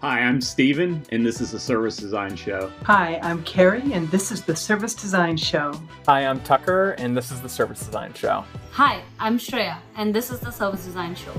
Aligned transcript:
Hi, 0.00 0.20
I'm 0.20 0.40
Steven, 0.40 1.02
and 1.10 1.26
this 1.26 1.40
is 1.40 1.50
the 1.50 1.58
Service 1.58 1.96
Design 1.96 2.36
Show. 2.36 2.70
Hi, 2.84 3.18
I'm 3.20 3.42
Carrie, 3.42 3.92
and 3.92 4.08
this 4.12 4.30
is 4.30 4.42
the 4.42 4.54
Service 4.54 4.94
Design 4.94 5.36
Show. 5.36 5.72
Hi, 6.06 6.24
I'm 6.24 6.40
Tucker, 6.42 6.92
and 6.98 7.16
this 7.16 7.32
is 7.32 7.40
the 7.40 7.48
Service 7.48 7.84
Design 7.84 8.14
Show. 8.14 8.44
Hi, 8.70 9.02
I'm 9.18 9.38
Shreya, 9.38 9.78
and 9.96 10.14
this 10.14 10.30
is 10.30 10.38
the 10.38 10.52
Service 10.52 10.84
Design 10.84 11.16
Show. 11.16 11.32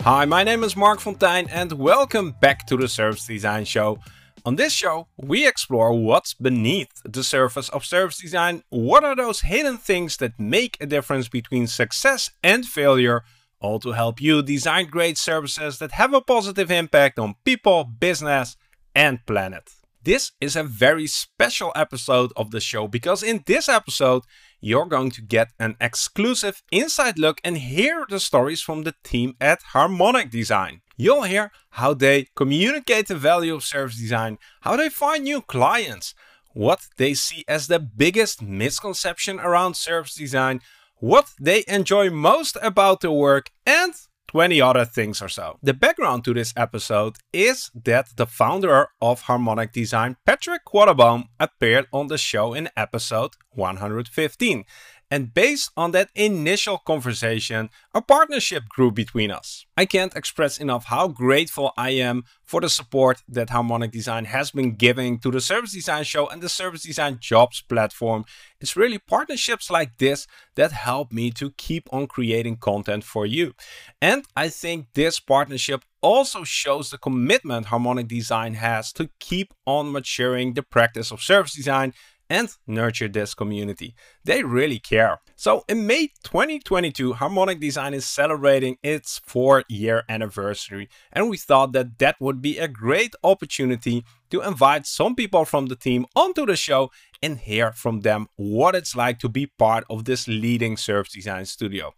Hi, 0.00 0.26
my 0.26 0.44
name 0.44 0.62
is 0.64 0.76
Marc 0.76 1.00
Fonteijn, 1.00 1.48
and 1.50 1.72
welcome 1.72 2.34
back 2.42 2.66
to 2.66 2.76
the 2.76 2.88
Service 2.88 3.26
Design 3.26 3.64
Show. 3.64 3.98
On 4.44 4.56
this 4.56 4.74
show, 4.74 5.08
we 5.16 5.48
explore 5.48 5.94
what's 5.94 6.34
beneath 6.34 6.90
the 7.06 7.24
surface 7.24 7.70
of 7.70 7.86
service 7.86 8.18
design. 8.18 8.64
What 8.68 9.02
are 9.02 9.16
those 9.16 9.40
hidden 9.40 9.78
things 9.78 10.18
that 10.18 10.38
make 10.38 10.76
a 10.78 10.84
difference 10.84 11.28
between 11.28 11.68
success 11.68 12.30
and 12.44 12.66
failure? 12.66 13.22
All 13.62 13.78
to 13.80 13.92
help 13.92 14.20
you 14.20 14.42
design 14.42 14.86
great 14.86 15.16
services 15.16 15.78
that 15.78 15.92
have 15.92 16.12
a 16.12 16.20
positive 16.20 16.70
impact 16.70 17.18
on 17.18 17.36
people, 17.44 17.84
business, 17.84 18.56
and 18.94 19.24
planet. 19.26 19.70
This 20.04 20.32
is 20.40 20.56
a 20.56 20.64
very 20.64 21.06
special 21.06 21.70
episode 21.76 22.32
of 22.36 22.50
the 22.50 22.60
show 22.60 22.88
because 22.88 23.22
in 23.22 23.44
this 23.46 23.68
episode, 23.68 24.24
you're 24.60 24.86
going 24.86 25.12
to 25.12 25.22
get 25.22 25.52
an 25.60 25.76
exclusive 25.80 26.62
inside 26.72 27.18
look 27.18 27.40
and 27.44 27.56
hear 27.56 28.04
the 28.08 28.18
stories 28.18 28.60
from 28.60 28.82
the 28.82 28.94
team 29.04 29.36
at 29.40 29.62
Harmonic 29.72 30.30
Design. 30.30 30.80
You'll 30.96 31.22
hear 31.22 31.52
how 31.70 31.94
they 31.94 32.26
communicate 32.34 33.06
the 33.06 33.16
value 33.16 33.54
of 33.54 33.62
service 33.62 33.96
design, 33.96 34.38
how 34.62 34.76
they 34.76 34.88
find 34.88 35.22
new 35.22 35.40
clients, 35.40 36.14
what 36.52 36.88
they 36.96 37.14
see 37.14 37.44
as 37.46 37.68
the 37.68 37.78
biggest 37.78 38.42
misconception 38.42 39.38
around 39.38 39.74
service 39.74 40.14
design, 40.14 40.60
what 41.02 41.32
they 41.40 41.64
enjoy 41.66 42.10
most 42.10 42.56
about 42.62 43.00
the 43.00 43.10
work, 43.10 43.50
and 43.66 43.92
20 44.28 44.62
other 44.62 44.84
things 44.84 45.20
or 45.20 45.28
so. 45.28 45.58
The 45.60 45.74
background 45.74 46.24
to 46.24 46.32
this 46.32 46.54
episode 46.56 47.16
is 47.32 47.72
that 47.74 48.10
the 48.16 48.24
founder 48.24 48.86
of 49.00 49.22
Harmonic 49.22 49.72
Design, 49.72 50.16
Patrick 50.24 50.64
Quattlebaum, 50.64 51.24
appeared 51.40 51.86
on 51.92 52.06
the 52.06 52.18
show 52.18 52.54
in 52.54 52.70
episode 52.76 53.32
115. 53.50 54.64
And 55.12 55.34
based 55.34 55.70
on 55.76 55.90
that 55.90 56.08
initial 56.14 56.78
conversation, 56.78 57.68
a 57.94 58.00
partnership 58.00 58.62
grew 58.70 58.90
between 58.90 59.30
us. 59.30 59.66
I 59.76 59.84
can't 59.84 60.16
express 60.16 60.56
enough 60.56 60.86
how 60.86 61.08
grateful 61.08 61.74
I 61.76 61.90
am 61.90 62.24
for 62.42 62.62
the 62.62 62.70
support 62.70 63.22
that 63.28 63.50
Harmonic 63.50 63.90
Design 63.90 64.24
has 64.24 64.52
been 64.52 64.74
giving 64.74 65.18
to 65.18 65.30
the 65.30 65.42
Service 65.42 65.74
Design 65.74 66.04
Show 66.04 66.28
and 66.28 66.40
the 66.40 66.48
Service 66.48 66.84
Design 66.84 67.18
Jobs 67.20 67.60
platform. 67.60 68.24
It's 68.58 68.74
really 68.74 68.98
partnerships 68.98 69.70
like 69.70 69.98
this 69.98 70.26
that 70.54 70.72
help 70.72 71.12
me 71.12 71.30
to 71.32 71.50
keep 71.58 71.92
on 71.92 72.06
creating 72.06 72.56
content 72.56 73.04
for 73.04 73.26
you. 73.26 73.52
And 74.00 74.24
I 74.34 74.48
think 74.48 74.86
this 74.94 75.20
partnership 75.20 75.84
also 76.00 76.42
shows 76.42 76.90
the 76.90 76.98
commitment 76.98 77.66
Harmonic 77.66 78.08
Design 78.08 78.54
has 78.54 78.92
to 78.94 79.10
keep 79.20 79.52
on 79.66 79.92
maturing 79.92 80.54
the 80.54 80.62
practice 80.62 81.10
of 81.10 81.22
service 81.22 81.54
design 81.54 81.92
and 82.32 82.48
nurture 82.66 83.08
this 83.08 83.34
community. 83.34 83.94
They 84.24 84.42
really 84.42 84.78
care. 84.78 85.20
So 85.36 85.64
in 85.68 85.86
May 85.86 86.08
2022, 86.24 87.12
Harmonic 87.12 87.60
Design 87.60 87.92
is 87.92 88.06
celebrating 88.06 88.78
its 88.82 89.20
four 89.26 89.64
year 89.68 90.04
anniversary 90.08 90.88
and 91.12 91.28
we 91.28 91.36
thought 91.36 91.72
that 91.72 91.98
that 91.98 92.16
would 92.20 92.40
be 92.40 92.56
a 92.56 92.68
great 92.68 93.14
opportunity 93.22 94.04
to 94.30 94.40
invite 94.40 94.86
some 94.86 95.14
people 95.14 95.44
from 95.44 95.66
the 95.66 95.76
team 95.76 96.06
onto 96.16 96.46
the 96.46 96.56
show 96.56 96.90
and 97.22 97.38
hear 97.38 97.70
from 97.72 98.00
them 98.00 98.26
what 98.36 98.74
it's 98.74 98.96
like 98.96 99.18
to 99.18 99.28
be 99.28 99.46
part 99.58 99.84
of 99.90 100.06
this 100.06 100.26
leading 100.26 100.78
service 100.78 101.12
design 101.12 101.44
studio. 101.44 101.92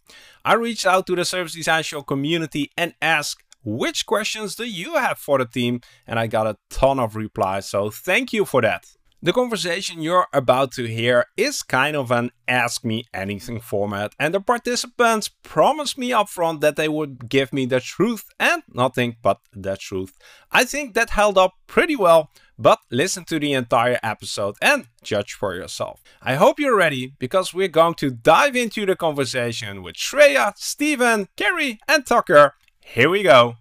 I 0.45 0.55
reached 0.55 0.85
out 0.85 1.07
to 1.07 1.15
the 1.15 1.25
Service 1.25 1.55
Design 1.55 1.85
Show 1.85 2.03
community 2.03 2.73
and 2.77 2.93
asked 3.01 3.45
which 3.63 4.05
questions 4.05 4.57
do 4.57 4.65
you 4.65 4.97
have 4.97 5.19
for 5.19 5.39
the 5.39 5.47
team? 5.47 5.81
And 6.07 6.19
I 6.19 6.27
got 6.27 6.47
a 6.47 6.59
ton 6.69 6.99
of 6.99 7.15
replies, 7.15 7.67
so 7.67 7.89
thank 7.89 8.33
you 8.33 8.45
for 8.45 8.61
that. 8.61 8.85
The 9.25 9.33
conversation 9.33 10.03
you're 10.03 10.27
about 10.35 10.73
to 10.73 10.85
hear 10.85 11.25
is 11.35 11.63
kind 11.63 11.97
of 11.97 12.11
an 12.11 12.31
ask 12.47 12.85
me 12.85 13.07
anything 13.15 13.59
format 13.59 14.13
and 14.21 14.35
the 14.35 14.41
participants 14.41 15.31
promised 15.43 15.97
me 15.97 16.11
upfront 16.11 16.61
that 16.61 16.77
they 16.77 16.91
would 16.91 17.31
give 17.31 17.51
me 17.51 17.65
the 17.65 17.81
truth 17.81 18.27
and 18.39 18.63
nothing 18.69 19.17
but 19.23 19.39
the 19.51 19.79
truth. 19.79 20.19
I 20.53 20.67
think 20.67 20.93
that 20.93 21.09
held 21.09 21.39
up 21.39 21.55
pretty 21.67 21.97
well, 21.97 22.29
but 22.59 22.81
listen 22.91 23.25
to 23.25 23.39
the 23.39 23.55
entire 23.55 23.99
episode 24.03 24.57
and 24.61 24.89
judge 25.03 25.33
for 25.33 25.55
yourself. 25.55 26.03
I 26.21 26.35
hope 26.35 26.61
you're 26.61 26.77
ready 26.77 27.15
because 27.19 27.55
we're 27.55 27.69
going 27.69 27.95
to 27.95 28.11
dive 28.11 28.55
into 28.55 28.85
the 28.85 28.95
conversation 28.95 29.83
with 29.83 29.95
Shreya, 29.95 30.53
Steven, 30.59 31.29
Carrie 31.35 31.79
and 31.89 32.05
Tucker. 32.05 32.57
Here 32.79 33.09
we 33.09 33.23
go. 33.23 33.55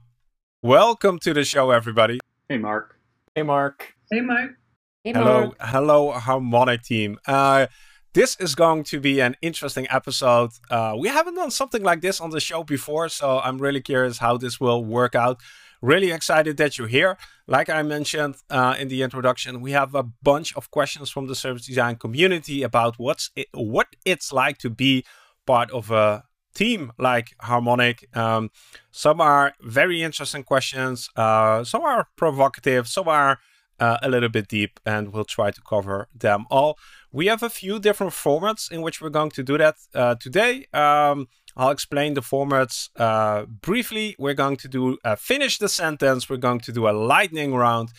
Welcome 0.62 1.20
to 1.20 1.34
the 1.34 1.46
show 1.46 1.72
everybody. 1.72 2.20
Hey 2.50 2.58
Mark. 2.58 3.00
Hey 3.34 3.44
Mark. 3.44 3.94
Hey, 4.12 4.20
Mark. 4.20 4.58
Hey, 5.06 5.12
hello, 5.12 5.48
Mark. 5.48 5.58
hello, 5.60 6.12
Harmonic 6.14 6.82
team. 6.84 7.20
Uh, 7.28 7.68
this 8.14 8.38
is 8.40 8.56
going 8.56 8.86
to 8.86 9.02
be 9.02 9.20
an 9.20 9.36
interesting 9.42 9.86
episode. 9.90 10.52
Uh, 10.70 10.96
we 10.98 11.10
haven't 11.10 11.36
done 11.36 11.52
something 11.52 11.84
like 11.84 12.00
this 12.00 12.22
on 12.22 12.30
the 12.30 12.40
show 12.40 12.64
before, 12.64 13.10
so 13.10 13.40
I'm 13.40 13.58
really 13.58 13.82
curious 13.82 14.20
how 14.20 14.38
this 14.38 14.62
will 14.62 14.82
work 14.82 15.14
out. 15.14 15.42
Really 15.82 16.12
excited 16.12 16.56
that 16.56 16.78
you're 16.78 16.88
here. 16.88 17.18
Like 17.48 17.70
I 17.70 17.84
mentioned 17.84 18.36
uh, 18.50 18.76
in 18.80 18.88
the 18.88 19.02
introduction, 19.02 19.60
we 19.60 19.72
have 19.72 19.94
a 19.94 20.04
bunch 20.04 20.56
of 20.56 20.72
questions 20.72 21.10
from 21.10 21.28
the 21.28 21.36
service 21.36 21.66
design 21.66 21.98
community 21.98 22.64
about 22.64 22.98
what's 22.98 23.30
it, 23.36 23.48
what 23.54 23.88
it's 24.06 24.32
like 24.32 24.58
to 24.60 24.70
be 24.70 25.04
part 25.46 25.70
of 25.72 25.92
a 25.92 26.24
team 26.56 26.94
like 26.98 27.36
Harmonic. 27.42 28.08
Um, 28.16 28.52
some 28.92 29.20
are 29.20 29.54
very 29.60 30.02
interesting 30.02 30.44
questions. 30.44 31.10
Uh, 31.14 31.66
some 31.66 31.82
are 31.82 32.08
provocative. 32.16 32.88
Some 32.88 33.10
are 33.10 33.40
uh, 33.84 33.98
a 34.02 34.10
little 34.10 34.30
bit 34.30 34.48
deep 34.48 34.80
and 34.86 35.12
we'll 35.12 35.26
try 35.38 35.52
to 35.52 35.62
cover 35.62 36.08
them 36.16 36.46
all. 36.50 36.78
We 37.12 37.26
have 37.28 37.44
a 37.44 37.50
few 37.50 37.80
different 37.80 38.14
formats 38.14 38.72
in 38.72 38.82
which 38.82 39.02
we're 39.02 39.18
going 39.20 39.32
to 39.32 39.44
do 39.44 39.58
that 39.58 39.76
uh, 39.94 40.16
today. 40.16 40.54
Um, 40.74 41.28
I'll 41.58 41.76
explain 41.78 42.14
the 42.14 42.22
formats 42.22 42.90
uh, 42.96 43.46
briefly. 43.46 44.16
We're 44.18 44.40
going 44.46 44.58
to 44.58 44.68
do 44.68 44.98
uh, 45.04 45.18
finish 45.18 45.58
the 45.58 45.68
sentence. 45.68 46.30
We're 46.30 46.46
going 46.50 46.62
to 46.62 46.72
do 46.72 46.88
a 46.88 46.96
lightning 47.14 47.54
round 47.54 47.90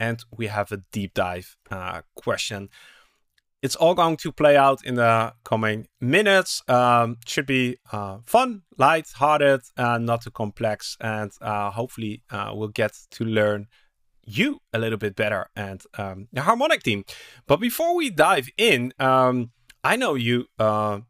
and 0.00 0.24
we 0.38 0.46
have 0.46 0.72
a 0.72 0.78
deep 0.92 1.12
dive 1.12 1.56
uh, 1.70 2.00
question. 2.14 2.70
It's 3.60 3.76
all 3.76 3.94
going 3.94 4.16
to 4.18 4.32
play 4.32 4.56
out 4.56 4.84
in 4.84 4.94
the 4.94 5.34
coming 5.44 5.88
minutes. 6.00 6.62
Um, 6.68 7.16
should 7.26 7.46
be 7.46 7.78
uh, 7.92 8.18
fun, 8.24 8.62
light-hearted, 8.78 9.60
not 9.78 10.22
too 10.22 10.30
complex. 10.30 10.96
And 11.00 11.32
hopefully 11.40 12.22
we'll 12.30 12.68
get 12.82 12.92
to 13.12 13.24
learn 13.24 13.68
you 14.26 14.60
a 14.72 14.78
little 14.78 14.98
bit 14.98 15.16
better 15.16 15.48
and 15.56 15.82
um, 15.98 16.28
the 16.32 16.42
harmonic 16.42 16.82
team. 16.82 17.04
But 17.46 17.60
before 17.60 17.94
we 17.94 18.10
dive 18.10 18.48
in, 18.56 18.92
um, 18.98 19.50
I 19.82 19.96
know 19.96 20.14
you 20.14 20.46
uh, 20.58 21.00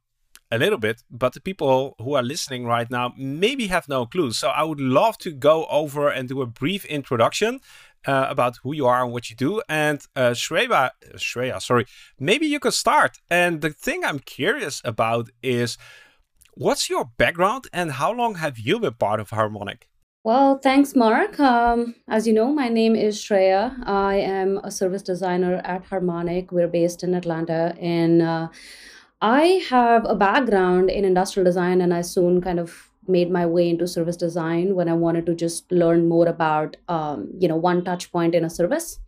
a 0.50 0.58
little 0.58 0.78
bit, 0.78 1.02
but 1.10 1.32
the 1.32 1.40
people 1.40 1.94
who 1.98 2.14
are 2.14 2.22
listening 2.22 2.66
right 2.66 2.90
now 2.90 3.12
maybe 3.16 3.66
have 3.68 3.88
no 3.88 4.06
clue. 4.06 4.32
So 4.32 4.48
I 4.48 4.62
would 4.62 4.80
love 4.80 5.18
to 5.18 5.30
go 5.32 5.66
over 5.66 6.08
and 6.08 6.28
do 6.28 6.42
a 6.42 6.46
brief 6.46 6.84
introduction 6.84 7.60
uh, 8.06 8.26
about 8.28 8.58
who 8.62 8.74
you 8.74 8.86
are 8.86 9.02
and 9.02 9.12
what 9.12 9.30
you 9.30 9.36
do. 9.36 9.62
And 9.68 10.00
uh, 10.14 10.30
Shreya, 10.30 10.90
Shreya, 11.16 11.60
sorry, 11.60 11.86
maybe 12.18 12.46
you 12.46 12.60
could 12.60 12.74
start. 12.74 13.18
And 13.30 13.60
the 13.60 13.70
thing 13.70 14.04
I'm 14.04 14.18
curious 14.18 14.80
about 14.84 15.30
is 15.42 15.78
what's 16.54 16.90
your 16.90 17.04
background 17.16 17.66
and 17.72 17.92
how 17.92 18.12
long 18.12 18.36
have 18.36 18.58
you 18.58 18.78
been 18.78 18.94
part 18.94 19.20
of 19.20 19.30
Harmonic? 19.30 19.88
Well, 20.24 20.56
thanks, 20.56 20.96
Mark. 20.96 21.38
Um, 21.38 21.96
as 22.08 22.26
you 22.26 22.32
know, 22.32 22.50
my 22.50 22.70
name 22.70 22.96
is 22.96 23.18
Shreya. 23.18 23.86
I 23.86 24.14
am 24.14 24.56
a 24.64 24.70
service 24.70 25.02
designer 25.02 25.60
at 25.64 25.84
Harmonic. 25.84 26.50
We're 26.50 26.66
based 26.66 27.02
in 27.04 27.12
Atlanta. 27.12 27.76
And 27.78 28.22
uh, 28.22 28.48
I 29.20 29.62
have 29.68 30.06
a 30.06 30.14
background 30.14 30.88
in 30.88 31.04
industrial 31.04 31.44
design, 31.44 31.82
and 31.82 31.92
I 31.92 32.00
soon 32.00 32.40
kind 32.40 32.58
of 32.58 32.88
made 33.06 33.30
my 33.30 33.44
way 33.44 33.68
into 33.68 33.86
service 33.86 34.16
design 34.16 34.74
when 34.74 34.88
I 34.88 34.94
wanted 34.94 35.26
to 35.26 35.34
just 35.34 35.70
learn 35.70 36.08
more 36.08 36.26
about, 36.26 36.78
um, 36.88 37.28
you 37.38 37.46
know, 37.46 37.56
one 37.56 37.84
touch 37.84 38.10
point 38.10 38.34
in 38.34 38.46
a 38.46 38.50
service. 38.50 39.00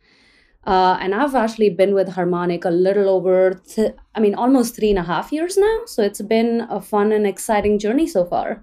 Uh, 0.67 0.99
and 1.01 1.15
I've 1.15 1.35
actually 1.35 1.71
been 1.71 1.95
with 1.95 2.11
Harmonic 2.11 2.67
a 2.67 2.71
little 2.71 3.09
over, 3.09 3.55
th- 3.67 3.95
I 4.15 4.21
mean, 4.21 4.35
almost 4.35 4.77
three 4.77 4.91
and 4.91 4.99
a 4.99 5.03
half 5.05 5.33
years 5.33 5.57
now. 5.57 5.79
So 5.87 6.03
it's 6.03 6.21
been 6.21 6.67
a 6.69 6.79
fun 6.79 7.11
and 7.11 7.27
exciting 7.27 7.79
journey 7.79 8.07
so 8.07 8.27
far. 8.27 8.63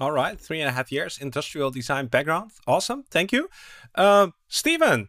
All 0.00 0.12
right, 0.12 0.40
three 0.40 0.60
and 0.60 0.68
a 0.68 0.72
half 0.72 0.90
years, 0.90 1.18
industrial 1.20 1.70
design 1.70 2.06
background. 2.06 2.52
Awesome, 2.66 3.04
thank 3.10 3.32
you. 3.32 3.50
Um, 3.96 4.32
Steven, 4.48 5.08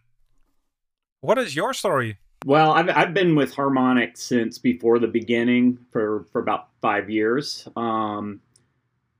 what 1.21 1.37
is 1.37 1.55
your 1.55 1.73
story? 1.73 2.17
Well, 2.45 2.71
I've, 2.71 2.89
I've 2.89 3.13
been 3.13 3.35
with 3.35 3.53
Harmonic 3.53 4.17
since 4.17 4.57
before 4.57 4.99
the 4.99 5.07
beginning 5.07 5.77
for, 5.91 6.25
for 6.33 6.41
about 6.41 6.69
five 6.81 7.09
years. 7.09 7.67
Um, 7.77 8.41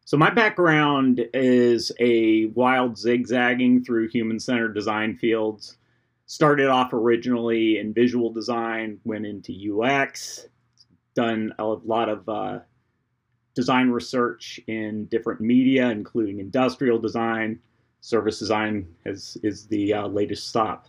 so 0.04 0.18
my 0.18 0.30
background 0.30 1.22
is 1.34 1.94
a 2.02 2.48
wild 2.48 2.98
zigzagging 2.98 3.86
through 3.86 4.10
human-centered 4.10 4.74
design 4.74 5.16
fields. 5.16 5.78
Started 6.26 6.68
off 6.68 6.92
originally 6.92 7.78
in 7.78 7.94
visual 7.94 8.34
design, 8.34 9.00
went 9.06 9.26
into 9.26 9.54
UX, 9.54 10.48
done 11.14 11.54
a 11.60 11.64
lot 11.64 12.10
of 12.10 12.28
uh, 12.28 12.60
design 13.56 13.90
research 13.90 14.60
in 14.68 15.06
different 15.06 15.42
media, 15.42 15.90
including 15.90 16.40
industrial 16.40 17.00
design, 17.00 17.60
service 18.02 18.40
design 18.40 18.88
is 19.06 19.38
is 19.44 19.68
the 19.68 19.94
uh, 19.94 20.08
latest 20.08 20.48
stop. 20.48 20.88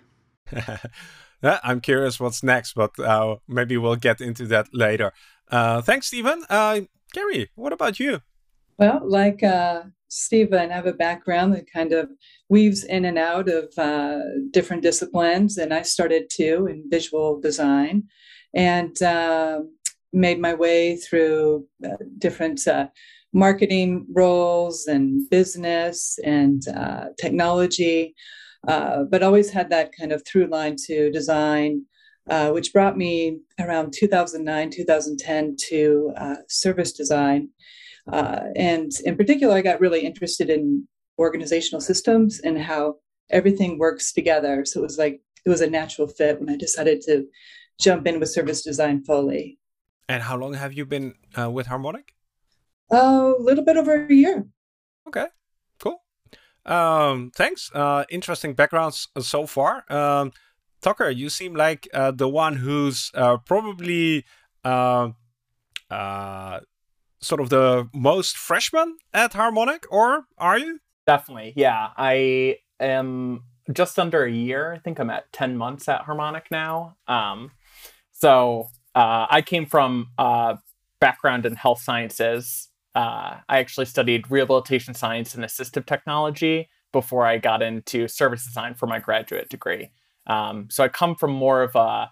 I'm 1.43 1.81
curious 1.81 2.21
what's 2.21 2.43
next, 2.43 2.75
but 2.75 2.99
uh, 2.99 3.37
maybe 3.49 3.77
we'll 3.77 3.97
get 3.97 4.21
into 4.21 4.47
that 4.47 4.69
later. 4.73 5.13
Uh, 5.51 5.83
thanks, 5.83 6.07
Stephen. 6.07 6.45
Uh, 6.49 6.83
Gary, 7.13 7.51
what 7.55 7.73
about 7.73 7.99
you? 7.99 8.21
Well, 8.79 9.01
like 9.05 9.43
uh, 9.43 9.83
Stephen, 10.09 10.71
I 10.71 10.75
have 10.75 10.87
a 10.87 10.93
background 10.93 11.55
that 11.55 11.71
kind 11.71 11.93
of 11.93 12.11
weaves 12.49 12.85
in 12.85 13.05
and 13.05 13.19
out 13.19 13.49
of 13.49 13.77
uh, 13.77 14.21
different 14.51 14.83
disciplines, 14.83 15.59
and 15.59 15.75
I 15.75 15.83
started 15.83 16.31
too 16.31 16.67
in 16.67 16.89
visual 16.89 17.41
design, 17.41 18.05
and 18.55 19.01
uh, 19.03 19.61
made 20.13 20.41
my 20.41 20.55
way 20.55 20.97
through 20.97 21.67
uh, 21.85 21.97
different 22.19 22.67
uh, 22.67 22.89
marketing 23.33 24.07
roles 24.13 24.87
and 24.87 25.29
business 25.31 26.19
and 26.25 26.69
uh, 26.69 27.07
technology, 27.19 28.15
uh, 28.69 29.05
but 29.05 29.23
always 29.23 29.51
had 29.51 29.71
that 29.71 29.91
kind 29.99 30.13
of 30.13 30.23
through 30.27 30.47
line 30.47 30.77
to 30.87 31.11
design, 31.11 31.85
uh, 32.29 32.51
which 32.51 32.73
brought 32.73 32.97
me 32.97 33.39
around 33.59 33.93
2009, 33.93 34.71
2010 34.71 35.57
to 35.69 36.13
uh, 36.17 36.37
service 36.49 36.93
design. 36.93 37.49
and 38.13 38.93
in 39.05 39.17
particular, 39.17 39.55
I 39.55 39.63
got 39.63 39.81
really 39.81 40.01
interested 40.01 40.51
in 40.51 40.87
organizational 41.19 41.81
systems 41.81 42.41
and 42.41 42.59
how 42.59 42.97
everything 43.31 43.79
works 43.79 44.13
together. 44.13 44.65
So 44.65 44.81
it 44.81 44.83
was 44.83 44.99
like, 44.99 45.21
it 45.45 45.49
was 45.49 45.61
a 45.63 45.71
natural 45.71 46.07
fit 46.07 46.39
when 46.39 46.51
I 46.51 46.57
decided 46.57 47.01
to 47.03 47.27
jump 47.81 48.07
in 48.07 48.21
with 48.21 48.31
service 48.31 48.63
design 48.63 49.03
fully. 49.05 49.59
And 50.09 50.23
how 50.23 50.37
long 50.37 50.55
have 50.55 50.73
you 50.73 50.85
been 50.85 51.15
uh, 51.39 51.51
with 51.51 51.67
Harmonic? 51.67 52.15
A 52.91 53.33
little 53.39 53.65
bit 53.65 53.77
over 53.77 54.07
a 54.07 54.13
year. 54.13 54.47
Okay, 55.07 55.27
cool. 55.81 56.03
Um, 56.67 57.31
thanks. 57.35 57.71
Uh, 57.75 58.05
interesting 58.11 58.55
backgrounds 58.55 59.09
so 59.21 59.47
far. 59.47 59.85
Um, 59.91 60.33
Tucker, 60.83 61.11
you 61.11 61.29
seem 61.31 61.55
like 61.55 61.89
uh, 61.95 62.11
the 62.11 62.29
one 62.29 62.57
who's 62.57 63.11
uh, 63.15 63.37
probably 63.39 64.25
uh, 64.65 65.11
uh, 65.91 66.61
sort 67.21 67.41
of 67.41 67.49
the 67.51 67.89
most 67.95 68.37
freshman 68.37 68.97
at 69.15 69.33
Harmonic, 69.33 69.85
or 69.91 70.25
are 70.37 70.59
you? 70.59 70.81
Definitely, 71.07 71.55
yeah. 71.57 71.91
I 71.97 72.59
am 72.81 73.45
just 73.73 73.99
under 73.99 74.25
a 74.25 74.31
year. 74.31 74.73
I 74.73 74.79
think 74.79 74.99
I'm 74.99 75.11
at 75.11 75.33
10 75.33 75.57
months 75.57 75.89
at 75.89 76.03
Harmonic 76.03 76.51
now. 76.51 76.97
Um, 77.07 77.53
so 78.11 78.69
uh, 78.95 79.27
I 79.31 79.43
came 79.43 79.67
from 79.67 80.09
a 80.19 80.59
background 81.01 81.47
in 81.47 81.57
health 81.57 81.81
sciences. 81.81 82.69
Uh, 82.95 83.39
I 83.49 83.59
actually 83.59 83.87
studied 83.87 84.31
rehabilitation 84.31 84.95
science 84.95 85.35
and 85.35 85.45
assistive 85.45 85.87
technology 85.87 86.69
before 86.93 87.27
I 87.27 87.39
got 87.39 87.63
into 87.63 88.07
service 88.07 88.45
design 88.45 88.75
for 88.75 88.87
my 88.87 88.99
graduate 88.99 89.49
degree. 89.49 89.91
Um, 90.27 90.69
so 90.71 90.85
I 90.85 90.89
come 90.89 91.17
from 91.17 91.33
more 91.33 91.63
of 91.63 91.75
a 91.75 92.11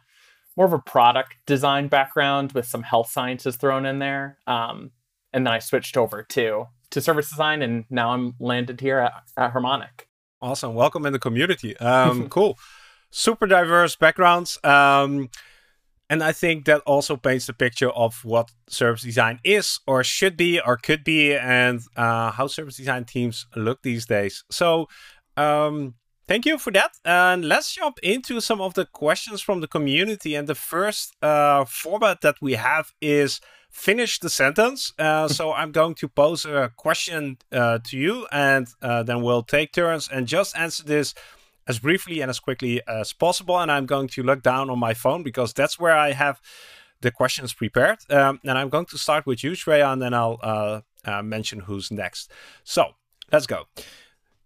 more 0.56 0.66
of 0.66 0.72
a 0.72 0.78
product 0.78 1.36
design 1.46 1.88
background 1.88 2.52
with 2.52 2.66
some 2.66 2.82
health 2.82 3.10
sciences 3.10 3.56
thrown 3.56 3.86
in 3.86 3.98
there, 3.98 4.38
um, 4.46 4.90
and 5.32 5.46
then 5.46 5.54
I 5.54 5.58
switched 5.58 5.96
over 5.96 6.22
to 6.30 6.66
to 6.90 7.00
service 7.00 7.30
design, 7.30 7.62
and 7.62 7.84
now 7.88 8.10
I'm 8.10 8.34
landed 8.40 8.80
here 8.80 8.98
at, 8.98 9.12
at 9.36 9.52
Harmonic. 9.52 10.08
Awesome, 10.42 10.74
welcome 10.74 11.06
in 11.06 11.12
the 11.12 11.18
community. 11.18 11.76
Um, 11.80 12.28
cool, 12.28 12.58
super 13.10 13.46
diverse 13.46 13.94
backgrounds. 13.94 14.58
And 16.10 16.24
I 16.24 16.32
think 16.32 16.64
that 16.64 16.82
also 16.86 17.16
paints 17.16 17.46
the 17.46 17.52
picture 17.52 17.90
of 17.90 18.24
what 18.24 18.50
service 18.68 19.02
design 19.02 19.38
is 19.44 19.78
or 19.86 20.02
should 20.02 20.36
be 20.36 20.60
or 20.60 20.76
could 20.76 21.04
be 21.04 21.34
and 21.36 21.80
uh, 21.96 22.32
how 22.32 22.48
service 22.48 22.76
design 22.76 23.04
teams 23.04 23.46
look 23.54 23.82
these 23.82 24.06
days. 24.06 24.42
So 24.50 24.88
um, 25.36 25.94
thank 26.26 26.46
you 26.46 26.58
for 26.58 26.72
that. 26.72 26.96
And 27.04 27.44
let's 27.44 27.72
jump 27.72 28.00
into 28.02 28.40
some 28.40 28.60
of 28.60 28.74
the 28.74 28.86
questions 28.86 29.40
from 29.40 29.60
the 29.60 29.68
community. 29.68 30.34
And 30.34 30.48
the 30.48 30.56
first 30.56 31.14
uh, 31.22 31.64
format 31.64 32.22
that 32.22 32.36
we 32.42 32.54
have 32.54 32.90
is 33.00 33.40
finish 33.70 34.18
the 34.18 34.30
sentence. 34.30 34.92
Uh, 34.98 35.28
so 35.38 35.52
I'm 35.52 35.70
going 35.70 35.94
to 35.94 36.08
pose 36.08 36.44
a 36.44 36.72
question 36.76 37.38
uh, 37.52 37.78
to 37.84 37.96
you 37.96 38.26
and 38.32 38.66
uh, 38.82 39.04
then 39.04 39.22
we'll 39.22 39.44
take 39.44 39.72
turns 39.72 40.08
and 40.08 40.26
just 40.26 40.58
answer 40.58 40.82
this 40.82 41.14
as 41.70 41.78
briefly 41.78 42.20
and 42.20 42.28
as 42.34 42.40
quickly 42.40 42.74
as 43.00 43.12
possible. 43.12 43.56
And 43.62 43.70
I'm 43.74 43.86
going 43.86 44.08
to 44.16 44.22
look 44.22 44.42
down 44.42 44.64
on 44.72 44.78
my 44.78 44.94
phone 45.02 45.22
because 45.22 45.50
that's 45.60 45.76
where 45.82 45.96
I 46.06 46.10
have 46.24 46.36
the 47.04 47.10
questions 47.20 47.54
prepared. 47.54 47.98
Um, 48.18 48.40
and 48.48 48.56
I'm 48.58 48.70
going 48.74 48.86
to 48.86 48.98
start 48.98 49.24
with 49.24 49.42
you, 49.44 49.52
Shreya, 49.52 49.92
and 49.92 50.02
then 50.02 50.12
I'll 50.12 50.38
uh, 50.42 50.80
uh, 51.04 51.22
mention 51.22 51.60
who's 51.60 51.90
next. 51.90 52.30
So 52.64 52.82
let's 53.32 53.46
go. 53.46 53.60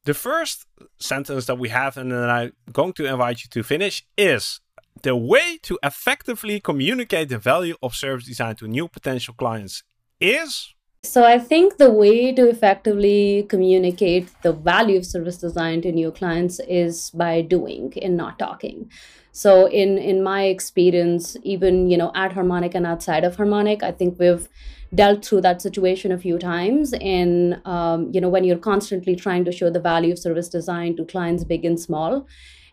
The 0.05 0.15
first 0.15 0.67
sentence 0.99 1.47
that 1.47 1.59
we 1.59 1.71
have, 1.71 1.97
and 1.97 2.13
then 2.13 2.31
I'm 2.37 2.53
going 2.71 2.93
to 2.99 3.07
invite 3.07 3.39
you 3.43 3.49
to 3.57 3.63
finish, 3.63 4.07
is 4.19 4.61
the 5.03 5.17
way 5.17 5.59
to 5.63 5.79
effectively 5.83 6.61
communicate 6.61 7.31
the 7.31 7.39
value 7.39 7.77
of 7.83 7.95
service 7.95 8.27
design 8.27 8.55
to 8.57 8.69
new 8.69 8.87
potential 8.87 9.35
clients 9.43 9.83
is 10.21 10.75
so 11.05 11.25
I 11.25 11.39
think 11.39 11.77
the 11.77 11.91
way 11.91 12.33
to 12.33 12.49
effectively 12.49 13.47
communicate 13.49 14.29
the 14.43 14.53
value 14.53 14.99
of 14.99 15.07
service 15.07 15.37
design 15.37 15.83
to 15.83 15.93
new 15.93 16.11
clients 16.11 16.61
is 16.67 17.11
by 17.11 17.43
doing 17.43 17.93
and 18.01 18.17
not 18.17 18.39
talking. 18.39 18.91
So 19.33 19.67
in 19.67 19.99
in 19.99 20.23
my 20.23 20.45
experience, 20.45 21.37
even 21.43 21.91
you 21.91 21.97
know 21.97 22.13
at 22.15 22.33
Harmonic 22.33 22.75
and 22.75 22.87
outside 22.87 23.25
of 23.25 23.37
Harmonic, 23.37 23.83
I 23.83 23.93
think 23.93 24.19
we've 24.19 24.49
dealt 24.95 25.25
through 25.25 25.41
that 25.41 25.61
situation 25.61 26.13
a 26.13 26.19
few 26.19 26.39
times. 26.39 26.93
And 26.95 27.61
um, 27.65 28.11
you 28.13 28.21
know 28.21 28.29
when 28.29 28.45
you're 28.45 28.59
constantly 28.59 29.17
trying 29.17 29.45
to 29.45 29.53
show 29.53 29.71
the 29.71 29.81
value 29.81 30.13
of 30.13 30.19
service 30.19 30.49
design 30.49 30.97
to 30.97 31.05
clients 31.05 31.45
big 31.45 31.65
and 31.65 31.79
small, 31.79 32.27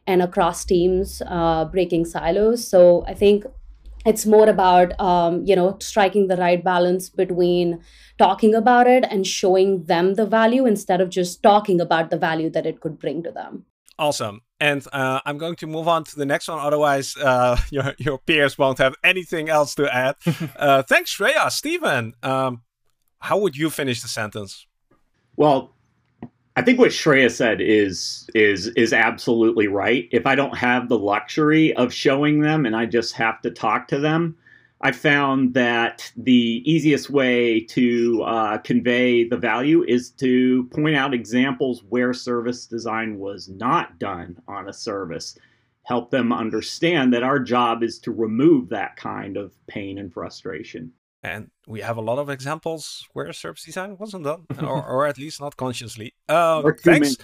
and 0.07 0.21
across 0.21 0.63
teams, 0.63 1.21
uh, 1.25 1.65
breaking 1.65 2.05
silos. 2.05 2.67
So 2.67 3.03
I 3.07 3.15
think 3.15 3.45
it's 4.05 4.25
more 4.25 4.49
about 4.49 4.99
um, 4.99 5.45
you 5.45 5.55
know 5.55 5.77
striking 5.79 6.27
the 6.27 6.37
right 6.37 6.63
balance 6.63 7.09
between 7.09 7.81
talking 8.17 8.55
about 8.55 8.87
it 8.87 9.05
and 9.09 9.25
showing 9.25 9.83
them 9.83 10.15
the 10.15 10.25
value 10.25 10.65
instead 10.65 11.01
of 11.01 11.09
just 11.09 11.43
talking 11.43 11.81
about 11.81 12.09
the 12.09 12.17
value 12.17 12.49
that 12.49 12.65
it 12.65 12.79
could 12.79 12.99
bring 12.99 13.23
to 13.23 13.31
them. 13.31 13.65
Awesome. 13.97 14.41
And 14.59 14.85
uh, 14.93 15.19
i'm 15.25 15.37
going 15.37 15.55
to 15.57 15.67
move 15.67 15.87
on 15.87 16.03
to 16.05 16.15
the 16.15 16.25
next 16.25 16.47
one. 16.47 16.59
Otherwise 16.59 17.15
uh, 17.17 17.57
your, 17.71 17.93
your 17.97 18.17
peers 18.17 18.57
won't 18.57 18.77
have 18.77 18.95
anything 19.03 19.49
else 19.49 19.75
to 19.75 19.93
add. 19.93 20.15
Uh, 20.55 20.83
thanks 20.83 21.15
shreya. 21.15 21.51
Stephen 21.51 22.13
um, 22.23 22.61
how 23.19 23.37
would 23.37 23.55
you 23.55 23.69
finish 23.69 24.01
the 24.01 24.07
sentence? 24.07 24.67
Well 25.35 25.73
I 26.55 26.61
think 26.61 26.79
what 26.79 26.91
Shreya 26.91 27.31
said 27.31 27.61
is 27.61 28.29
is 28.35 28.67
is 28.67 28.91
absolutely 28.91 29.67
right. 29.67 30.09
If 30.11 30.25
I 30.25 30.35
don't 30.35 30.57
have 30.57 30.89
the 30.89 30.99
luxury 30.99 31.73
of 31.75 31.93
showing 31.93 32.41
them 32.41 32.65
and 32.65 32.75
I 32.75 32.85
just 32.85 33.13
have 33.13 33.41
to 33.43 33.51
talk 33.51 33.87
to 33.87 33.99
them, 33.99 34.35
I 34.81 34.91
found 34.91 35.53
that 35.53 36.11
the 36.17 36.61
easiest 36.65 37.09
way 37.09 37.61
to 37.61 38.23
uh, 38.23 38.57
convey 38.57 39.23
the 39.23 39.37
value 39.37 39.83
is 39.83 40.09
to 40.11 40.65
point 40.65 40.95
out 40.95 41.13
examples 41.13 41.83
where 41.87 42.13
service 42.13 42.65
design 42.65 43.17
was 43.17 43.47
not 43.47 43.97
done 43.97 44.41
on 44.47 44.67
a 44.67 44.73
service. 44.73 45.37
Help 45.83 46.11
them 46.11 46.33
understand 46.33 47.13
that 47.13 47.23
our 47.23 47.39
job 47.39 47.81
is 47.81 47.97
to 47.99 48.11
remove 48.11 48.69
that 48.69 48.97
kind 48.97 49.37
of 49.37 49.53
pain 49.67 49.97
and 49.97 50.11
frustration. 50.11 50.91
And 51.23 51.51
we 51.67 51.81
have 51.81 51.97
a 51.97 52.01
lot 52.01 52.17
of 52.17 52.29
examples 52.29 53.07
where 53.13 53.31
service 53.33 53.63
design 53.63 53.97
wasn't 53.97 54.23
done, 54.23 54.45
or, 54.59 54.83
or 54.83 55.07
at 55.07 55.17
least 55.17 55.39
not 55.39 55.55
consciously. 55.55 56.13
Um, 56.27 56.73
thanks. 56.83 57.17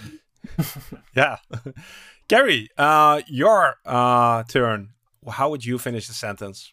yeah. 1.16 1.36
Gary, 2.28 2.68
uh, 2.76 3.22
your 3.26 3.76
uh, 3.84 4.44
turn. 4.44 4.90
How 5.28 5.50
would 5.50 5.64
you 5.64 5.78
finish 5.78 6.06
the 6.06 6.14
sentence? 6.14 6.72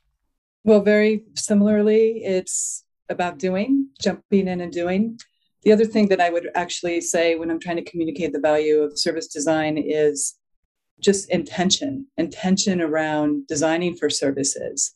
Well, 0.63 0.81
very 0.81 1.23
similarly, 1.35 2.23
it's 2.23 2.83
about 3.09 3.39
doing, 3.39 3.89
jumping 4.01 4.47
in 4.47 4.61
and 4.61 4.71
doing. 4.71 5.19
The 5.63 5.71
other 5.71 5.85
thing 5.85 6.09
that 6.09 6.21
I 6.21 6.29
would 6.29 6.49
actually 6.55 7.01
say 7.01 7.35
when 7.35 7.49
I'm 7.49 7.59
trying 7.59 7.77
to 7.77 7.83
communicate 7.83 8.33
the 8.33 8.39
value 8.39 8.81
of 8.81 8.99
service 8.99 9.27
design 9.27 9.77
is 9.77 10.35
just 10.99 11.29
intention, 11.29 12.07
intention 12.17 12.81
around 12.81 13.47
designing 13.47 13.95
for 13.95 14.09
services. 14.09 14.93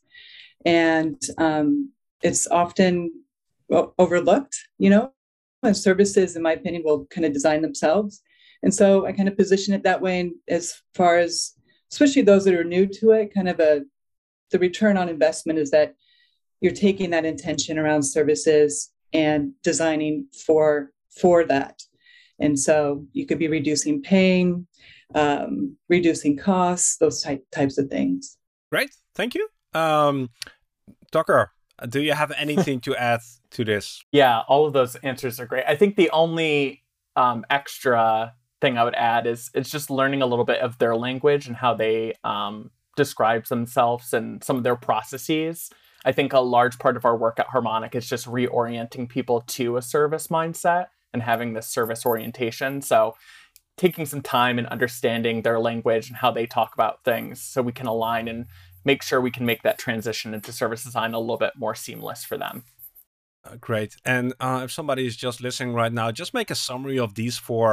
And 0.64 1.20
um, 1.38 1.90
it's 2.22 2.46
often 2.48 3.12
overlooked, 3.98 4.56
you 4.78 4.90
know, 4.90 5.12
and 5.62 5.76
services, 5.76 6.36
in 6.36 6.42
my 6.42 6.52
opinion, 6.52 6.82
will 6.84 7.06
kind 7.06 7.24
of 7.24 7.32
design 7.32 7.62
themselves. 7.62 8.22
And 8.62 8.74
so 8.74 9.06
I 9.06 9.12
kind 9.12 9.28
of 9.28 9.36
position 9.36 9.74
it 9.74 9.82
that 9.84 10.00
way. 10.00 10.20
And 10.20 10.32
as 10.48 10.80
far 10.94 11.18
as, 11.18 11.54
especially 11.92 12.22
those 12.22 12.44
that 12.44 12.54
are 12.54 12.64
new 12.64 12.86
to 12.86 13.12
it, 13.12 13.34
kind 13.34 13.48
of 13.48 13.60
a, 13.60 13.82
the 14.50 14.58
return 14.58 14.96
on 14.96 15.08
investment 15.08 15.58
is 15.58 15.70
that 15.70 15.94
you're 16.60 16.72
taking 16.72 17.10
that 17.10 17.24
intention 17.24 17.78
around 17.78 18.02
services 18.02 18.90
and 19.12 19.52
designing 19.62 20.26
for 20.46 20.92
for 21.20 21.44
that. 21.44 21.82
And 22.38 22.58
so 22.58 23.06
you 23.12 23.26
could 23.26 23.38
be 23.38 23.48
reducing 23.48 24.02
pain, 24.02 24.66
um, 25.14 25.76
reducing 25.88 26.36
costs, 26.36 26.96
those 26.98 27.22
type, 27.22 27.44
types 27.52 27.78
of 27.78 27.88
things. 27.88 28.38
Great, 28.70 28.90
thank 29.14 29.34
you. 29.34 29.48
Um, 29.74 30.30
Tucker, 31.10 31.50
do 31.88 32.00
you 32.00 32.12
have 32.12 32.32
anything 32.36 32.80
to 32.80 32.96
add 32.96 33.20
to 33.52 33.64
this? 33.64 34.02
Yeah, 34.12 34.40
all 34.48 34.66
of 34.66 34.72
those 34.72 34.96
answers 34.96 35.40
are 35.40 35.46
great. 35.46 35.64
I 35.66 35.76
think 35.76 35.96
the 35.96 36.10
only 36.10 36.82
um, 37.16 37.44
extra 37.48 38.34
thing 38.60 38.76
I 38.76 38.84
would 38.84 38.94
add 38.94 39.26
is 39.26 39.50
it's 39.54 39.70
just 39.70 39.90
learning 39.90 40.22
a 40.22 40.26
little 40.26 40.44
bit 40.44 40.60
of 40.60 40.78
their 40.78 40.96
language 40.96 41.46
and 41.46 41.56
how 41.56 41.74
they 41.74 42.14
um, 42.24 42.70
describe 42.96 43.46
themselves 43.46 44.12
and 44.12 44.42
some 44.44 44.56
of 44.56 44.62
their 44.62 44.76
processes. 44.76 45.70
I 46.04 46.12
think 46.12 46.32
a 46.32 46.40
large 46.40 46.78
part 46.78 46.96
of 46.96 47.04
our 47.04 47.16
work 47.16 47.38
at 47.38 47.48
Harmonic 47.48 47.94
is 47.94 48.08
just 48.08 48.26
reorienting 48.26 49.08
people 49.08 49.42
to 49.42 49.76
a 49.76 49.82
service 49.82 50.28
mindset 50.28 50.86
and 51.12 51.22
having 51.22 51.52
this 51.52 51.66
service 51.66 52.06
orientation. 52.06 52.82
So 52.82 53.14
taking 53.76 54.04
some 54.06 54.20
time 54.20 54.58
and 54.58 54.66
understanding 54.68 55.42
their 55.42 55.58
language 55.58 56.08
and 56.08 56.16
how 56.16 56.30
they 56.30 56.46
talk 56.46 56.74
about 56.74 57.02
things 57.04 57.40
so 57.40 57.62
we 57.62 57.72
can 57.72 57.86
align 57.86 58.28
and 58.28 58.46
make 58.90 59.02
sure 59.02 59.20
we 59.20 59.36
can 59.38 59.46
make 59.46 59.62
that 59.62 59.78
transition 59.78 60.34
into 60.34 60.50
service 60.52 60.82
design 60.88 61.14
a 61.14 61.20
little 61.20 61.42
bit 61.46 61.54
more 61.64 61.76
seamless 61.84 62.24
for 62.24 62.36
them. 62.44 62.56
Uh, 63.44 63.56
great. 63.68 63.92
And 64.04 64.26
uh, 64.40 64.62
if 64.64 64.70
somebody 64.72 65.06
is 65.10 65.16
just 65.16 65.40
listening 65.40 65.72
right 65.74 65.94
now, 66.00 66.10
just 66.22 66.34
make 66.34 66.50
a 66.50 66.56
summary 66.68 66.98
of 66.98 67.14
these 67.14 67.38
four 67.38 67.70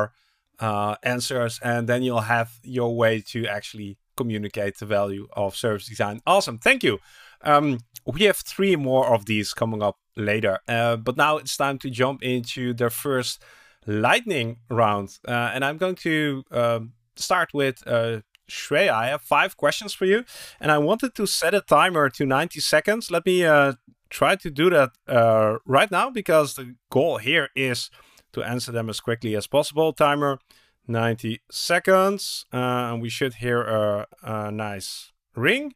uh, 0.59 0.95
answers, 1.03 1.59
and 1.71 1.89
then 1.89 2.03
you'll 2.03 2.31
have 2.37 2.49
your 2.63 2.95
way 2.95 3.13
to 3.33 3.39
actually 3.57 3.97
communicate 4.15 4.77
the 4.77 4.85
value 4.85 5.27
of 5.33 5.55
service 5.55 5.87
design. 5.87 6.19
Awesome. 6.25 6.57
Thank 6.59 6.83
you. 6.83 6.99
Um, 7.41 7.79
we 8.05 8.21
have 8.29 8.37
three 8.37 8.75
more 8.75 9.07
of 9.15 9.25
these 9.25 9.53
coming 9.53 9.81
up 9.83 9.97
later, 10.15 10.59
uh, 10.67 10.95
but 10.97 11.17
now 11.17 11.37
it's 11.37 11.57
time 11.57 11.77
to 11.79 11.89
jump 11.89 12.23
into 12.23 12.73
the 12.73 12.89
first 12.89 13.43
lightning 13.85 14.57
round. 14.69 15.09
Uh, 15.27 15.51
and 15.53 15.65
I'm 15.65 15.77
going 15.77 15.99
to 16.09 16.43
um, 16.51 16.93
start 17.15 17.49
with 17.53 17.77
Shreya. 18.49 18.89
I 18.89 19.07
have 19.07 19.21
five 19.21 19.57
questions 19.57 19.93
for 19.93 20.05
you, 20.05 20.23
and 20.59 20.71
I 20.71 20.77
wanted 20.77 21.15
to 21.15 21.25
set 21.25 21.53
a 21.53 21.61
timer 21.61 22.09
to 22.09 22.25
90 22.25 22.59
seconds. 22.59 23.11
Let 23.11 23.25
me 23.25 23.45
uh, 23.45 23.73
try 24.09 24.35
to 24.35 24.49
do 24.49 24.69
that 24.69 24.91
uh, 25.07 25.57
right 25.65 25.91
now 25.91 26.09
because 26.09 26.55
the 26.55 26.75
goal 26.89 27.17
here 27.17 27.49
is 27.55 27.89
to 28.33 28.43
answer 28.43 28.71
them 28.71 28.89
as 28.89 28.99
quickly 28.99 29.35
as 29.35 29.47
possible. 29.47 29.93
Timer 29.93 30.39
90 30.87 31.41
seconds, 31.51 32.45
uh, 32.53 32.57
and 32.57 33.01
we 33.01 33.09
should 33.09 33.35
hear 33.35 33.61
a, 33.61 34.07
a, 34.23 34.51
nice 34.51 35.11
ring. 35.35 35.73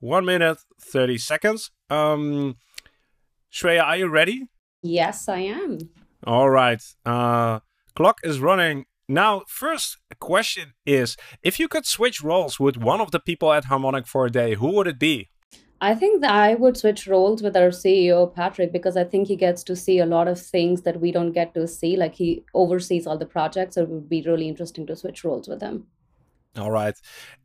One 0.00 0.24
minute 0.24 0.58
30 0.80 1.18
seconds. 1.18 1.70
Um, 1.90 2.56
Shreya, 3.52 3.84
are 3.84 3.96
you 3.96 4.08
ready? 4.08 4.46
Yes, 4.82 5.28
I 5.28 5.40
am. 5.40 5.78
All 6.24 6.50
right. 6.50 6.82
Uh, 7.04 7.60
clock 7.94 8.20
is 8.22 8.40
running 8.40 8.86
now. 9.08 9.42
First 9.48 9.98
question 10.20 10.74
is: 10.86 11.16
If 11.42 11.58
you 11.58 11.68
could 11.68 11.86
switch 11.86 12.22
roles 12.22 12.60
with 12.60 12.76
one 12.76 13.00
of 13.00 13.10
the 13.10 13.20
people 13.20 13.52
at 13.52 13.64
Harmonic 13.64 14.06
for 14.06 14.26
a 14.26 14.30
day, 14.30 14.54
who 14.54 14.70
would 14.72 14.86
it 14.86 14.98
be? 14.98 15.30
I 15.80 15.94
think 15.94 16.22
that 16.22 16.32
I 16.32 16.54
would 16.54 16.76
switch 16.76 17.06
roles 17.06 17.40
with 17.40 17.56
our 17.56 17.68
CEO, 17.68 18.34
Patrick, 18.34 18.72
because 18.72 18.96
I 18.96 19.04
think 19.04 19.28
he 19.28 19.36
gets 19.36 19.62
to 19.64 19.76
see 19.76 20.00
a 20.00 20.06
lot 20.06 20.26
of 20.26 20.40
things 20.40 20.82
that 20.82 21.00
we 21.00 21.12
don't 21.12 21.32
get 21.32 21.54
to 21.54 21.68
see. 21.68 21.96
Like 21.96 22.16
he 22.16 22.44
oversees 22.52 23.06
all 23.06 23.16
the 23.16 23.26
projects, 23.26 23.76
so 23.76 23.82
it 23.82 23.88
would 23.88 24.08
be 24.08 24.22
really 24.22 24.48
interesting 24.48 24.86
to 24.86 24.96
switch 24.96 25.22
roles 25.22 25.46
with 25.48 25.60
him. 25.60 25.86
All 26.56 26.72
right. 26.72 26.96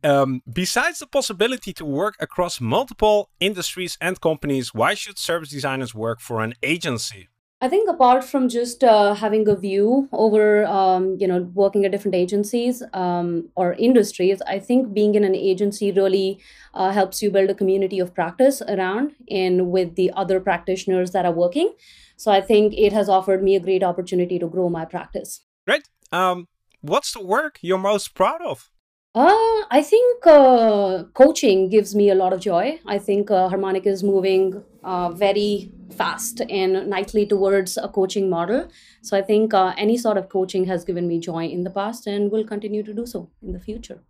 Um, 0.02 0.42
besides 0.52 0.98
the 0.98 1.06
possibility 1.06 1.72
to 1.74 1.84
work 1.84 2.16
across 2.18 2.60
multiple 2.60 3.30
industries 3.38 3.96
and 4.00 4.20
companies, 4.20 4.74
why 4.74 4.94
should 4.94 5.18
service 5.18 5.50
designers 5.50 5.94
work 5.94 6.20
for 6.20 6.42
an 6.42 6.54
agency? 6.62 7.28
I 7.64 7.68
think 7.68 7.88
apart 7.88 8.24
from 8.24 8.50
just 8.50 8.84
uh, 8.84 9.14
having 9.14 9.48
a 9.48 9.56
view 9.56 10.06
over, 10.12 10.66
um, 10.66 11.16
you 11.18 11.26
know, 11.26 11.50
working 11.54 11.86
at 11.86 11.92
different 11.92 12.14
agencies 12.14 12.82
um, 12.92 13.48
or 13.54 13.72
industries, 13.78 14.42
I 14.46 14.58
think 14.58 14.92
being 14.92 15.14
in 15.14 15.24
an 15.24 15.34
agency 15.34 15.90
really 15.90 16.40
uh, 16.74 16.90
helps 16.90 17.22
you 17.22 17.30
build 17.30 17.48
a 17.48 17.54
community 17.54 17.98
of 18.00 18.14
practice 18.14 18.60
around 18.68 19.12
and 19.30 19.70
with 19.70 19.94
the 19.94 20.12
other 20.14 20.40
practitioners 20.40 21.12
that 21.12 21.24
are 21.24 21.32
working. 21.32 21.72
So 22.18 22.30
I 22.30 22.42
think 22.42 22.74
it 22.76 22.92
has 22.92 23.08
offered 23.08 23.42
me 23.42 23.56
a 23.56 23.60
great 23.60 23.82
opportunity 23.82 24.38
to 24.38 24.46
grow 24.46 24.68
my 24.68 24.84
practice. 24.84 25.40
Great. 25.66 25.88
Um, 26.12 26.48
what's 26.82 27.14
the 27.14 27.24
work 27.24 27.60
you're 27.62 27.78
most 27.78 28.14
proud 28.14 28.42
of? 28.42 28.68
Uh, 29.14 29.62
I 29.70 29.80
think 29.80 30.26
uh, 30.26 31.04
coaching 31.14 31.68
gives 31.68 31.94
me 31.94 32.10
a 32.10 32.16
lot 32.16 32.32
of 32.32 32.40
joy. 32.40 32.80
I 32.84 32.98
think 32.98 33.30
uh, 33.30 33.48
Harmonic 33.48 33.86
is 33.86 34.02
moving 34.02 34.60
uh, 34.82 35.10
very 35.10 35.70
fast 35.96 36.40
and 36.50 36.88
nicely 36.88 37.24
towards 37.24 37.76
a 37.76 37.88
coaching 37.88 38.28
model. 38.28 38.68
So 39.02 39.16
I 39.16 39.22
think 39.22 39.54
uh, 39.54 39.72
any 39.78 39.96
sort 39.96 40.18
of 40.18 40.28
coaching 40.28 40.64
has 40.64 40.84
given 40.84 41.06
me 41.06 41.20
joy 41.20 41.46
in 41.46 41.62
the 41.62 41.70
past 41.70 42.08
and 42.08 42.32
will 42.32 42.44
continue 42.44 42.82
to 42.82 42.92
do 42.92 43.06
so 43.06 43.30
in 43.40 43.52
the 43.52 43.60
future. 43.60 44.02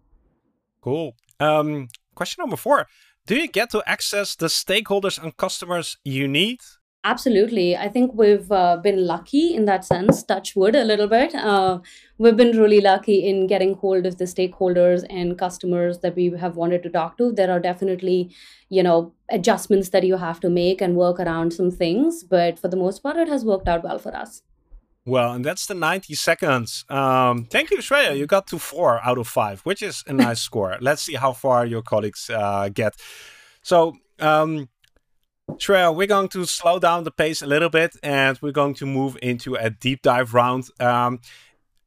Cool. 0.80 1.14
Um, 1.38 1.88
question 2.14 2.40
number 2.40 2.56
four 2.56 2.86
Do 3.26 3.36
you 3.36 3.48
get 3.48 3.70
to 3.70 3.82
access 3.86 4.34
the 4.34 4.46
stakeholders 4.46 5.22
and 5.22 5.36
customers 5.36 5.98
you 6.02 6.26
need 6.28 6.60
Absolutely. 7.06 7.76
I 7.76 7.90
think 7.90 8.12
we've 8.14 8.50
uh, 8.50 8.78
been 8.78 9.06
lucky 9.06 9.54
in 9.54 9.66
that 9.66 9.84
sense, 9.84 10.22
touch 10.22 10.56
wood 10.56 10.74
a 10.74 10.84
little 10.84 11.06
bit. 11.06 11.34
Uh, 11.34 11.80
we've 12.16 12.36
been 12.36 12.58
really 12.58 12.80
lucky 12.80 13.28
in 13.28 13.46
getting 13.46 13.74
hold 13.74 14.06
of 14.06 14.16
the 14.16 14.24
stakeholders 14.24 15.04
and 15.10 15.38
customers 15.38 15.98
that 15.98 16.16
we 16.16 16.30
have 16.30 16.56
wanted 16.56 16.82
to 16.82 16.88
talk 16.88 17.18
to. 17.18 17.30
There 17.30 17.50
are 17.50 17.60
definitely, 17.60 18.34
you 18.70 18.82
know, 18.82 19.12
adjustments 19.30 19.90
that 19.90 20.04
you 20.04 20.16
have 20.16 20.40
to 20.40 20.48
make 20.48 20.80
and 20.80 20.96
work 20.96 21.20
around 21.20 21.52
some 21.52 21.70
things, 21.70 22.24
but 22.24 22.58
for 22.58 22.68
the 22.68 22.76
most 22.76 23.02
part, 23.02 23.16
it 23.16 23.28
has 23.28 23.44
worked 23.44 23.68
out 23.68 23.84
well 23.84 23.98
for 23.98 24.16
us. 24.16 24.40
Well, 25.04 25.32
and 25.32 25.44
that's 25.44 25.66
the 25.66 25.74
90 25.74 26.14
seconds. 26.14 26.86
Um, 26.88 27.44
thank 27.44 27.70
you, 27.70 27.78
Shreya. 27.78 28.16
You 28.16 28.26
got 28.26 28.46
to 28.46 28.58
four 28.58 29.04
out 29.04 29.18
of 29.18 29.28
five, 29.28 29.60
which 29.60 29.82
is 29.82 30.02
a 30.06 30.14
nice 30.14 30.40
score. 30.40 30.78
Let's 30.80 31.02
see 31.02 31.16
how 31.16 31.34
far 31.34 31.66
your 31.66 31.82
colleagues 31.82 32.30
uh, 32.30 32.70
get. 32.70 32.94
So, 33.60 33.98
um, 34.18 34.70
Shreya, 35.52 35.94
we're 35.94 36.06
going 36.06 36.28
to 36.28 36.46
slow 36.46 36.78
down 36.78 37.04
the 37.04 37.10
pace 37.10 37.42
a 37.42 37.46
little 37.46 37.68
bit 37.68 37.96
and 38.02 38.38
we're 38.40 38.52
going 38.52 38.74
to 38.74 38.86
move 38.86 39.16
into 39.22 39.54
a 39.54 39.70
deep 39.70 40.02
dive 40.02 40.34
round. 40.34 40.68
Um, 40.80 41.20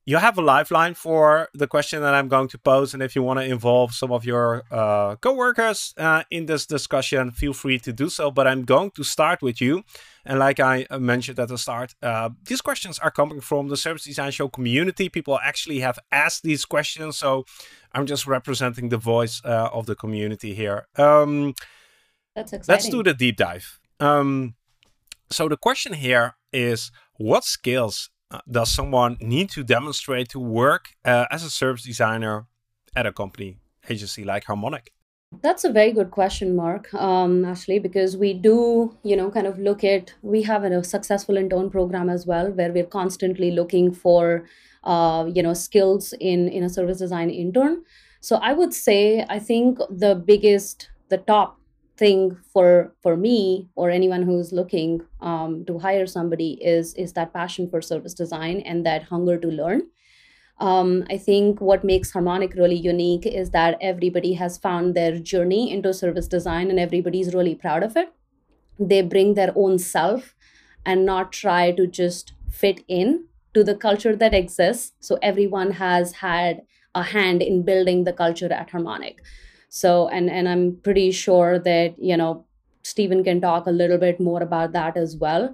you 0.06 0.16
have 0.18 0.38
a 0.38 0.42
lifeline 0.42 0.94
for 0.94 1.50
the 1.54 1.68
question 1.68 2.02
that 2.02 2.14
I'm 2.14 2.30
going 2.30 2.48
to 2.50 2.58
pose. 2.58 2.94
And 2.94 3.04
if 3.04 3.14
you 3.14 3.24
want 3.24 3.40
to 3.40 3.46
involve 3.46 3.94
some 3.94 4.10
of 4.10 4.24
your 4.24 4.64
uh, 4.72 5.18
co-workers 5.18 5.94
uh, 5.98 6.24
in 6.32 6.46
this 6.46 6.66
discussion, 6.66 7.32
feel 7.32 7.52
free 7.52 7.78
to 7.80 7.92
do 7.92 8.08
so. 8.08 8.32
But 8.32 8.48
I'm 8.48 8.64
going 8.64 8.92
to 8.92 9.04
start 9.04 9.42
with 9.42 9.60
you. 9.60 9.84
And 10.26 10.40
like 10.40 10.62
I 10.62 10.88
mentioned 10.98 11.40
at 11.40 11.50
the 11.50 11.58
start, 11.58 11.94
uh, 12.02 12.30
these 12.46 12.62
questions 12.62 13.00
are 13.00 13.12
coming 13.12 13.42
from 13.42 13.68
the 13.68 13.76
Service 13.76 14.06
Design 14.06 14.32
Show 14.32 14.48
community. 14.48 15.10
People 15.10 15.40
actually 15.44 15.82
have 15.82 16.00
asked 16.10 16.44
these 16.44 16.64
questions. 16.64 17.18
So 17.18 17.44
I'm 17.92 18.06
just 18.06 18.26
representing 18.28 18.88
the 18.88 18.98
voice 18.98 19.42
uh, 19.44 19.70
of 19.74 19.88
the 19.88 19.96
community 19.96 20.54
here. 20.54 20.88
Um, 20.96 21.54
that's 22.38 22.54
exciting. 22.54 22.74
Let's 22.74 22.90
do 22.96 23.02
the 23.04 23.16
deep 23.24 23.36
dive. 23.38 23.80
Um, 24.00 24.56
so 25.30 25.50
the 25.50 25.58
question 25.58 25.94
here 25.94 26.36
is, 26.54 26.92
what 27.30 27.44
skills 27.44 28.10
uh, 28.30 28.42
does 28.58 28.70
someone 28.80 29.18
need 29.20 29.50
to 29.58 29.64
demonstrate 29.64 30.30
to 30.30 30.40
work 30.40 30.84
uh, 31.04 31.26
as 31.36 31.44
a 31.44 31.50
service 31.50 31.84
designer 31.84 32.46
at 32.96 33.06
a 33.06 33.12
company 33.12 33.58
agency 33.90 34.24
like 34.24 34.44
Harmonic? 34.46 34.86
That's 35.42 35.66
a 35.66 35.72
very 35.72 35.92
good 35.92 36.12
question, 36.12 36.56
Mark. 36.56 36.94
Um, 36.94 37.44
actually, 37.44 37.80
because 37.80 38.16
we 38.16 38.34
do, 38.34 38.96
you 39.04 39.16
know, 39.18 39.30
kind 39.30 39.48
of 39.48 39.60
look 39.60 39.84
at 39.84 40.14
we 40.22 40.44
have 40.44 40.64
a 40.64 40.84
successful 40.84 41.36
intern 41.38 41.70
program 41.70 42.08
as 42.10 42.26
well, 42.26 42.52
where 42.52 42.72
we're 42.72 42.86
constantly 43.02 43.52
looking 43.52 43.92
for, 43.92 44.46
uh, 44.84 45.26
you 45.36 45.44
know, 45.44 45.54
skills 45.54 46.14
in 46.32 46.48
in 46.48 46.64
a 46.64 46.70
service 46.70 47.00
design 47.00 47.30
intern. 47.30 47.84
So 48.22 48.38
I 48.38 48.54
would 48.54 48.74
say 48.74 49.26
I 49.28 49.40
think 49.40 49.80
the 49.90 50.16
biggest, 50.16 50.90
the 51.10 51.18
top 51.18 51.60
thing 51.98 52.38
for 52.54 52.94
for 53.02 53.18
me 53.18 53.70
or 53.76 53.90
anyone 53.90 54.22
who's 54.22 54.52
looking 54.54 55.02
um, 55.22 55.66
to 55.66 55.80
hire 55.80 56.06
somebody 56.06 56.52
is 56.64 56.94
is 56.96 57.14
that 57.14 57.34
passion 57.34 57.70
for 57.70 57.82
service 57.82 58.14
design 58.14 58.62
and 58.62 58.86
that 58.86 59.04
hunger 59.04 59.38
to 59.38 59.48
learn. 59.48 59.84
Um, 60.60 60.92
i 61.14 61.18
think 61.18 61.60
what 61.62 61.84
makes 61.84 62.12
harmonic 62.12 62.56
really 62.60 62.78
unique 62.84 63.28
is 63.28 63.52
that 63.52 63.78
everybody 63.80 64.34
has 64.34 64.58
found 64.58 64.96
their 64.96 65.20
journey 65.32 65.72
into 65.72 65.94
service 65.94 66.28
design 66.28 66.72
and 66.72 66.80
everybody's 66.80 67.36
really 67.36 67.54
proud 67.54 67.84
of 67.84 67.96
it. 67.96 68.12
They 68.80 69.02
bring 69.04 69.36
their 69.36 69.52
own 69.56 69.78
self 69.78 70.34
and 70.86 71.06
not 71.06 71.32
try 71.32 71.72
to 71.74 71.86
just 71.86 72.34
fit 72.50 72.84
in 72.88 73.26
to 73.54 73.64
the 73.64 73.76
culture 73.76 74.16
that 74.16 74.34
exists. 74.34 74.94
So 75.00 75.20
everyone 75.22 75.72
has 75.72 76.14
had 76.14 76.62
a 76.96 77.04
hand 77.04 77.44
in 77.44 77.62
building 77.64 78.04
the 78.04 78.14
culture 78.14 78.52
at 78.52 78.72
harmonic 78.72 79.22
so, 79.78 80.08
and 80.08 80.30
and 80.30 80.50
I'm 80.50 80.78
pretty 80.84 81.12
sure 81.12 81.60
that 81.60 81.96
you 82.00 82.18
know 82.18 82.46
Stephen 82.84 83.24
can 83.24 83.42
talk 83.42 83.68
a 83.68 83.72
little 83.72 83.98
bit 83.98 84.20
more 84.20 84.42
about 84.42 84.72
that 84.74 84.98
as 84.98 85.16
well. 85.16 85.54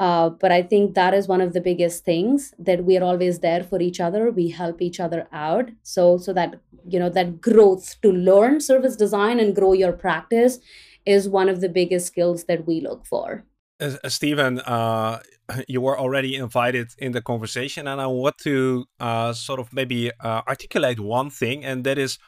Uh, 0.00 0.30
but 0.30 0.50
I 0.50 0.62
think 0.62 0.94
that 0.94 1.12
is 1.12 1.28
one 1.28 1.42
of 1.42 1.52
the 1.52 1.60
biggest 1.60 2.04
things 2.04 2.54
that 2.58 2.84
we 2.84 2.96
are 2.96 3.04
always 3.04 3.40
there 3.40 3.62
for 3.62 3.82
each 3.82 4.00
other. 4.00 4.30
We 4.30 4.48
help 4.48 4.80
each 4.80 4.98
other 4.98 5.28
out. 5.30 5.70
So 5.82 6.16
so 6.18 6.32
that 6.32 6.56
you 6.88 6.98
know 6.98 7.10
that 7.10 7.40
growth 7.40 8.00
to 8.02 8.10
learn 8.10 8.60
service 8.60 8.96
design 8.96 9.38
and 9.38 9.54
grow 9.54 9.72
your 9.72 9.92
practice 9.92 10.58
is 11.06 11.28
one 11.28 11.48
of 11.48 11.60
the 11.60 11.68
biggest 11.68 12.06
skills 12.06 12.44
that 12.44 12.66
we 12.66 12.80
look 12.80 13.06
for. 13.06 13.44
Uh, 13.80 14.08
Stephen, 14.08 14.60
uh, 14.60 15.20
you 15.68 15.80
were 15.80 15.98
already 15.98 16.34
invited 16.34 16.88
in 16.98 17.12
the 17.12 17.22
conversation, 17.22 17.88
and 17.88 18.00
I 18.00 18.06
want 18.06 18.36
to 18.38 18.86
uh, 18.98 19.32
sort 19.32 19.60
of 19.60 19.72
maybe 19.72 20.10
uh, 20.20 20.42
articulate 20.46 21.00
one 21.00 21.30
thing, 21.30 21.64
and 21.64 21.84
that 21.84 21.98
is 21.98 22.18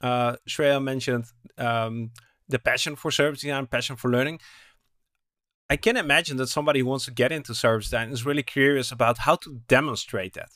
uh, 0.00 0.36
Shreya 0.48 0.82
mentioned 0.82 1.26
um, 1.56 2.10
the 2.48 2.58
passion 2.58 2.96
for 2.96 3.10
service 3.10 3.40
design, 3.40 3.66
passion 3.66 3.96
for 3.96 4.10
learning. 4.10 4.40
I 5.70 5.76
can 5.76 5.96
imagine 5.96 6.38
that 6.38 6.48
somebody 6.48 6.80
who 6.80 6.86
wants 6.86 7.04
to 7.04 7.10
get 7.10 7.30
into 7.30 7.54
service 7.54 7.86
design 7.86 8.10
is 8.10 8.24
really 8.24 8.42
curious 8.42 8.90
about 8.90 9.18
how 9.18 9.36
to 9.36 9.60
demonstrate 9.68 10.34
that. 10.34 10.50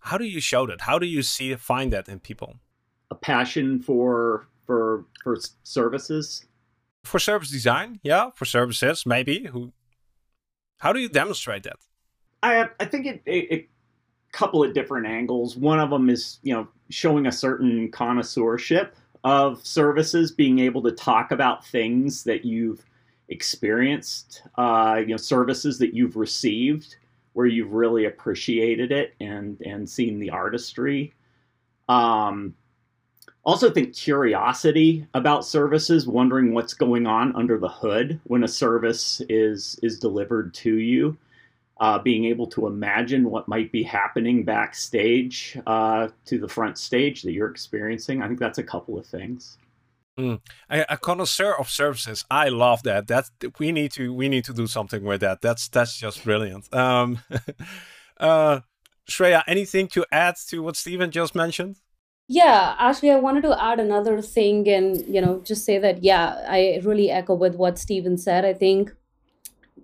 how 0.00 0.18
do 0.18 0.24
you 0.24 0.40
show 0.40 0.66
that? 0.66 0.82
How 0.82 0.98
do 0.98 1.06
you 1.06 1.22
see 1.22 1.54
find 1.56 1.92
that 1.92 2.08
in 2.08 2.20
people? 2.20 2.56
A 3.10 3.14
passion 3.14 3.80
for 3.80 4.46
for 4.66 5.04
for 5.22 5.36
services. 5.62 6.46
For 7.04 7.18
service 7.18 7.50
design, 7.50 8.00
yeah, 8.02 8.30
for 8.34 8.44
services 8.44 9.04
maybe. 9.06 9.46
Who? 9.52 9.72
How 10.78 10.92
do 10.92 11.00
you 11.00 11.08
demonstrate 11.08 11.62
that? 11.64 11.78
I 12.42 12.68
I 12.78 12.84
think 12.84 13.06
it, 13.06 13.22
it, 13.26 13.50
it 13.50 13.68
couple 14.32 14.62
of 14.62 14.74
different 14.74 15.06
angles. 15.06 15.56
One 15.56 15.80
of 15.80 15.90
them 15.90 16.10
is 16.10 16.38
you 16.42 16.54
know 16.54 16.68
showing 16.90 17.26
a 17.26 17.32
certain 17.32 17.90
connoisseurship 17.90 18.94
of 19.24 19.64
services, 19.66 20.30
being 20.30 20.58
able 20.60 20.82
to 20.82 20.92
talk 20.92 21.32
about 21.32 21.64
things 21.66 22.24
that 22.24 22.44
you've 22.44 22.84
experienced, 23.28 24.42
uh, 24.56 24.96
you 25.00 25.08
know, 25.08 25.16
services 25.16 25.78
that 25.78 25.94
you've 25.94 26.16
received 26.16 26.96
where 27.32 27.46
you've 27.46 27.72
really 27.72 28.06
appreciated 28.06 28.90
it 28.92 29.14
and 29.20 29.60
and 29.60 29.88
seen 29.88 30.18
the 30.18 30.30
artistry. 30.30 31.12
Um, 31.88 32.54
also 33.44 33.70
think 33.70 33.94
curiosity 33.94 35.06
about 35.12 35.44
services, 35.44 36.06
wondering 36.06 36.54
what's 36.54 36.72
going 36.72 37.06
on 37.06 37.36
under 37.36 37.58
the 37.58 37.68
hood 37.68 38.20
when 38.24 38.42
a 38.42 38.48
service 38.48 39.20
is 39.28 39.78
is 39.82 39.98
delivered 39.98 40.54
to 40.54 40.76
you 40.76 41.16
uh, 41.78 41.98
being 41.98 42.24
able 42.24 42.46
to 42.46 42.66
imagine 42.66 43.30
what 43.30 43.48
might 43.48 43.70
be 43.70 43.82
happening 43.82 44.44
backstage 44.44 45.58
uh, 45.66 46.08
to 46.24 46.38
the 46.38 46.48
front 46.48 46.78
stage 46.78 47.22
that 47.22 47.32
you're 47.32 47.50
experiencing. 47.50 48.22
I 48.22 48.28
think 48.28 48.38
that's 48.38 48.58
a 48.58 48.62
couple 48.62 48.98
of 48.98 49.06
things. 49.06 49.58
Mm. 50.18 50.40
A, 50.70 50.94
a, 50.94 50.96
connoisseur 50.96 51.52
of 51.52 51.68
services. 51.68 52.24
I 52.30 52.48
love 52.48 52.82
that. 52.84 53.08
That 53.08 53.28
we 53.58 53.70
need 53.70 53.92
to 53.92 54.14
we 54.14 54.30
need 54.30 54.44
to 54.46 54.54
do 54.54 54.66
something 54.66 55.04
with 55.04 55.20
that. 55.20 55.42
That's 55.42 55.68
that's 55.68 55.98
just 55.98 56.24
brilliant. 56.24 56.74
Um, 56.74 57.18
uh, 58.16 58.60
Shreya, 59.06 59.42
anything 59.46 59.88
to 59.88 60.06
add 60.10 60.36
to 60.48 60.62
what 60.62 60.76
Stephen 60.76 61.10
just 61.10 61.34
mentioned? 61.34 61.76
Yeah, 62.28 62.74
actually, 62.78 63.10
I 63.10 63.16
wanted 63.16 63.42
to 63.42 63.62
add 63.62 63.78
another 63.78 64.22
thing, 64.22 64.66
and 64.68 65.06
you 65.06 65.20
know, 65.20 65.42
just 65.44 65.66
say 65.66 65.76
that 65.78 66.02
yeah, 66.02 66.46
I 66.48 66.80
really 66.82 67.10
echo 67.10 67.34
with 67.34 67.54
what 67.54 67.78
Stephen 67.78 68.16
said. 68.16 68.46
I 68.46 68.54
think 68.54 68.94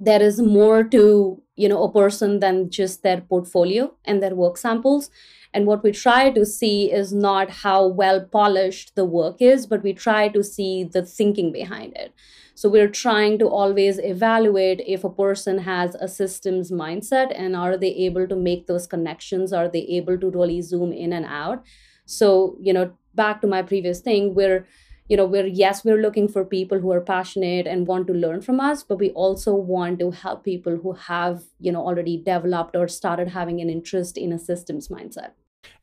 there 0.00 0.22
is 0.22 0.40
more 0.40 0.82
to 0.84 1.42
you 1.56 1.68
know 1.68 1.82
a 1.84 1.92
person 1.92 2.40
than 2.40 2.70
just 2.70 3.02
their 3.02 3.20
portfolio 3.20 3.92
and 4.04 4.22
their 4.22 4.34
work 4.34 4.56
samples. 4.56 5.10
And 5.54 5.66
what 5.66 5.82
we 5.82 5.92
try 5.92 6.30
to 6.30 6.46
see 6.46 6.90
is 6.90 7.12
not 7.12 7.50
how 7.50 7.86
well 7.86 8.24
polished 8.24 8.94
the 8.96 9.04
work 9.04 9.36
is 9.40 9.66
but 9.66 9.82
we 9.82 9.92
try 9.92 10.28
to 10.28 10.42
see 10.42 10.84
the 10.84 11.04
thinking 11.04 11.52
behind 11.52 11.94
it. 11.96 12.12
So 12.54 12.68
we're 12.68 12.88
trying 12.88 13.38
to 13.38 13.48
always 13.48 13.98
evaluate 13.98 14.82
if 14.86 15.04
a 15.04 15.10
person 15.10 15.58
has 15.58 15.94
a 15.96 16.08
systems 16.08 16.70
mindset 16.70 17.32
and 17.34 17.54
are 17.56 17.76
they 17.76 17.94
able 17.94 18.26
to 18.28 18.36
make 18.36 18.66
those 18.66 18.86
connections? 18.86 19.52
Are 19.52 19.68
they 19.68 19.82
able 19.82 20.18
to 20.18 20.30
really 20.30 20.62
zoom 20.62 20.92
in 20.92 21.12
and 21.12 21.26
out? 21.26 21.64
So 22.06 22.56
you 22.60 22.72
know 22.72 22.92
back 23.14 23.40
to 23.42 23.46
my 23.46 23.62
previous 23.62 24.00
thing 24.00 24.34
we're 24.34 24.66
you 25.08 25.16
know 25.16 25.26
we're 25.26 25.46
yes 25.46 25.84
we're 25.84 26.00
looking 26.00 26.28
for 26.28 26.44
people 26.44 26.78
who 26.78 26.92
are 26.92 27.00
passionate 27.00 27.66
and 27.66 27.86
want 27.86 28.06
to 28.06 28.12
learn 28.12 28.40
from 28.40 28.60
us 28.60 28.82
but 28.82 28.98
we 28.98 29.10
also 29.10 29.54
want 29.54 29.98
to 29.98 30.10
help 30.10 30.44
people 30.44 30.76
who 30.76 30.92
have 30.92 31.42
you 31.58 31.72
know 31.72 31.84
already 31.86 32.16
developed 32.16 32.76
or 32.76 32.88
started 32.88 33.28
having 33.28 33.60
an 33.60 33.68
interest 33.68 34.16
in 34.16 34.32
a 34.32 34.38
systems 34.38 34.88
mindset 34.88 35.32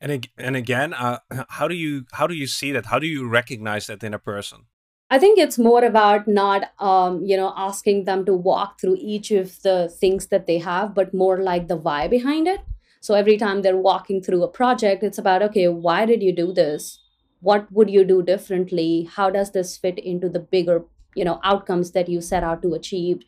and 0.00 0.28
and 0.38 0.56
again 0.56 0.94
uh, 0.94 1.18
how 1.48 1.68
do 1.68 1.74
you 1.74 2.04
how 2.12 2.26
do 2.26 2.34
you 2.34 2.46
see 2.46 2.72
that 2.72 2.86
how 2.86 2.98
do 2.98 3.06
you 3.06 3.28
recognize 3.28 3.86
that 3.86 4.02
in 4.02 4.14
a 4.14 4.18
person 4.18 4.66
I 5.12 5.18
think 5.18 5.40
it's 5.40 5.58
more 5.58 5.84
about 5.84 6.28
not, 6.28 6.70
um, 6.78 7.24
you 7.24 7.36
know, 7.36 7.52
asking 7.56 8.04
them 8.04 8.24
to 8.26 8.32
walk 8.32 8.80
through 8.80 8.96
each 9.00 9.32
of 9.32 9.60
the 9.62 9.88
things 9.88 10.28
that 10.28 10.46
they 10.46 10.58
have, 10.58 10.94
but 10.94 11.12
more 11.12 11.42
like 11.42 11.66
the 11.66 11.74
why 11.74 12.06
behind 12.06 12.46
it. 12.46 12.60
So 13.00 13.14
every 13.14 13.36
time 13.36 13.62
they're 13.62 13.76
walking 13.76 14.22
through 14.22 14.44
a 14.44 14.48
project, 14.48 15.02
it's 15.02 15.18
about, 15.18 15.42
okay, 15.42 15.66
why 15.66 16.06
did 16.06 16.22
you 16.22 16.32
do 16.32 16.52
this? 16.52 17.00
What 17.40 17.70
would 17.72 17.90
you 17.90 18.04
do 18.04 18.22
differently? 18.22 19.08
How 19.10 19.30
does 19.30 19.52
this 19.52 19.76
fit 19.76 19.98
into 19.98 20.28
the 20.28 20.40
bigger 20.40 20.84
you 21.16 21.24
know 21.24 21.40
outcomes 21.42 21.90
that 21.92 22.08
you 22.08 22.20
set 22.20 22.44
out 22.44 22.62
to 22.62 22.74
achieve? 22.74 23.22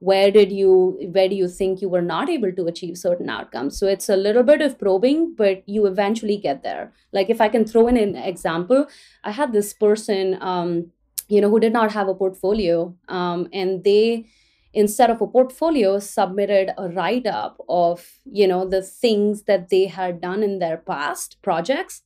Where 0.00 0.30
did 0.30 0.52
you 0.52 0.98
where 1.12 1.28
do 1.28 1.34
you 1.34 1.48
think 1.48 1.82
you 1.82 1.88
were 1.88 2.02
not 2.02 2.28
able 2.28 2.52
to 2.52 2.66
achieve 2.66 2.96
certain 2.98 3.28
outcomes? 3.28 3.78
So 3.78 3.86
it's 3.86 4.08
a 4.08 4.16
little 4.16 4.42
bit 4.42 4.60
of 4.60 4.78
probing 4.78 5.34
but 5.36 5.62
you 5.68 5.86
eventually 5.86 6.36
get 6.36 6.62
there. 6.62 6.92
Like 7.12 7.30
if 7.30 7.40
i 7.40 7.48
can 7.48 7.64
throw 7.64 7.86
in 7.88 7.96
an 7.96 8.16
example 8.16 8.86
i 9.24 9.30
had 9.30 9.52
this 9.52 9.72
person 9.72 10.36
um, 10.40 10.90
you 11.28 11.40
know 11.40 11.50
who 11.50 11.60
did 11.60 11.72
not 11.72 11.92
have 11.92 12.08
a 12.08 12.14
portfolio 12.14 12.94
um, 13.08 13.48
and 13.52 13.84
they 13.84 14.26
instead 14.74 15.10
of 15.10 15.20
a 15.20 15.26
portfolio 15.26 15.98
submitted 15.98 16.72
a 16.76 16.88
write 16.88 17.26
up 17.26 17.60
of 17.68 18.06
you 18.24 18.46
know 18.46 18.66
the 18.66 18.82
things 18.82 19.42
that 19.42 19.68
they 19.70 19.86
had 19.86 20.20
done 20.20 20.42
in 20.42 20.58
their 20.58 20.76
past 20.76 21.36
projects 21.42 22.02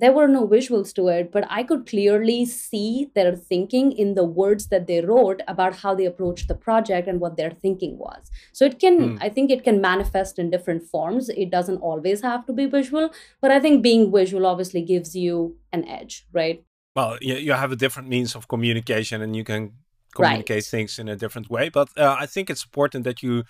there 0.00 0.12
were 0.12 0.28
no 0.28 0.46
visuals 0.46 0.92
to 0.94 1.08
it, 1.08 1.30
but 1.30 1.44
I 1.48 1.62
could 1.62 1.86
clearly 1.86 2.44
see 2.44 3.10
their 3.14 3.36
thinking 3.36 3.92
in 3.92 4.14
the 4.14 4.24
words 4.24 4.68
that 4.68 4.86
they 4.86 5.00
wrote 5.00 5.42
about 5.46 5.76
how 5.76 5.94
they 5.94 6.06
approached 6.06 6.48
the 6.48 6.54
project 6.54 7.06
and 7.06 7.20
what 7.20 7.36
their 7.36 7.50
thinking 7.50 7.98
was. 7.98 8.30
So 8.52 8.64
it 8.64 8.78
can, 8.78 8.98
mm. 8.98 9.18
I 9.20 9.28
think 9.28 9.50
it 9.50 9.62
can 9.62 9.80
manifest 9.80 10.38
in 10.38 10.50
different 10.50 10.84
forms. 10.84 11.28
It 11.28 11.50
doesn't 11.50 11.78
always 11.78 12.22
have 12.22 12.46
to 12.46 12.52
be 12.52 12.66
visual, 12.66 13.10
but 13.40 13.50
I 13.50 13.60
think 13.60 13.82
being 13.82 14.10
visual 14.12 14.46
obviously 14.46 14.82
gives 14.82 15.14
you 15.14 15.56
an 15.72 15.86
edge, 15.86 16.26
right? 16.32 16.64
Well, 16.96 17.18
you 17.20 17.52
have 17.52 17.70
a 17.70 17.76
different 17.76 18.08
means 18.08 18.34
of 18.34 18.48
communication 18.48 19.22
and 19.22 19.36
you 19.36 19.44
can 19.44 19.72
communicate 20.14 20.56
right. 20.56 20.64
things 20.64 20.98
in 20.98 21.08
a 21.08 21.16
different 21.16 21.48
way. 21.48 21.68
But 21.68 21.88
uh, 21.96 22.16
I 22.18 22.26
think 22.26 22.50
it's 22.50 22.64
important 22.64 23.04
that 23.04 23.22
you 23.22 23.44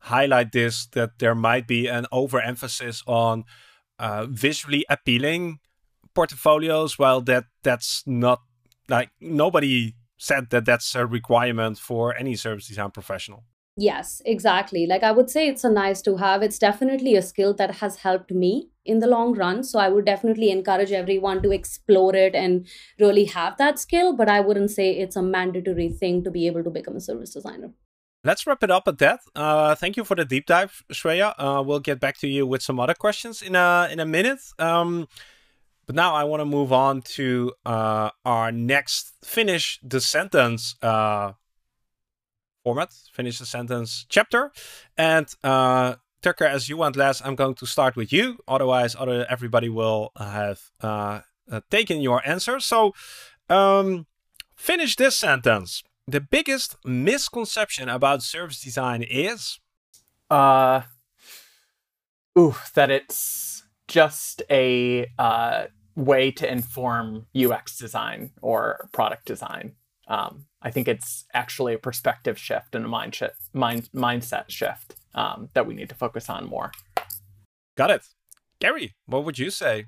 highlight 0.00 0.52
this 0.52 0.86
that 0.92 1.18
there 1.18 1.34
might 1.34 1.66
be 1.66 1.88
an 1.88 2.06
overemphasis 2.12 3.02
on 3.06 3.44
uh, 3.98 4.26
visually 4.28 4.84
appealing 4.88 5.58
portfolios, 6.16 6.98
well, 6.98 7.20
that 7.20 7.44
that's 7.62 8.02
not 8.06 8.40
like 8.88 9.10
nobody 9.20 9.94
said 10.18 10.50
that 10.50 10.64
that's 10.64 10.94
a 10.94 11.06
requirement 11.06 11.78
for 11.78 12.16
any 12.16 12.34
service 12.34 12.66
design 12.68 12.90
professional. 12.90 13.44
Yes, 13.78 14.22
exactly. 14.24 14.86
Like 14.86 15.02
I 15.02 15.12
would 15.12 15.28
say 15.28 15.46
it's 15.48 15.62
a 15.62 15.70
nice 15.70 16.00
to 16.02 16.16
have. 16.16 16.42
It's 16.42 16.58
definitely 16.58 17.14
a 17.14 17.20
skill 17.20 17.52
that 17.54 17.76
has 17.82 17.96
helped 17.96 18.30
me 18.30 18.70
in 18.86 19.00
the 19.00 19.06
long 19.06 19.34
run. 19.34 19.62
So 19.62 19.78
I 19.78 19.90
would 19.90 20.06
definitely 20.06 20.50
encourage 20.50 20.92
everyone 20.92 21.42
to 21.42 21.50
explore 21.52 22.16
it 22.16 22.34
and 22.34 22.66
really 22.98 23.26
have 23.26 23.58
that 23.58 23.78
skill. 23.78 24.14
But 24.16 24.30
I 24.30 24.40
wouldn't 24.40 24.70
say 24.70 24.92
it's 24.92 25.16
a 25.16 25.22
mandatory 25.22 25.90
thing 25.90 26.24
to 26.24 26.30
be 26.30 26.46
able 26.46 26.64
to 26.64 26.70
become 26.70 26.96
a 26.96 27.00
service 27.00 27.34
designer. 27.34 27.72
Let's 28.24 28.46
wrap 28.46 28.62
it 28.62 28.70
up 28.70 28.88
at 28.88 28.98
that. 28.98 29.20
Uh, 29.34 29.74
thank 29.74 29.96
you 29.98 30.04
for 30.04 30.16
the 30.16 30.24
deep 30.24 30.46
dive, 30.46 30.82
Shreya. 30.90 31.34
Uh, 31.38 31.62
we'll 31.62 31.80
get 31.80 32.00
back 32.00 32.16
to 32.18 32.26
you 32.26 32.46
with 32.46 32.62
some 32.62 32.80
other 32.80 32.94
questions 32.94 33.42
in 33.42 33.54
a 33.54 33.88
in 33.92 34.00
a 34.00 34.06
minute. 34.06 34.40
Um, 34.58 35.06
but 35.86 35.94
now 35.94 36.14
I 36.14 36.24
want 36.24 36.40
to 36.40 36.44
move 36.44 36.72
on 36.72 37.02
to 37.02 37.52
uh, 37.64 38.10
our 38.24 38.50
next 38.50 39.12
finish 39.24 39.78
the 39.82 40.00
sentence 40.00 40.74
uh, 40.82 41.32
format, 42.64 42.92
finish 43.12 43.38
the 43.38 43.46
sentence 43.46 44.04
chapter. 44.08 44.50
And 44.98 45.28
uh, 45.44 45.94
Tucker, 46.22 46.44
as 46.44 46.68
you 46.68 46.76
went 46.76 46.96
last, 46.96 47.24
I'm 47.24 47.36
going 47.36 47.54
to 47.54 47.66
start 47.66 47.94
with 47.94 48.12
you. 48.12 48.38
Otherwise, 48.48 48.96
other 48.98 49.24
everybody 49.30 49.68
will 49.68 50.10
have 50.18 50.60
uh, 50.82 51.20
uh, 51.50 51.60
taken 51.70 52.00
your 52.00 52.20
answer. 52.26 52.58
So 52.58 52.92
um, 53.48 54.06
finish 54.56 54.96
this 54.96 55.16
sentence. 55.16 55.84
The 56.08 56.20
biggest 56.20 56.76
misconception 56.84 57.88
about 57.88 58.24
service 58.24 58.60
design 58.60 59.04
is? 59.08 59.60
Uh, 60.28 60.82
ooh, 62.36 62.56
that 62.74 62.90
it's 62.90 63.55
just 63.88 64.42
a 64.50 65.10
uh, 65.18 65.66
way 65.94 66.30
to 66.30 66.50
inform 66.50 67.26
UX 67.36 67.78
design 67.78 68.30
or 68.42 68.88
product 68.92 69.26
design. 69.26 69.72
Um, 70.08 70.46
I 70.62 70.70
think 70.70 70.88
it's 70.88 71.24
actually 71.34 71.74
a 71.74 71.78
perspective 71.78 72.38
shift 72.38 72.74
and 72.74 72.84
a 72.84 72.88
mind 72.88 73.14
shift, 73.14 73.40
mind, 73.52 73.88
mindset 73.94 74.48
shift 74.48 74.94
um, 75.14 75.48
that 75.54 75.66
we 75.66 75.74
need 75.74 75.88
to 75.88 75.94
focus 75.94 76.28
on 76.28 76.46
more. 76.46 76.70
Got 77.76 77.90
it. 77.90 78.02
Gary, 78.60 78.94
what 79.06 79.24
would 79.24 79.38
you 79.38 79.50
say? 79.50 79.86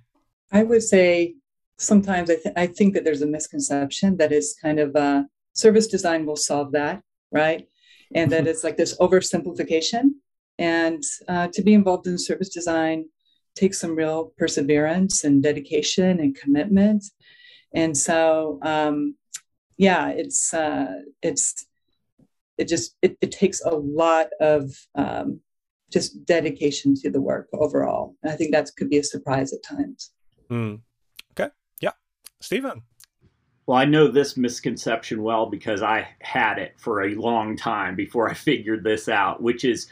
I 0.53 0.63
would 0.63 0.83
say 0.83 1.35
sometimes 1.79 2.31
I, 2.31 2.37
th- 2.37 2.55
I 2.57 2.67
think 2.67 2.95
that 2.95 3.05
there's 3.05 3.23
a 3.23 3.27
misconception 3.27 4.17
that 4.17 4.33
is 4.33 4.57
kind 4.61 4.81
of 4.81 4.97
uh, 4.97 5.25
service 5.53 5.87
design 5.87 6.27
will 6.27 6.37
solve 6.37 6.73
that, 6.73 7.03
right? 7.31 7.67
And 8.15 8.33
that 8.33 8.47
it's 8.47 8.65
like 8.65 8.77
this 8.77 8.97
oversimplification. 8.99 10.11
And 10.59 11.03
uh, 11.29 11.49
to 11.53 11.63
be 11.63 11.75
involved 11.75 12.07
in 12.07 12.19
service 12.19 12.49
design 12.49 13.07
takes 13.55 13.81
some 13.81 13.95
real 13.95 14.33
perseverance 14.39 15.25
and 15.25 15.43
dedication 15.43 16.21
and 16.21 16.37
commitment. 16.37 17.05
And 17.75 17.97
so, 17.97 18.59
um, 18.63 19.17
yeah, 19.77 20.09
it's 20.09 20.53
uh, 20.55 21.03
it's 21.23 21.67
it 22.57 22.69
just 22.69 22.97
it, 23.03 23.17
it 23.21 23.33
takes 23.33 23.63
a 23.65 23.75
lot 23.75 24.29
of 24.41 24.75
um, 24.95 25.41
just 25.91 26.25
dedication 26.25 26.95
to 26.97 27.11
the 27.11 27.21
work 27.21 27.49
overall. 27.53 28.17
And 28.23 28.33
I 28.33 28.37
think 28.37 28.53
that 28.53 28.71
could 28.77 28.91
be 28.91 28.99
a 28.99 29.05
surprise 29.05 29.53
at 29.53 29.63
times. 29.63 30.11
Mm. 30.51 30.81
Okay, 31.33 31.51
yeah, 31.81 31.93
Stephen. 32.41 32.83
Well, 33.67 33.77
I 33.77 33.85
know 33.85 34.09
this 34.09 34.39
misconception 34.39 35.23
well 35.23 35.45
because 35.45 35.83
I 35.83 36.09
had 36.21 36.59
it 36.59 36.73
for 36.79 37.03
a 37.03 37.15
long 37.15 37.55
time 37.55 37.97
before 37.97 38.29
I 38.29 38.35
figured 38.49 38.83
this 38.83 39.09
out, 39.09 39.43
which 39.43 39.65
is 39.65 39.89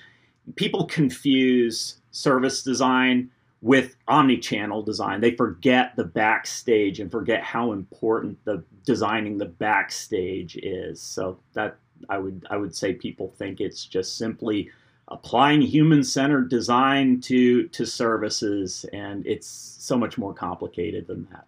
people 0.55 0.87
confuse 0.87 2.01
service 2.11 2.63
design 2.63 3.31
with 3.67 3.97
omni-channel 4.07 4.81
design 4.83 5.21
they 5.21 5.33
forget 5.33 5.95
the 5.97 6.05
backstage 6.05 7.01
and 7.01 7.11
forget 7.11 7.43
how 7.43 7.73
important 7.73 8.39
the 8.45 8.63
designing 8.85 9.37
the 9.37 9.45
backstage 9.45 10.57
is 10.59 11.03
so 11.03 11.37
that 11.53 11.77
i 12.09 12.17
would 12.17 12.47
i 12.49 12.57
would 12.57 12.75
say 12.75 12.93
people 12.93 13.35
think 13.37 13.61
it's 13.61 13.85
just 13.85 14.17
simply 14.17 14.71
applying 15.09 15.61
human-centered 15.61 16.49
design 16.49 17.21
to 17.21 17.67
to 17.69 17.85
services 17.85 18.87
and 18.93 19.27
it's 19.27 19.49
so 19.49 19.97
much 19.99 20.17
more 20.17 20.33
complicated 20.33 21.07
than 21.09 21.27
that 21.33 21.47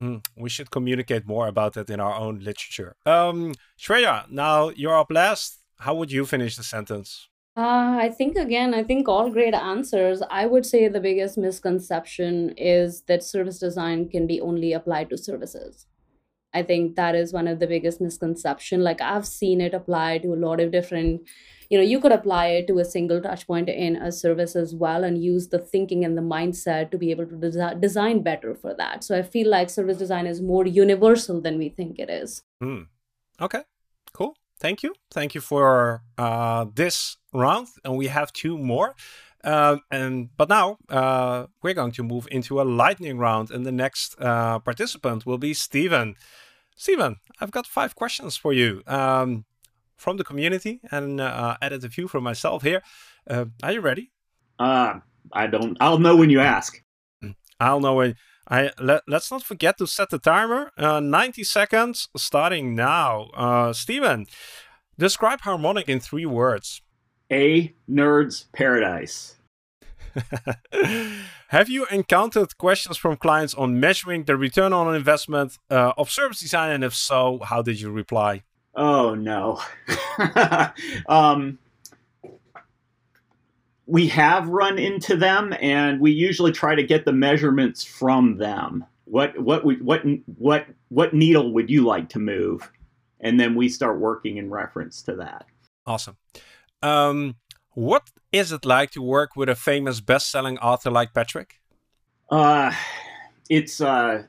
Mm, 0.00 0.24
we 0.36 0.48
should 0.48 0.70
communicate 0.70 1.26
more 1.26 1.48
about 1.48 1.72
that 1.72 1.90
in 1.90 1.98
our 1.98 2.14
own 2.14 2.38
literature. 2.38 2.94
Um, 3.04 3.52
Shreya, 3.76 4.30
now 4.30 4.68
you're 4.68 4.96
up 4.96 5.10
last. 5.10 5.58
How 5.80 5.92
would 5.96 6.12
you 6.12 6.24
finish 6.24 6.56
the 6.56 6.62
sentence? 6.62 7.28
Uh, 7.58 7.98
I 7.98 8.10
think 8.10 8.36
again, 8.36 8.72
I 8.72 8.84
think 8.84 9.08
all 9.08 9.30
great 9.30 9.52
answers. 9.52 10.22
I 10.30 10.46
would 10.46 10.64
say 10.64 10.86
the 10.86 11.00
biggest 11.00 11.36
misconception 11.36 12.54
is 12.56 13.02
that 13.08 13.24
service 13.24 13.58
design 13.58 14.08
can 14.08 14.28
be 14.28 14.40
only 14.40 14.72
applied 14.72 15.10
to 15.10 15.18
services. 15.18 15.88
I 16.54 16.62
think 16.62 16.94
that 16.94 17.16
is 17.16 17.32
one 17.32 17.48
of 17.48 17.58
the 17.58 17.66
biggest 17.66 18.00
misconception. 18.00 18.84
Like 18.84 19.00
I've 19.00 19.26
seen 19.26 19.60
it 19.60 19.74
applied 19.74 20.22
to 20.22 20.34
a 20.34 20.42
lot 20.46 20.60
of 20.60 20.70
different, 20.70 21.22
you 21.68 21.78
know, 21.78 21.84
you 21.84 21.98
could 21.98 22.12
apply 22.12 22.46
it 22.46 22.68
to 22.68 22.78
a 22.78 22.84
single 22.84 23.20
touch 23.20 23.44
point 23.48 23.68
in 23.68 23.96
a 23.96 24.12
service 24.12 24.54
as 24.54 24.72
well 24.72 25.02
and 25.02 25.20
use 25.20 25.48
the 25.48 25.58
thinking 25.58 26.04
and 26.04 26.16
the 26.16 26.22
mindset 26.22 26.92
to 26.92 26.96
be 26.96 27.10
able 27.10 27.26
to 27.26 27.34
desi- 27.34 27.80
design 27.80 28.22
better 28.22 28.54
for 28.54 28.72
that. 28.74 29.02
So 29.02 29.18
I 29.18 29.22
feel 29.22 29.50
like 29.50 29.68
service 29.68 29.98
design 29.98 30.28
is 30.28 30.40
more 30.40 30.64
universal 30.64 31.40
than 31.40 31.58
we 31.58 31.70
think 31.70 31.98
it 31.98 32.08
is. 32.08 32.40
Hmm. 32.62 32.82
Okay, 33.40 33.64
cool. 34.12 34.36
Thank 34.60 34.82
you. 34.82 34.94
Thank 35.10 35.34
you 35.34 35.40
for 35.40 36.02
uh, 36.16 36.66
this 36.74 37.16
round. 37.32 37.68
And 37.84 37.96
we 37.96 38.08
have 38.08 38.32
two 38.32 38.58
more. 38.58 38.94
Um, 39.44 39.82
and 39.90 40.30
but 40.36 40.48
now 40.48 40.78
uh, 40.88 41.46
we're 41.62 41.74
going 41.74 41.92
to 41.92 42.02
move 42.02 42.26
into 42.30 42.60
a 42.60 42.64
lightning 42.64 43.18
round, 43.18 43.50
and 43.50 43.64
the 43.64 43.72
next 43.72 44.16
uh, 44.20 44.58
participant 44.58 45.26
will 45.26 45.38
be 45.38 45.54
Stephen. 45.54 46.16
Stephen, 46.76 47.16
I've 47.40 47.52
got 47.52 47.66
five 47.66 47.94
questions 47.94 48.36
for 48.36 48.52
you 48.52 48.82
um, 48.86 49.44
from 49.96 50.16
the 50.16 50.24
community, 50.24 50.80
and 50.90 51.20
uh, 51.20 51.56
added 51.62 51.84
a 51.84 51.88
few 51.88 52.08
from 52.08 52.24
myself 52.24 52.62
here. 52.62 52.82
Uh, 53.30 53.46
are 53.62 53.72
you 53.72 53.80
ready? 53.80 54.10
Uh, 54.58 54.98
I 55.32 55.46
don't. 55.46 55.76
I'll 55.80 55.98
know 55.98 56.16
when 56.16 56.30
you 56.30 56.40
ask. 56.40 56.82
I'll 57.60 57.80
know 57.80 57.94
when. 57.94 58.16
I 58.48 58.70
let, 58.80 59.02
let's 59.06 59.30
not 59.30 59.42
forget 59.42 59.78
to 59.78 59.86
set 59.86 60.10
the 60.10 60.18
timer. 60.18 60.72
Uh, 60.78 61.00
90 61.00 61.44
seconds 61.44 62.08
starting 62.16 62.74
now. 62.74 63.28
Uh, 63.34 63.72
Steven, 63.72 64.26
describe 64.98 65.42
harmonic 65.42 65.88
in 65.88 66.00
three 66.00 66.26
words. 66.26 66.82
A 67.30 67.74
nerd's 67.88 68.46
paradise. 68.52 69.36
Have 71.48 71.68
you 71.68 71.86
encountered 71.90 72.56
questions 72.56 72.96
from 72.96 73.16
clients 73.16 73.54
on 73.54 73.78
measuring 73.78 74.24
the 74.24 74.36
return 74.36 74.72
on 74.72 74.94
investment 74.94 75.58
uh, 75.70 75.92
of 75.98 76.10
service 76.10 76.40
design? 76.40 76.72
And 76.72 76.84
if 76.84 76.94
so, 76.94 77.40
how 77.44 77.62
did 77.62 77.80
you 77.80 77.90
reply? 77.90 78.42
Oh 78.74 79.14
no. 79.14 79.60
um, 81.08 81.58
we 83.88 84.06
have 84.08 84.48
run 84.48 84.78
into 84.78 85.16
them, 85.16 85.54
and 85.60 85.98
we 85.98 86.10
usually 86.12 86.52
try 86.52 86.74
to 86.74 86.82
get 86.82 87.06
the 87.06 87.12
measurements 87.12 87.82
from 87.82 88.36
them. 88.36 88.84
What 89.04 89.38
what 89.38 89.64
what 89.64 90.02
what 90.36 90.66
what 90.88 91.14
needle 91.14 91.54
would 91.54 91.70
you 91.70 91.86
like 91.86 92.10
to 92.10 92.18
move? 92.18 92.70
And 93.20 93.40
then 93.40 93.54
we 93.54 93.70
start 93.70 93.98
working 93.98 94.36
in 94.36 94.50
reference 94.50 95.02
to 95.02 95.16
that. 95.16 95.46
Awesome. 95.86 96.18
Um, 96.82 97.36
what 97.70 98.10
is 98.30 98.52
it 98.52 98.66
like 98.66 98.90
to 98.90 99.02
work 99.02 99.34
with 99.34 99.48
a 99.48 99.54
famous 99.54 100.00
best-selling 100.00 100.58
author 100.58 100.90
like 100.90 101.14
Patrick? 101.14 101.54
Uh, 102.30 102.72
it's 103.48 103.80
uh, 103.80 104.24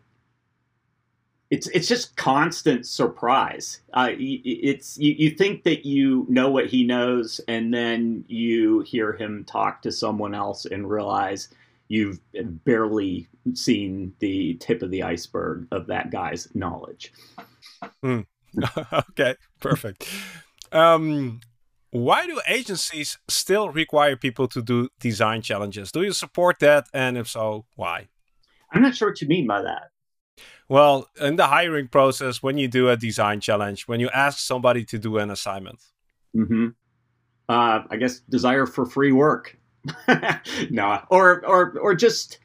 it's 1.50 1.68
it's 1.70 1.88
just 1.88 2.16
constant 2.16 2.86
surprise. 2.86 3.82
Uh, 3.94 4.10
it's 4.18 4.98
you, 4.98 5.16
you 5.18 5.30
think 5.32 5.64
that 5.64 5.86
you 5.86 6.26
know 6.30 6.50
what 6.50 6.68
he 6.68 6.84
knows, 6.84 7.42
and 7.48 7.74
then 7.74 8.24
you 8.28 8.82
hear 8.82 9.14
him 9.14 9.44
talk 9.46 9.82
to 9.82 9.92
someone 9.92 10.36
else 10.36 10.66
and 10.66 10.90
realize 10.90 11.50
you've 11.88 12.20
barely 12.66 13.28
seen 13.56 14.14
the 14.20 14.54
tip 14.56 14.84
of 14.84 14.92
the 14.92 15.02
iceberg 15.02 15.68
of 15.72 15.88
that 15.88 16.12
guy's 16.12 16.48
knowledge. 16.54 17.12
Hmm. 18.04 18.22
okay, 19.10 19.36
perfect. 19.60 20.08
Um, 20.72 21.40
why 21.90 22.28
do 22.28 22.40
agencies 22.48 23.18
still 23.28 23.72
require 23.72 24.16
people 24.16 24.48
to 24.50 24.62
do 24.62 24.90
design 25.00 25.42
challenges? 25.42 25.92
Do 25.92 26.04
you 26.04 26.14
support 26.14 26.60
that? 26.60 26.88
And 26.94 27.18
if 27.18 27.28
so, 27.28 27.66
why? 27.76 28.10
I'm 28.72 28.84
not 28.84 28.96
sure 28.96 29.10
what 29.10 29.22
you 29.22 29.28
mean 29.28 29.48
by 29.48 29.64
that. 29.64 29.90
Well, 30.68 31.08
in 31.20 31.36
the 31.36 31.48
hiring 31.48 31.88
process, 31.88 32.44
when 32.44 32.58
you 32.58 32.68
do 32.68 32.90
a 32.90 32.96
design 32.96 33.40
challenge, 33.40 33.88
when 33.88 34.00
you 34.00 34.10
ask 34.10 34.40
somebody 34.40 34.86
to 34.86 35.00
do 35.00 35.18
an 35.18 35.32
assignment. 35.32 35.80
Mm-hmm. 36.36 36.68
Uh, 37.48 37.84
I 37.90 37.98
guess 37.98 38.20
desire 38.20 38.68
for 38.68 38.86
free 38.86 39.12
work. 39.12 39.58
no, 40.70 41.02
or 41.10 41.44
or 41.46 41.80
or 41.80 41.96
just 41.96 42.40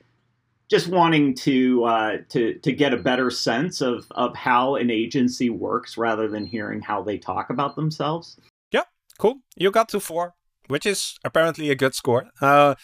just 0.70 0.88
wanting 0.88 1.34
to 1.34 1.84
uh, 1.84 2.16
to 2.30 2.54
to 2.54 2.72
get 2.72 2.94
a 2.94 2.96
better 2.96 3.30
sense 3.30 3.80
of 3.80 4.06
of 4.12 4.34
how 4.34 4.76
an 4.76 4.90
agency 4.90 5.50
works 5.50 5.98
rather 5.98 6.28
than 6.28 6.46
hearing 6.46 6.80
how 6.80 7.02
they 7.02 7.18
talk 7.18 7.50
about 7.50 7.76
themselves. 7.76 8.38
Yeah, 8.70 8.84
cool. 9.18 9.40
You 9.56 9.70
got 9.70 9.88
to 9.90 10.00
four, 10.00 10.34
which 10.68 10.86
is 10.86 11.18
apparently 11.24 11.70
a 11.70 11.74
good 11.74 11.94
score. 11.94 12.26
Uh, 12.40 12.76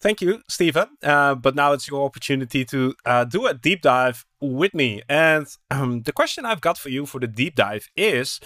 thank 0.00 0.20
you, 0.20 0.42
Steven. 0.48 0.88
Uh, 1.02 1.34
but 1.34 1.54
now 1.54 1.72
it's 1.72 1.88
your 1.88 2.04
opportunity 2.04 2.64
to 2.66 2.94
uh, 3.04 3.24
do 3.24 3.46
a 3.46 3.54
deep 3.54 3.82
dive 3.82 4.24
with 4.40 4.74
me. 4.74 5.02
And 5.08 5.46
um, 5.70 6.02
the 6.02 6.12
question 6.12 6.44
I've 6.44 6.60
got 6.60 6.78
for 6.78 6.88
you 6.88 7.06
for 7.06 7.20
the 7.20 7.26
deep 7.26 7.54
dive 7.54 7.88
is 7.96 8.40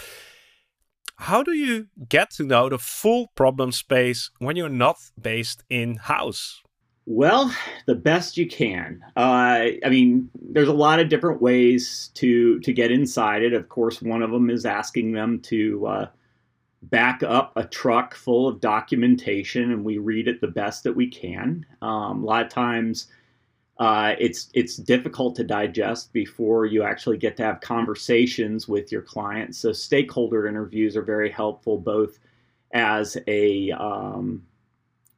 how 1.17 1.43
do 1.43 1.53
you 1.53 1.87
get 2.09 2.31
to 2.33 2.45
know 2.45 2.69
the 2.69 2.79
full 2.79 3.29
problem 3.35 3.73
space 3.73 4.31
when 4.39 4.57
you're 4.57 4.69
not 4.69 4.97
based 5.21 5.63
in 5.71 5.97
house? 5.97 6.61
Well, 7.07 7.55
the 7.87 7.95
best 7.95 8.39
you 8.39 8.49
can. 8.49 9.03
Uh, 9.15 9.77
I 9.85 9.89
mean, 9.91 10.31
there's 10.41 10.69
a 10.69 10.73
lot 10.73 11.01
of 11.01 11.11
different 11.11 11.43
ways 11.43 12.11
to 12.15 12.59
to 12.61 12.73
get 12.73 12.91
inside 12.91 13.43
it. 13.43 13.53
Of 13.53 13.69
course, 13.69 14.01
one 14.01 14.23
of 14.23 14.31
them 14.31 14.49
is 14.49 14.65
asking 14.65 15.13
them 15.13 15.41
to 15.41 15.87
uh, 15.87 16.07
back 16.91 17.23
up 17.23 17.53
a 17.57 17.65
truck 17.65 18.15
full 18.15 18.49
of 18.49 18.61
documentation, 18.61 19.73
and 19.73 19.85
we 19.85 19.99
read 19.99 20.29
it 20.29 20.41
the 20.41 20.49
best 20.49 20.85
that 20.85 20.95
we 20.95 21.09
can. 21.09 21.65
Um, 21.83 22.23
a 22.23 22.27
lot 22.27 22.45
of 22.45 22.51
times, 22.51 23.09
uh, 23.79 24.15
it's 24.19 24.51
it's 24.55 24.77
difficult 24.77 25.35
to 25.37 25.45
digest 25.45 26.13
before 26.13 26.67
you 26.67 26.83
actually 26.83 27.17
get 27.17 27.37
to 27.37 27.43
have 27.43 27.61
conversations 27.61 28.69
with 28.69 28.93
your 28.93 29.03
clients. 29.03 29.59
So, 29.59 29.73
stakeholder 29.73 30.47
interviews 30.47 30.97
are 30.97 31.03
very 31.03 31.31
helpful, 31.31 31.79
both 31.79 32.19
as 32.73 33.17
a 33.27 33.71
um, 33.73 34.43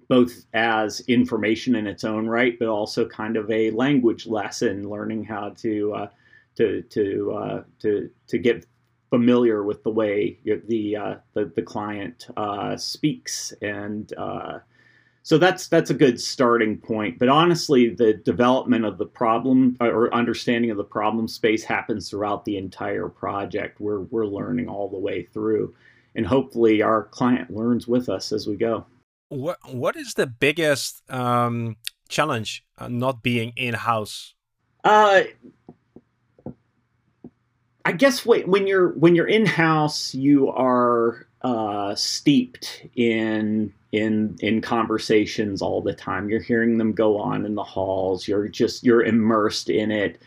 both 0.09 0.47
as 0.55 1.01
information 1.01 1.75
in 1.75 1.87
its 1.87 2.05
own 2.05 2.29
right, 2.29 2.59
but 2.59 2.69
also 2.69 3.09
kind 3.09 3.37
of 3.37 3.51
a 3.51 3.71
language 3.73 4.27
lesson, 4.27 4.89
learning 4.89 5.25
how 5.25 5.51
to 5.51 5.95
uh, 5.95 6.09
to 6.57 6.83
to 6.83 7.33
uh, 7.33 7.63
to 7.81 8.11
to 8.29 8.39
get 8.39 8.67
familiar 9.17 9.63
with 9.63 9.83
the 9.83 9.91
way 9.91 10.39
the 10.45 10.97
uh, 10.97 11.15
the, 11.35 11.53
the 11.57 11.63
client 11.63 12.29
uh, 12.37 12.77
speaks, 12.77 13.53
and 13.63 14.13
uh, 14.19 14.59
so 15.23 15.39
that's 15.39 15.69
that's 15.69 15.91
a 15.91 15.95
good 15.95 16.21
starting 16.21 16.77
point. 16.79 17.19
But 17.19 17.29
honestly, 17.29 17.89
the 17.89 18.15
development 18.15 18.85
of 18.85 18.99
the 18.99 19.07
problem 19.07 19.77
or 19.81 20.13
understanding 20.15 20.71
of 20.71 20.77
the 20.77 20.85
problem 20.85 21.29
space 21.29 21.65
happens 21.65 22.11
throughout 22.11 22.45
the 22.45 22.57
entire 22.57 23.09
project. 23.09 23.81
We're 23.81 24.01
we're 24.01 24.27
learning 24.27 24.69
all 24.69 24.89
the 24.89 24.99
way 24.99 25.23
through, 25.23 25.75
and 26.15 26.27
hopefully, 26.27 26.83
our 26.83 27.05
client 27.05 27.51
learns 27.51 27.89
with 27.89 28.09
us 28.09 28.33
as 28.33 28.47
we 28.47 28.57
go 28.57 28.85
what 29.29 29.59
what 29.75 29.97
is 29.97 30.15
the 30.15 30.27
biggest 30.27 31.03
um, 31.11 31.77
challenge 32.09 32.65
uh, 32.79 32.89
not 32.89 33.23
being 33.23 33.53
in 33.57 33.75
house? 33.75 34.35
Uh, 34.85 35.23
I 37.87 37.93
guess 37.93 38.27
when 38.27 38.67
you're 38.67 38.91
when 38.91 39.15
you're 39.15 39.29
in 39.29 39.47
house, 39.47 40.15
you 40.15 40.51
are 40.51 41.27
uh, 41.43 41.95
steeped 41.95 42.87
in 42.97 43.73
in 43.93 44.37
in 44.41 44.61
conversations 44.61 45.63
all 45.63 45.81
the 45.81 45.95
time. 45.95 46.29
You're 46.29 46.43
hearing 46.43 46.79
them 46.79 46.93
go 46.93 47.19
on 47.19 47.47
in 47.47 47.55
the 47.55 47.65
halls. 47.65 48.27
You're 48.27 48.49
just 48.49 48.85
you're 48.85 49.05
immersed 49.05 49.71
in 49.71 49.91
it 49.91 50.21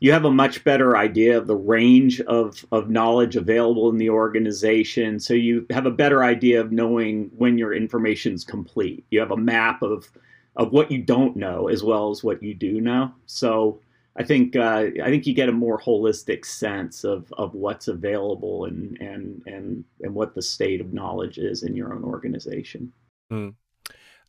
you 0.00 0.12
have 0.12 0.24
a 0.24 0.30
much 0.30 0.62
better 0.64 0.96
idea 0.96 1.38
of 1.38 1.46
the 1.46 1.56
range 1.56 2.20
of, 2.22 2.64
of 2.70 2.90
knowledge 2.90 3.36
available 3.36 3.88
in 3.88 3.96
the 3.96 4.10
organization. 4.10 5.18
So 5.18 5.32
you 5.32 5.66
have 5.70 5.86
a 5.86 5.90
better 5.90 6.22
idea 6.22 6.60
of 6.60 6.70
knowing 6.70 7.30
when 7.36 7.56
your 7.56 7.72
information 7.72 8.34
is 8.34 8.44
complete. 8.44 9.04
You 9.10 9.20
have 9.20 9.30
a 9.30 9.36
map 9.36 9.82
of 9.82 10.08
of 10.56 10.72
what 10.72 10.90
you 10.90 10.96
don't 10.96 11.36
know 11.36 11.68
as 11.68 11.82
well 11.82 12.10
as 12.10 12.24
what 12.24 12.42
you 12.42 12.54
do 12.54 12.80
know. 12.80 13.12
So 13.26 13.78
I 14.18 14.22
think 14.22 14.56
uh, 14.56 14.86
I 15.02 15.10
think 15.10 15.26
you 15.26 15.34
get 15.34 15.48
a 15.48 15.52
more 15.52 15.78
holistic 15.78 16.46
sense 16.46 17.04
of, 17.04 17.32
of 17.36 17.54
what's 17.54 17.88
available 17.88 18.64
and, 18.64 18.96
and 19.00 19.42
and 19.46 19.84
and 20.00 20.14
what 20.14 20.34
the 20.34 20.42
state 20.42 20.80
of 20.80 20.92
knowledge 20.92 21.38
is 21.38 21.62
in 21.62 21.76
your 21.76 21.92
own 21.94 22.02
organization. 22.02 22.92
Mm. 23.30 23.54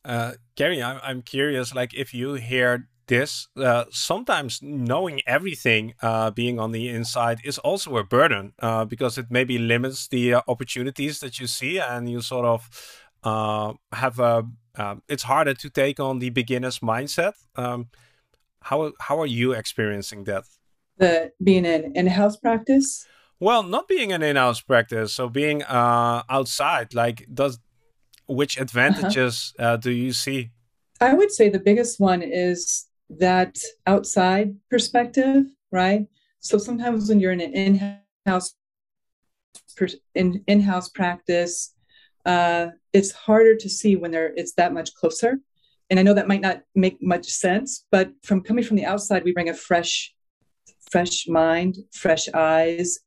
Uh, 0.03 0.33
Gary, 0.55 0.81
I'm, 0.81 0.99
I'm 1.03 1.21
curious, 1.21 1.73
like 1.73 1.93
if 1.93 2.13
you 2.13 2.33
hear 2.35 2.87
this, 3.07 3.47
uh, 3.57 3.85
sometimes 3.89 4.61
knowing 4.61 5.21
everything, 5.25 5.93
uh, 6.01 6.31
being 6.31 6.59
on 6.59 6.71
the 6.71 6.89
inside 6.89 7.39
is 7.43 7.57
also 7.57 7.97
a 7.97 8.03
burden 8.03 8.53
uh, 8.59 8.85
because 8.85 9.17
it 9.17 9.27
maybe 9.29 9.57
limits 9.57 10.07
the 10.07 10.33
uh, 10.35 10.41
opportunities 10.47 11.19
that 11.19 11.39
you 11.39 11.47
see 11.47 11.79
and 11.79 12.09
you 12.09 12.21
sort 12.21 12.45
of 12.45 12.69
have 13.23 14.19
a, 14.19 14.45
it's 15.09 15.23
harder 15.23 15.53
to 15.53 15.69
take 15.69 15.99
on 15.99 16.19
the 16.19 16.29
beginner's 16.29 16.79
mindset. 16.79 17.33
Um, 17.55 17.87
how, 18.69 18.91
how 18.99 19.19
are 19.19 19.31
you 19.39 19.53
experiencing 19.53 20.25
that? 20.25 20.43
The 20.97 21.31
being 21.43 21.65
an 21.65 21.93
in-house 21.95 22.37
practice? 22.37 23.05
Well, 23.39 23.63
not 23.63 23.87
being 23.87 24.11
an 24.11 24.23
in-house 24.23 24.61
practice, 24.61 25.13
so 25.13 25.29
being 25.29 25.63
uh, 25.63 26.23
outside. 26.29 26.93
Like, 26.93 27.27
does 27.31 27.59
which 28.27 28.57
uh-huh. 28.57 28.63
advantages 28.63 29.53
-huh. 29.57 29.73
uh, 29.73 29.77
do 29.79 29.91
you 29.91 30.13
see? 30.13 30.51
I 30.99 31.13
would 31.13 31.31
say 31.31 31.49
the 31.49 31.63
biggest 31.69 31.99
one 31.99 32.21
is 32.23 32.87
that 33.19 33.57
outside 33.85 34.55
perspective, 34.69 35.43
right? 35.71 36.07
So 36.39 36.57
sometimes 36.57 37.07
when 37.07 37.19
you're 37.19 37.33
in 37.33 37.41
an 37.41 37.53
in-house 37.53 38.55
in 40.13 40.43
in-house 40.45 40.89
practice, 40.89 41.75
uh, 42.25 42.67
it's 42.91 43.11
harder 43.11 43.55
to 43.55 43.69
see 43.69 43.95
when 43.95 44.11
there 44.11 44.33
it's 44.35 44.53
that 44.53 44.73
much 44.73 44.89
closer. 44.99 45.39
And 45.89 45.99
I 45.99 46.03
know 46.03 46.13
that 46.13 46.27
might 46.27 46.41
not 46.41 46.61
make 46.75 46.97
much 47.01 47.25
sense, 47.27 47.85
but 47.91 48.11
from 48.23 48.41
coming 48.41 48.63
from 48.63 48.77
the 48.77 48.85
outside, 48.85 49.23
we 49.23 49.33
bring 49.33 49.49
a 49.49 49.53
fresh, 49.53 50.13
fresh 50.91 51.27
mind, 51.27 51.77
fresh 51.93 52.27
eyes, 52.33 52.99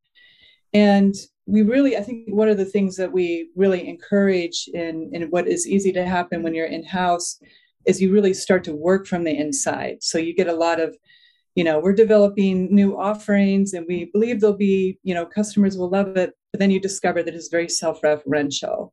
and 0.73 1.15
we 1.47 1.63
really, 1.63 1.97
I 1.97 2.03
think 2.03 2.29
one 2.29 2.49
of 2.49 2.57
the 2.57 2.65
things 2.65 2.97
that 2.97 3.13
we 3.13 3.51
really 3.57 3.89
encourage 3.89 4.69
in, 4.73 5.11
in 5.13 5.25
what 5.31 5.49
is 5.49 5.67
easy 5.67 5.93
to 5.93 6.07
happen 6.07 6.43
when 6.43 6.55
you're 6.55 6.67
in 6.67 6.85
house 6.85 7.41
is 7.87 8.01
you 8.01 8.13
really 8.13 8.35
start 8.35 8.63
to 8.65 8.75
work 8.75 9.07
from 9.07 9.25
the 9.25 9.37
inside. 9.37 10.03
So 10.03 10.19
you 10.19 10.35
get 10.35 10.47
a 10.47 10.55
lot 10.55 10.81
of, 10.81 10.97
you 11.57 11.65
know, 11.65 11.81
we're 11.81 11.95
developing 11.95 12.73
new 12.73 12.99
offerings 12.99 13.73
and 13.73 13.85
we 13.89 14.11
believe 14.13 14.41
they'll 14.41 14.57
be, 14.57 14.99
you 15.03 15.15
know, 15.15 15.27
customers 15.27 15.77
will 15.77 15.91
love 15.91 16.17
it. 16.17 16.35
But 16.53 16.61
then 16.61 16.71
you 16.71 16.81
discover 16.81 17.23
that 17.23 17.35
it's 17.35 17.49
very 17.49 17.69
self 17.69 18.01
referential. 18.03 18.91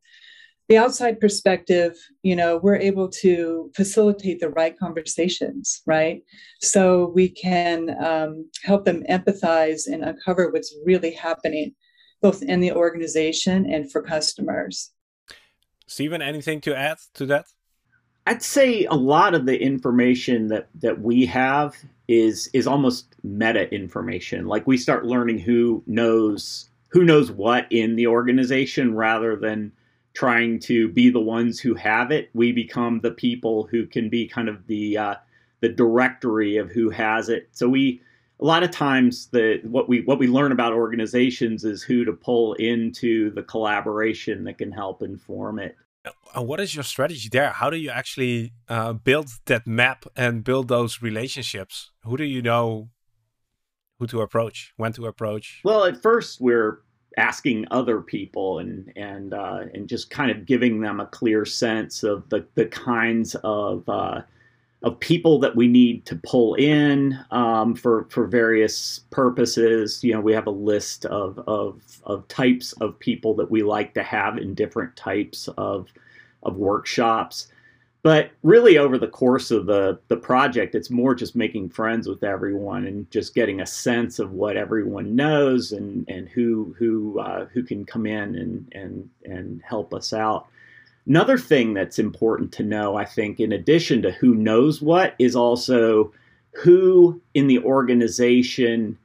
The 0.68 0.76
outside 0.76 1.18
perspective, 1.18 1.96
you 2.22 2.36
know, 2.36 2.58
we're 2.58 2.76
able 2.76 3.08
to 3.22 3.70
facilitate 3.74 4.40
the 4.40 4.50
right 4.50 4.78
conversations, 4.78 5.80
right? 5.86 6.22
So 6.60 7.10
we 7.14 7.30
can 7.30 7.96
um, 8.04 8.50
help 8.64 8.84
them 8.84 9.02
empathize 9.08 9.86
and 9.86 10.04
uncover 10.04 10.50
what's 10.50 10.74
really 10.84 11.12
happening 11.12 11.74
both 12.20 12.42
in 12.42 12.60
the 12.60 12.72
organization 12.72 13.70
and 13.70 13.90
for 13.90 14.02
customers. 14.02 14.92
Stephen, 15.86 16.20
anything 16.20 16.60
to 16.62 16.76
add 16.76 16.98
to 17.14 17.26
that? 17.26 17.46
I'd 18.26 18.42
say 18.42 18.84
a 18.84 18.94
lot 18.94 19.34
of 19.34 19.46
the 19.46 19.58
information 19.58 20.48
that 20.48 20.68
that 20.80 21.00
we 21.00 21.24
have 21.26 21.74
is 22.08 22.50
is 22.52 22.66
almost 22.66 23.14
meta 23.22 23.72
information. 23.72 24.46
Like 24.46 24.66
we 24.66 24.76
start 24.76 25.06
learning 25.06 25.38
who 25.38 25.82
knows 25.86 26.68
who 26.90 27.04
knows 27.04 27.30
what 27.30 27.66
in 27.70 27.96
the 27.96 28.06
organization 28.06 28.94
rather 28.94 29.34
than 29.36 29.72
trying 30.18 30.58
to 30.58 30.88
be 30.88 31.10
the 31.10 31.20
ones 31.20 31.60
who 31.60 31.74
have 31.74 32.10
it. 32.10 32.28
We 32.34 32.50
become 32.50 32.98
the 33.00 33.12
people 33.12 33.68
who 33.70 33.86
can 33.86 34.08
be 34.08 34.26
kind 34.26 34.48
of 34.48 34.66
the 34.66 34.98
uh, 34.98 35.14
the 35.60 35.68
directory 35.68 36.56
of 36.56 36.68
who 36.70 36.90
has 36.90 37.28
it. 37.28 37.48
So 37.52 37.68
we 37.68 38.02
a 38.40 38.44
lot 38.44 38.64
of 38.64 38.72
times 38.72 39.28
the 39.28 39.60
what 39.62 39.88
we 39.88 40.00
what 40.00 40.18
we 40.18 40.26
learn 40.26 40.50
about 40.50 40.72
organizations 40.72 41.62
is 41.64 41.84
who 41.84 42.04
to 42.04 42.12
pull 42.12 42.54
into 42.54 43.30
the 43.30 43.44
collaboration 43.44 44.42
that 44.44 44.58
can 44.58 44.72
help 44.72 45.02
inform 45.02 45.60
it 45.60 45.76
uh, 46.34 46.42
what 46.42 46.60
is 46.60 46.74
your 46.74 46.84
strategy 46.84 47.28
there 47.28 47.50
how 47.50 47.68
do 47.68 47.76
you 47.76 47.90
actually 47.90 48.52
uh, 48.68 48.92
build 48.92 49.28
that 49.46 49.66
map 49.66 50.04
and 50.16 50.44
build 50.44 50.68
those 50.68 51.02
relationships 51.02 51.90
who 52.04 52.16
do 52.16 52.24
you 52.24 52.40
know 52.40 52.88
who 53.98 54.06
to 54.06 54.20
approach 54.20 54.72
when 54.76 54.92
to 54.92 55.06
approach 55.06 55.60
well 55.64 55.84
at 55.84 56.00
first 56.00 56.40
we're 56.40 56.82
asking 57.18 57.66
other 57.70 58.00
people 58.00 58.60
and 58.60 58.92
and 58.96 59.34
uh, 59.34 59.64
and 59.74 59.88
just 59.88 60.08
kind 60.08 60.30
of 60.30 60.46
giving 60.46 60.80
them 60.80 61.00
a 61.00 61.06
clear 61.06 61.44
sense 61.44 62.02
of 62.02 62.28
the 62.30 62.46
the 62.54 62.66
kinds 62.66 63.34
of 63.42 63.86
uh, 63.88 64.22
of 64.82 64.98
people 65.00 65.40
that 65.40 65.56
we 65.56 65.66
need 65.66 66.06
to 66.06 66.16
pull 66.16 66.54
in 66.54 67.18
um, 67.30 67.74
for 67.74 68.04
for 68.10 68.26
various 68.26 69.00
purposes. 69.10 70.02
You 70.04 70.14
know, 70.14 70.20
we 70.20 70.32
have 70.32 70.46
a 70.46 70.50
list 70.50 71.04
of, 71.06 71.38
of 71.46 71.82
of 72.04 72.26
types 72.28 72.72
of 72.74 72.98
people 72.98 73.34
that 73.34 73.50
we 73.50 73.62
like 73.62 73.92
to 73.94 74.02
have 74.02 74.38
in 74.38 74.54
different 74.54 74.96
types 74.96 75.48
of 75.58 75.92
of 76.44 76.56
workshops. 76.56 77.48
But 78.08 78.30
really, 78.42 78.78
over 78.78 78.96
the 78.96 79.06
course 79.06 79.50
of 79.50 79.66
the 79.66 79.98
the 80.08 80.16
project, 80.16 80.74
it's 80.74 80.88
more 80.88 81.14
just 81.14 81.36
making 81.36 81.68
friends 81.68 82.08
with 82.08 82.24
everyone 82.24 82.86
and 82.86 83.10
just 83.10 83.34
getting 83.34 83.60
a 83.60 83.66
sense 83.66 84.18
of 84.18 84.32
what 84.32 84.56
everyone 84.56 85.14
knows 85.14 85.72
and 85.72 86.08
and 86.08 86.26
who 86.26 86.74
who 86.78 87.18
uh, 87.18 87.44
who 87.52 87.62
can 87.62 87.84
come 87.84 88.06
in 88.06 88.34
and 88.34 88.72
and 88.72 89.10
and 89.26 89.60
help 89.62 89.92
us 89.92 90.14
out. 90.14 90.46
Another 91.06 91.36
thing 91.36 91.74
that's 91.74 91.98
important 91.98 92.50
to 92.52 92.62
know, 92.62 92.96
I 92.96 93.04
think, 93.04 93.40
in 93.40 93.52
addition 93.52 94.00
to 94.00 94.10
who 94.10 94.34
knows 94.34 94.80
what, 94.80 95.14
is 95.18 95.36
also 95.36 96.10
who 96.52 97.20
in 97.34 97.46
the 97.46 97.58
organization 97.58 98.96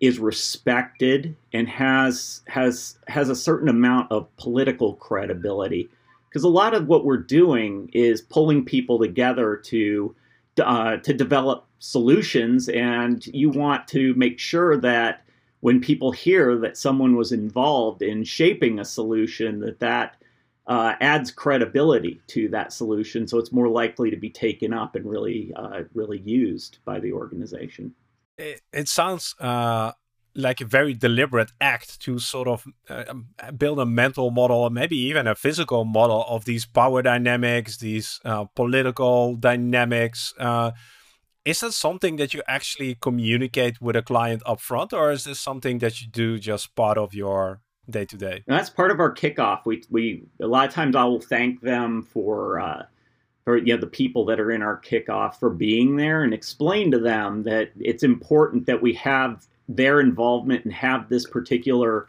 is 0.00 0.18
respected 0.18 1.34
and 1.54 1.66
has 1.66 2.42
has 2.46 2.98
has 3.08 3.30
a 3.30 3.34
certain 3.34 3.70
amount 3.70 4.12
of 4.12 4.28
political 4.36 4.96
credibility. 4.96 5.88
Because 6.30 6.44
a 6.44 6.48
lot 6.48 6.74
of 6.74 6.86
what 6.86 7.04
we're 7.04 7.16
doing 7.18 7.90
is 7.92 8.22
pulling 8.22 8.64
people 8.64 8.98
together 8.98 9.56
to 9.56 10.14
uh, 10.62 10.96
to 10.98 11.12
develop 11.12 11.66
solutions, 11.80 12.68
and 12.68 13.26
you 13.26 13.50
want 13.50 13.88
to 13.88 14.14
make 14.14 14.38
sure 14.38 14.76
that 14.76 15.24
when 15.60 15.80
people 15.80 16.12
hear 16.12 16.56
that 16.58 16.76
someone 16.76 17.16
was 17.16 17.32
involved 17.32 18.00
in 18.00 18.24
shaping 18.24 18.78
a 18.78 18.84
solution, 18.84 19.60
that 19.60 19.80
that 19.80 20.16
uh, 20.66 20.94
adds 21.00 21.30
credibility 21.32 22.20
to 22.28 22.48
that 22.48 22.72
solution, 22.72 23.26
so 23.26 23.38
it's 23.38 23.52
more 23.52 23.68
likely 23.68 24.10
to 24.10 24.16
be 24.16 24.30
taken 24.30 24.72
up 24.72 24.94
and 24.94 25.04
really, 25.04 25.52
uh, 25.56 25.82
really 25.94 26.20
used 26.20 26.78
by 26.84 27.00
the 27.00 27.12
organization. 27.12 27.92
It, 28.38 28.60
it 28.72 28.88
sounds 28.88 29.34
uh, 29.40 29.92
like 30.34 30.60
a 30.60 30.64
very 30.64 30.94
deliberate 30.94 31.50
act 31.60 32.00
to 32.02 32.18
sort 32.18 32.48
of 32.48 32.64
uh, 32.88 33.04
um, 33.08 33.28
build 33.56 33.78
a 33.80 33.86
mental 33.86 34.30
model, 34.30 34.58
or 34.58 34.70
maybe 34.70 34.96
even 34.96 35.26
a 35.26 35.34
physical 35.34 35.84
model 35.84 36.24
of 36.28 36.44
these 36.44 36.66
power 36.66 37.02
dynamics, 37.02 37.78
these 37.78 38.20
uh, 38.24 38.44
political 38.54 39.36
dynamics. 39.36 40.32
Uh, 40.38 40.72
is 41.44 41.60
that 41.60 41.72
something 41.72 42.16
that 42.16 42.34
you 42.34 42.42
actually 42.46 42.96
communicate 43.00 43.80
with 43.80 43.96
a 43.96 44.02
client 44.02 44.42
upfront, 44.44 44.92
or 44.92 45.10
is 45.10 45.24
this 45.24 45.40
something 45.40 45.78
that 45.78 46.00
you 46.00 46.08
do 46.08 46.38
just 46.38 46.74
part 46.74 46.98
of 46.98 47.14
your 47.14 47.60
day 47.90 48.04
to 48.06 48.16
day. 48.16 48.42
That's 48.46 48.70
part 48.70 48.90
of 48.90 49.00
our 49.00 49.14
kickoff. 49.14 49.60
We 49.64 49.82
we 49.90 50.24
a 50.40 50.46
lot 50.46 50.68
of 50.68 50.74
times 50.74 50.96
I 50.96 51.04
will 51.04 51.20
thank 51.20 51.60
them 51.60 52.02
for 52.02 52.60
uh, 52.60 52.84
for 53.44 53.56
you 53.56 53.74
know 53.74 53.80
the 53.80 53.86
people 53.86 54.24
that 54.26 54.40
are 54.40 54.50
in 54.50 54.62
our 54.62 54.80
kickoff 54.80 55.36
for 55.36 55.50
being 55.50 55.96
there 55.96 56.22
and 56.22 56.32
explain 56.32 56.90
to 56.92 56.98
them 56.98 57.42
that 57.44 57.70
it's 57.78 58.02
important 58.02 58.66
that 58.66 58.80
we 58.80 58.94
have 58.94 59.46
their 59.76 60.00
involvement 60.00 60.64
and 60.64 60.72
have 60.72 61.08
this 61.08 61.26
particular 61.26 62.08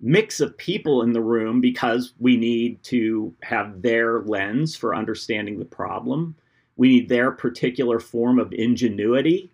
mix 0.00 0.40
of 0.40 0.56
people 0.56 1.02
in 1.02 1.12
the 1.12 1.20
room 1.20 1.60
because 1.60 2.14
we 2.18 2.36
need 2.36 2.82
to 2.82 3.34
have 3.42 3.82
their 3.82 4.20
lens 4.20 4.74
for 4.74 4.94
understanding 4.94 5.58
the 5.58 5.64
problem. 5.64 6.34
We 6.76 6.88
need 6.88 7.08
their 7.08 7.30
particular 7.30 8.00
form 8.00 8.38
of 8.38 8.52
ingenuity 8.52 9.50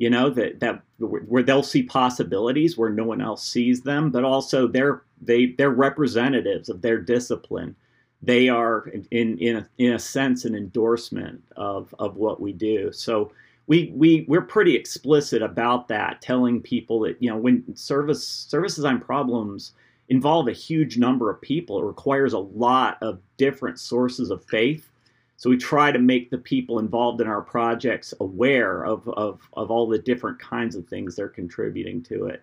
you 0.00 0.08
know 0.08 0.30
that 0.30 0.58
that 0.60 0.82
where 0.98 1.42
they'll 1.42 1.62
see 1.62 1.82
possibilities 1.82 2.76
where 2.76 2.88
no 2.88 3.04
one 3.04 3.20
else 3.20 3.46
sees 3.46 3.82
them 3.82 4.10
but 4.10 4.24
also 4.24 4.66
they're 4.66 5.02
they 5.20 5.46
they're 5.58 5.70
representatives 5.70 6.70
of 6.70 6.80
their 6.80 6.98
discipline 6.98 7.76
they 8.22 8.48
are 8.48 8.88
in 9.10 9.38
in 9.38 9.56
a, 9.56 9.68
in 9.76 9.92
a 9.92 9.98
sense 9.98 10.44
an 10.44 10.54
endorsement 10.56 11.44
of 11.56 11.94
of 11.98 12.16
what 12.16 12.40
we 12.40 12.52
do 12.52 12.90
so 12.92 13.30
we 13.70 13.92
we 13.94 14.24
we're 14.28 14.42
pretty 14.42 14.74
explicit 14.74 15.42
about 15.42 15.86
that 15.86 16.20
telling 16.20 16.60
people 16.60 17.00
that 17.00 17.16
you 17.22 17.30
know 17.30 17.36
when 17.36 17.64
service 17.76 18.26
service 18.26 18.74
design 18.74 19.00
problems 19.00 19.72
involve 20.08 20.48
a 20.48 20.52
huge 20.52 20.98
number 20.98 21.30
of 21.30 21.40
people 21.40 21.80
it 21.80 21.84
requires 21.84 22.32
a 22.32 22.38
lot 22.38 22.98
of 23.00 23.20
different 23.36 23.78
sources 23.78 24.30
of 24.30 24.44
faith 24.44 24.90
so 25.36 25.48
we 25.48 25.56
try 25.56 25.90
to 25.90 25.98
make 25.98 26.30
the 26.30 26.36
people 26.36 26.80
involved 26.80 27.22
in 27.22 27.26
our 27.26 27.40
projects 27.40 28.12
aware 28.20 28.84
of, 28.84 29.08
of, 29.08 29.40
of 29.54 29.70
all 29.70 29.88
the 29.88 29.98
different 29.98 30.38
kinds 30.38 30.76
of 30.76 30.86
things 30.86 31.16
they're 31.16 31.30
contributing 31.30 32.02
to 32.02 32.26
it. 32.26 32.42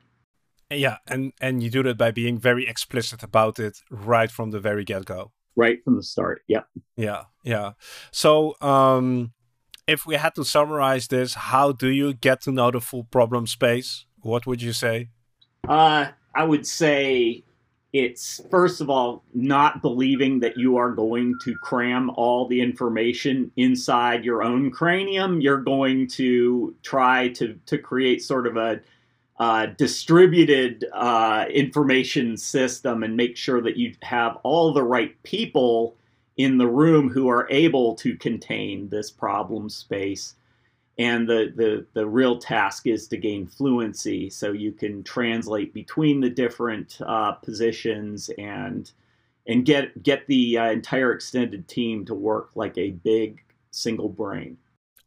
Yeah, 0.72 0.98
and, 1.06 1.32
and 1.40 1.62
you 1.62 1.70
do 1.70 1.84
that 1.84 2.00
by 2.00 2.10
being 2.10 2.40
very 2.40 2.68
explicit 2.68 3.22
about 3.22 3.60
it 3.60 3.84
right 3.92 4.32
from 4.32 4.50
the 4.50 4.60
very 4.60 4.84
get 4.84 5.06
go. 5.06 5.32
Right 5.56 5.84
from 5.84 5.96
the 5.96 6.02
start. 6.02 6.42
Yep. 6.48 6.68
Yeah, 6.96 7.26
yeah. 7.44 7.74
So 8.10 8.56
um, 8.62 9.32
if 9.88 10.06
we 10.06 10.16
had 10.16 10.36
to 10.36 10.44
summarize 10.44 11.08
this, 11.08 11.34
how 11.34 11.72
do 11.72 11.88
you 11.88 12.14
get 12.14 12.42
to 12.42 12.52
know 12.52 12.70
the 12.70 12.82
full 12.82 13.06
problem 13.06 13.48
space? 13.48 14.06
What 14.22 14.46
would 14.46 14.62
you 14.62 14.74
say? 14.74 15.10
Uh, 15.68 16.08
I 16.36 16.44
would 16.44 16.68
say 16.68 17.44
it's 17.94 18.42
first 18.52 18.82
of 18.82 18.90
all 18.90 19.24
not 19.34 19.82
believing 19.82 20.42
that 20.42 20.58
you 20.58 20.78
are 20.78 20.92
going 20.92 21.36
to 21.44 21.56
cram 21.64 22.12
all 22.12 22.48
the 22.48 22.62
information 22.62 23.52
inside 23.56 24.26
your 24.26 24.44
own 24.44 24.70
cranium. 24.72 25.40
You're 25.40 25.62
going 25.62 26.08
to 26.10 26.76
try 26.84 27.30
to 27.30 27.60
to 27.66 27.78
create 27.78 28.22
sort 28.22 28.46
of 28.46 28.58
a 28.58 28.82
uh, 29.40 29.68
distributed 29.78 30.86
uh, 30.94 31.46
information 31.50 32.36
system 32.36 33.04
and 33.04 33.16
make 33.16 33.38
sure 33.38 33.62
that 33.62 33.78
you 33.78 33.94
have 34.02 34.38
all 34.44 34.74
the 34.74 34.84
right 34.84 35.22
people 35.24 35.97
in 36.38 36.58
the 36.58 36.68
room 36.68 37.10
who 37.10 37.30
are 37.30 37.48
able 37.50 37.96
to 37.96 38.16
contain 38.16 38.90
this 38.90 39.10
problem 39.10 39.70
space. 39.70 40.36
And 41.00 41.28
the, 41.28 41.52
the, 41.56 41.86
the 41.94 42.08
real 42.08 42.40
task 42.40 42.88
is 42.88 43.08
to 43.10 43.18
gain 43.18 43.46
fluency 43.46 44.30
so 44.30 44.52
you 44.52 44.72
can 44.72 45.04
translate 45.04 45.74
between 45.74 46.22
the 46.22 46.30
different 46.30 47.00
uh, 47.06 47.34
positions 47.34 48.30
and 48.38 48.92
and 49.50 49.64
get 49.64 50.04
get 50.04 50.28
the 50.28 50.58
uh, 50.58 50.72
entire 50.72 51.14
extended 51.14 51.68
team 51.68 52.04
to 52.06 52.14
work 52.14 52.50
like 52.56 52.78
a 52.78 52.92
big 52.92 53.44
single 53.72 54.10
brain. 54.10 54.58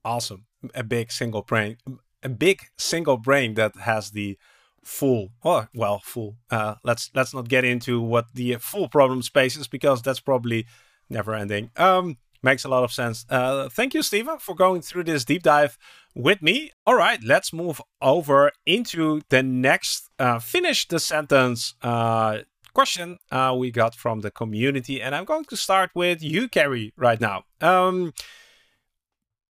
Awesome, 0.05 0.47
a 0.75 0.83
big 0.83 1.13
single 1.13 1.43
brain, 1.43 1.77
a 2.23 2.29
big 2.29 2.63
single 2.79 3.19
brain 3.19 3.55
that 3.55 3.77
has 3.77 4.13
the 4.13 4.39
full 4.83 5.29
oh 5.45 5.67
well 5.75 6.01
full 6.03 6.37
uh 6.51 6.75
let's 6.83 7.11
let's 7.15 7.35
not 7.35 7.51
get 7.51 7.67
into 7.67 8.01
what 8.01 8.25
the 8.33 8.55
full 8.55 8.89
problem 8.89 9.21
space 9.21 9.55
is 9.55 9.69
because 9.69 10.01
that's 10.01 10.21
probably 10.21 10.65
never 11.11 11.35
ending. 11.35 11.71
Um 11.77 12.19
makes 12.43 12.65
a 12.65 12.69
lot 12.69 12.85
of 12.85 12.93
sense. 12.93 13.27
Uh 13.29 13.69
thank 13.69 13.95
you 13.95 14.03
Steven 14.03 14.39
for 14.39 14.55
going 14.55 14.83
through 14.83 15.05
this 15.05 15.25
deep 15.25 15.43
dive 15.43 15.79
with 16.15 16.43
me. 16.43 16.73
All 16.87 16.97
right 16.97 17.23
let's 17.23 17.53
move 17.53 17.81
over 18.01 18.53
into 18.65 19.21
the 19.29 19.43
next 19.43 20.09
uh 20.19 20.39
finish 20.39 20.89
the 20.89 21.01
sentence 21.01 21.75
uh 21.83 22.39
question 22.73 23.19
uh 23.31 23.55
we 23.59 23.71
got 23.71 23.95
from 23.95 24.21
the 24.21 24.31
community. 24.31 25.03
And 25.03 25.15
i'm 25.15 25.25
going 25.25 25.45
to 25.47 25.57
start 25.57 25.91
with 25.95 26.23
you 26.23 26.49
carrie 26.49 26.93
right 26.97 27.21
now. 27.21 27.45
Um 27.61 28.13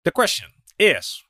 the 0.05 0.11
question 0.11 0.49
is 0.79 1.23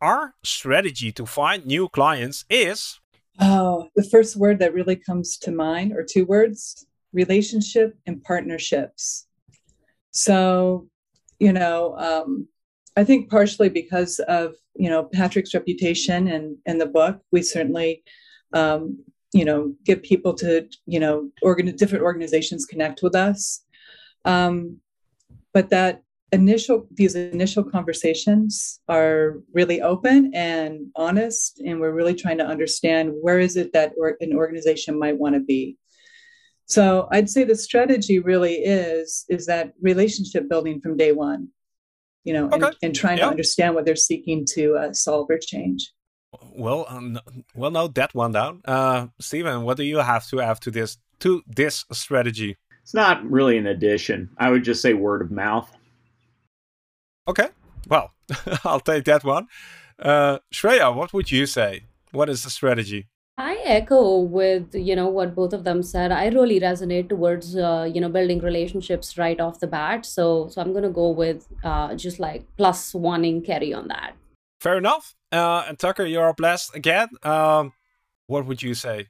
our 0.00 0.34
strategy 0.42 1.12
to 1.12 1.26
find 1.26 1.64
new 1.66 1.88
clients 1.88 2.44
is? 2.50 3.00
Oh, 3.40 3.88
the 3.96 4.02
first 4.04 4.36
word 4.36 4.58
that 4.58 4.74
really 4.74 4.96
comes 4.96 5.38
to 5.38 5.50
mind, 5.50 5.92
or 5.92 6.04
two 6.04 6.24
words 6.24 6.86
relationship 7.12 7.96
and 8.06 8.22
partnerships. 8.22 9.26
So, 10.14 10.88
you 11.38 11.52
know, 11.52 11.96
um, 11.98 12.48
I 12.96 13.04
think 13.04 13.30
partially 13.30 13.68
because 13.68 14.20
of, 14.20 14.54
you 14.76 14.88
know, 14.88 15.04
Patrick's 15.12 15.54
reputation 15.54 16.28
and, 16.28 16.56
and 16.66 16.80
the 16.80 16.86
book, 16.86 17.20
we 17.32 17.42
certainly, 17.42 18.02
um, 18.52 19.04
you 19.32 19.44
know, 19.44 19.74
get 19.84 20.04
people 20.04 20.32
to, 20.34 20.68
you 20.86 21.00
know, 21.00 21.30
organ- 21.42 21.74
different 21.76 22.04
organizations 22.04 22.66
connect 22.66 23.02
with 23.02 23.16
us. 23.16 23.64
Um, 24.24 24.78
but 25.52 25.70
that 25.70 26.02
initial 26.32 26.86
these 26.90 27.14
initial 27.14 27.62
conversations 27.62 28.80
are 28.88 29.36
really 29.52 29.80
open 29.80 30.32
and 30.34 30.86
honest 30.96 31.60
and 31.60 31.78
we're 31.78 31.92
really 31.92 32.14
trying 32.14 32.38
to 32.38 32.46
understand 32.46 33.12
where 33.22 33.38
is 33.38 33.56
it 33.56 33.72
that 33.72 33.92
or, 33.98 34.16
an 34.20 34.34
organization 34.34 34.98
might 34.98 35.16
want 35.16 35.34
to 35.34 35.40
be 35.40 35.76
so 36.66 37.08
i'd 37.12 37.28
say 37.28 37.44
the 37.44 37.54
strategy 37.54 38.18
really 38.18 38.54
is 38.54 39.24
is 39.28 39.46
that 39.46 39.72
relationship 39.80 40.48
building 40.48 40.80
from 40.80 40.96
day 40.96 41.12
one 41.12 41.48
you 42.24 42.32
know 42.32 42.46
okay. 42.46 42.56
and, 42.56 42.76
and, 42.82 42.94
trying 42.94 43.18
to 43.18 43.26
understand 43.26 43.74
what 43.74 43.84
they're 43.84 43.96
seeking 43.96 44.44
to 44.46 44.76
uh, 44.76 44.92
solve 44.92 45.26
or 45.30 45.38
change 45.38 45.92
well 46.56 46.86
um, 46.88 47.18
well 47.54 47.70
note 47.70 47.94
that 47.94 48.14
one 48.14 48.32
down 48.32 48.60
uh 48.64 49.06
steven 49.20 49.62
what 49.62 49.76
do 49.76 49.84
you 49.84 49.98
have 49.98 50.26
to 50.26 50.40
add 50.40 50.60
to 50.60 50.70
this 50.70 50.98
to 51.20 51.42
this 51.46 51.84
strategy 51.92 52.56
it's 52.82 52.94
not 52.94 53.24
really 53.30 53.56
an 53.56 53.66
addition 53.66 54.28
i 54.38 54.50
would 54.50 54.64
just 54.64 54.82
say 54.82 54.94
word 54.94 55.22
of 55.22 55.30
mouth 55.30 55.70
Okay, 57.26 57.48
well, 57.88 58.12
I'll 58.64 58.80
take 58.80 59.04
that 59.04 59.24
one. 59.24 59.48
Uh, 59.98 60.38
Shreya, 60.52 60.94
what 60.94 61.12
would 61.14 61.30
you 61.30 61.46
say? 61.46 61.84
What 62.12 62.28
is 62.28 62.44
the 62.44 62.50
strategy? 62.50 63.08
I 63.36 63.56
echo 63.64 64.20
with 64.20 64.74
you 64.74 64.94
know 64.94 65.08
what 65.08 65.34
both 65.34 65.52
of 65.52 65.64
them 65.64 65.82
said. 65.82 66.12
I 66.12 66.28
really 66.28 66.60
resonate 66.60 67.08
towards 67.08 67.56
uh, 67.56 67.90
you 67.92 68.00
know 68.00 68.08
building 68.08 68.38
relationships 68.38 69.18
right 69.18 69.40
off 69.40 69.58
the 69.58 69.66
bat. 69.66 70.06
So 70.06 70.48
so 70.48 70.60
I'm 70.60 70.72
gonna 70.72 70.90
go 70.90 71.10
with 71.10 71.48
uh, 71.64 71.94
just 71.96 72.20
like 72.20 72.44
plus 72.56 72.94
one 72.94 73.24
in 73.24 73.42
Carrie 73.42 73.74
on 73.74 73.88
that. 73.88 74.14
Fair 74.60 74.78
enough. 74.78 75.14
Uh, 75.32 75.64
and 75.68 75.78
Tucker, 75.78 76.06
you're 76.06 76.28
up 76.28 76.38
last 76.38 76.74
again. 76.76 77.08
Um, 77.24 77.72
what 78.28 78.46
would 78.46 78.62
you 78.62 78.74
say? 78.74 79.08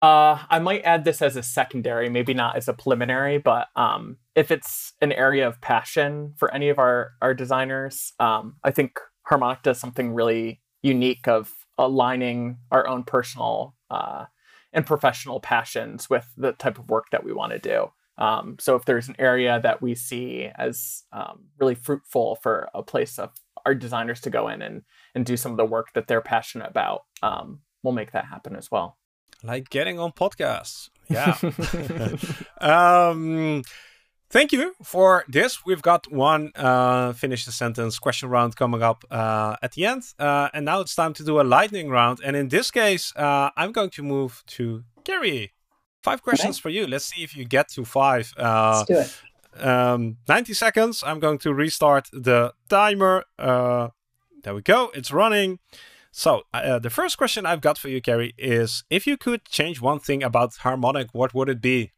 Uh, 0.00 0.38
I 0.48 0.58
might 0.58 0.82
add 0.82 1.04
this 1.04 1.20
as 1.20 1.36
a 1.36 1.42
secondary, 1.42 2.08
maybe 2.08 2.34
not 2.34 2.56
as 2.56 2.68
a 2.68 2.72
preliminary, 2.72 3.38
but 3.38 3.68
um, 3.76 4.18
if 4.34 4.50
it's 4.50 4.92
an 5.00 5.12
area 5.12 5.46
of 5.46 5.60
passion 5.60 6.34
for 6.36 6.52
any 6.54 6.70
of 6.70 6.78
our 6.78 7.12
our 7.20 7.34
designers, 7.34 8.14
um, 8.18 8.56
I 8.64 8.70
think 8.70 8.98
Harmonic 9.24 9.62
does 9.62 9.78
something 9.78 10.14
really 10.14 10.62
unique 10.82 11.28
of 11.28 11.52
aligning 11.78 12.58
our 12.70 12.86
own 12.86 13.04
personal 13.04 13.74
uh, 13.90 14.26
and 14.72 14.86
professional 14.86 15.40
passions 15.40 16.10
with 16.10 16.30
the 16.36 16.52
type 16.52 16.78
of 16.78 16.90
work 16.90 17.06
that 17.12 17.24
we 17.24 17.32
want 17.32 17.52
to 17.52 17.58
do. 17.58 17.90
Um, 18.18 18.56
so 18.58 18.76
if 18.76 18.84
there's 18.84 19.08
an 19.08 19.16
area 19.18 19.60
that 19.62 19.82
we 19.82 19.94
see 19.94 20.50
as 20.56 21.04
um, 21.12 21.46
really 21.58 21.74
fruitful 21.74 22.36
for 22.36 22.70
a 22.74 22.82
place 22.82 23.18
of 23.18 23.30
our 23.66 23.74
designers 23.74 24.20
to 24.22 24.30
go 24.30 24.48
in 24.48 24.62
and 24.62 24.82
and 25.14 25.26
do 25.26 25.36
some 25.36 25.50
of 25.50 25.58
the 25.58 25.66
work 25.66 25.92
that 25.94 26.06
they're 26.06 26.22
passionate 26.22 26.70
about, 26.70 27.02
um, 27.22 27.60
we'll 27.82 27.92
make 27.92 28.12
that 28.12 28.26
happen 28.26 28.56
as 28.56 28.70
well 28.70 28.96
like 29.42 29.70
getting 29.70 29.98
on 29.98 30.12
podcasts. 30.12 30.90
Yeah. 31.08 31.36
thank 34.30 34.52
you 34.52 34.74
for 34.82 35.24
this. 35.28 35.64
We've 35.64 35.82
got 35.82 36.10
one 36.10 36.52
uh, 36.54 37.12
finish 37.12 37.44
the 37.44 37.52
sentence 37.52 37.98
question 37.98 38.28
round 38.28 38.56
coming 38.56 38.82
up 38.82 39.04
uh, 39.10 39.56
at 39.62 39.72
the 39.72 39.86
end. 39.86 40.02
Uh, 40.18 40.48
and 40.52 40.64
now 40.64 40.80
it's 40.80 40.94
time 40.94 41.12
to 41.14 41.24
do 41.24 41.40
a 41.40 41.42
lightning 41.42 41.88
round. 41.88 42.20
And 42.24 42.36
in 42.36 42.48
this 42.48 42.70
case, 42.70 43.12
uh, 43.16 43.50
I'm 43.56 43.72
going 43.72 43.90
to 43.90 44.02
move 44.02 44.42
to 44.48 44.84
Carrie. 45.04 45.52
Five 46.02 46.22
questions 46.22 46.56
okay. 46.56 46.62
for 46.62 46.68
you. 46.70 46.86
Let's 46.86 47.06
see 47.06 47.24
if 47.24 47.36
you 47.36 47.44
get 47.44 47.68
to 47.70 47.84
five. 47.84 48.32
Uh, 48.36 48.84
Let's 48.88 48.88
do 48.88 48.98
it. 48.98 49.66
Um, 49.66 50.18
90 50.28 50.52
seconds. 50.52 51.02
I'm 51.04 51.18
going 51.18 51.38
to 51.38 51.54
restart 51.54 52.08
the 52.12 52.52
timer. 52.68 53.24
Uh, 53.38 53.88
there 54.44 54.54
we 54.54 54.62
go. 54.62 54.90
It's 54.94 55.10
running. 55.10 55.58
So 56.12 56.42
uh, 56.54 56.78
the 56.78 56.90
first 56.90 57.18
question 57.18 57.44
I've 57.44 57.60
got 57.60 57.76
for 57.76 57.88
you, 57.88 58.00
Carrie, 58.00 58.34
is 58.38 58.84
if 58.88 59.06
you 59.06 59.16
could 59.16 59.44
change 59.44 59.80
one 59.80 59.98
thing 59.98 60.22
about 60.22 60.54
Harmonic, 60.56 61.08
what 61.12 61.34
would 61.34 61.48
it 61.48 61.60
be? 61.60 61.92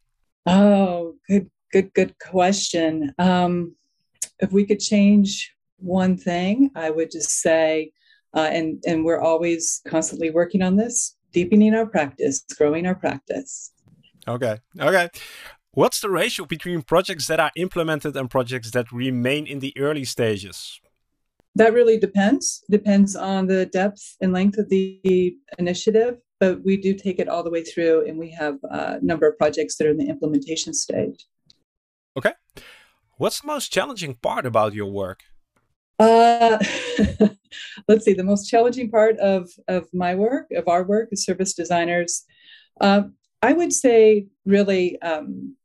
Oh, 0.45 1.15
good, 1.27 1.49
good, 1.71 1.93
good 1.93 2.17
question. 2.19 3.13
Um, 3.19 3.75
if 4.39 4.51
we 4.51 4.65
could 4.65 4.79
change 4.79 5.53
one 5.77 6.17
thing, 6.17 6.71
I 6.75 6.89
would 6.89 7.11
just 7.11 7.41
say, 7.41 7.91
uh, 8.33 8.49
and 8.51 8.83
and 8.85 9.03
we're 9.05 9.21
always 9.21 9.81
constantly 9.87 10.29
working 10.29 10.61
on 10.61 10.75
this, 10.75 11.15
deepening 11.33 11.73
our 11.73 11.85
practice, 11.85 12.43
growing 12.57 12.85
our 12.85 12.95
practice. 12.95 13.71
Okay, 14.27 14.57
okay. 14.79 15.09
What's 15.73 16.01
the 16.01 16.09
ratio 16.09 16.45
between 16.45 16.81
projects 16.81 17.27
that 17.27 17.39
are 17.39 17.51
implemented 17.55 18.15
and 18.17 18.29
projects 18.29 18.71
that 18.71 18.91
remain 18.91 19.45
in 19.45 19.59
the 19.59 19.73
early 19.77 20.03
stages? 20.03 20.81
That 21.55 21.73
really 21.73 21.97
depends. 21.97 22.63
Depends 22.69 23.15
on 23.15 23.47
the 23.47 23.65
depth 23.65 24.17
and 24.21 24.33
length 24.33 24.57
of 24.57 24.69
the 24.69 25.35
initiative, 25.57 26.17
but 26.39 26.63
we 26.63 26.77
do 26.77 26.93
take 26.93 27.19
it 27.19 27.27
all 27.27 27.43
the 27.43 27.49
way 27.49 27.63
through, 27.63 28.07
and 28.07 28.17
we 28.17 28.31
have 28.31 28.57
a 28.63 28.99
number 29.01 29.27
of 29.27 29.37
projects 29.37 29.75
that 29.77 29.87
are 29.87 29.91
in 29.91 29.97
the 29.97 30.07
implementation 30.07 30.73
stage. 30.73 31.25
Okay. 32.19 32.33
What's 33.17 33.39
the 33.39 33.47
most 33.47 33.71
challenging 33.71 34.15
part 34.15 34.45
about 34.45 34.73
your 34.73 34.91
work? 34.91 35.21
Uh, 35.97 36.57
let's 37.87 38.03
see. 38.03 38.11
The 38.13 38.25
most 38.25 38.49
challenging 38.49 38.91
part 38.91 39.17
of 39.19 39.49
of 39.69 39.87
my 39.93 40.15
work, 40.15 40.47
of 40.51 40.67
our 40.67 40.83
work 40.83 41.07
as 41.13 41.23
service 41.23 41.53
designers, 41.53 42.25
uh, 42.81 43.03
I 43.41 43.53
would 43.53 43.71
say, 43.71 44.27
really, 44.45 45.01
um, 45.01 45.55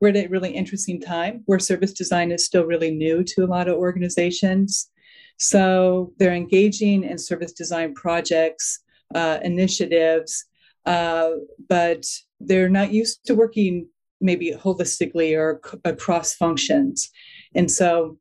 we're 0.00 0.08
at 0.08 0.16
a 0.16 0.26
really 0.26 0.50
interesting 0.50 1.00
time 1.00 1.44
where 1.46 1.60
service 1.60 1.92
design 1.92 2.32
is 2.32 2.44
still 2.44 2.64
really 2.64 2.90
new 2.90 3.22
to 3.22 3.44
a 3.44 3.52
lot 3.54 3.68
of 3.68 3.76
organizations. 3.76 4.90
So 5.38 6.12
they're 6.18 6.34
engaging 6.34 7.04
in 7.04 7.18
service 7.18 7.52
design 7.52 7.94
projects, 7.94 8.80
uh, 9.14 9.38
initiatives, 9.44 10.44
uh, 10.86 11.30
but 11.68 12.04
they're 12.40 12.68
not 12.80 12.92
used 12.92 13.24
to 13.26 13.36
working 13.36 13.86
maybe 14.20 14.52
holistically 14.52 15.36
or 15.36 15.60
c- 15.64 15.78
across 15.84 16.34
functions. 16.34 17.10
And 17.54 17.70
so 17.70 18.18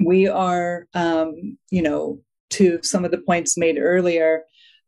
we 0.00 0.26
are, 0.28 0.86
um, 0.94 1.58
you 1.70 1.82
know, 1.82 2.20
to 2.50 2.78
some 2.82 3.04
of 3.04 3.10
the 3.10 3.18
points 3.18 3.58
made 3.58 3.78
earlier, 3.78 4.42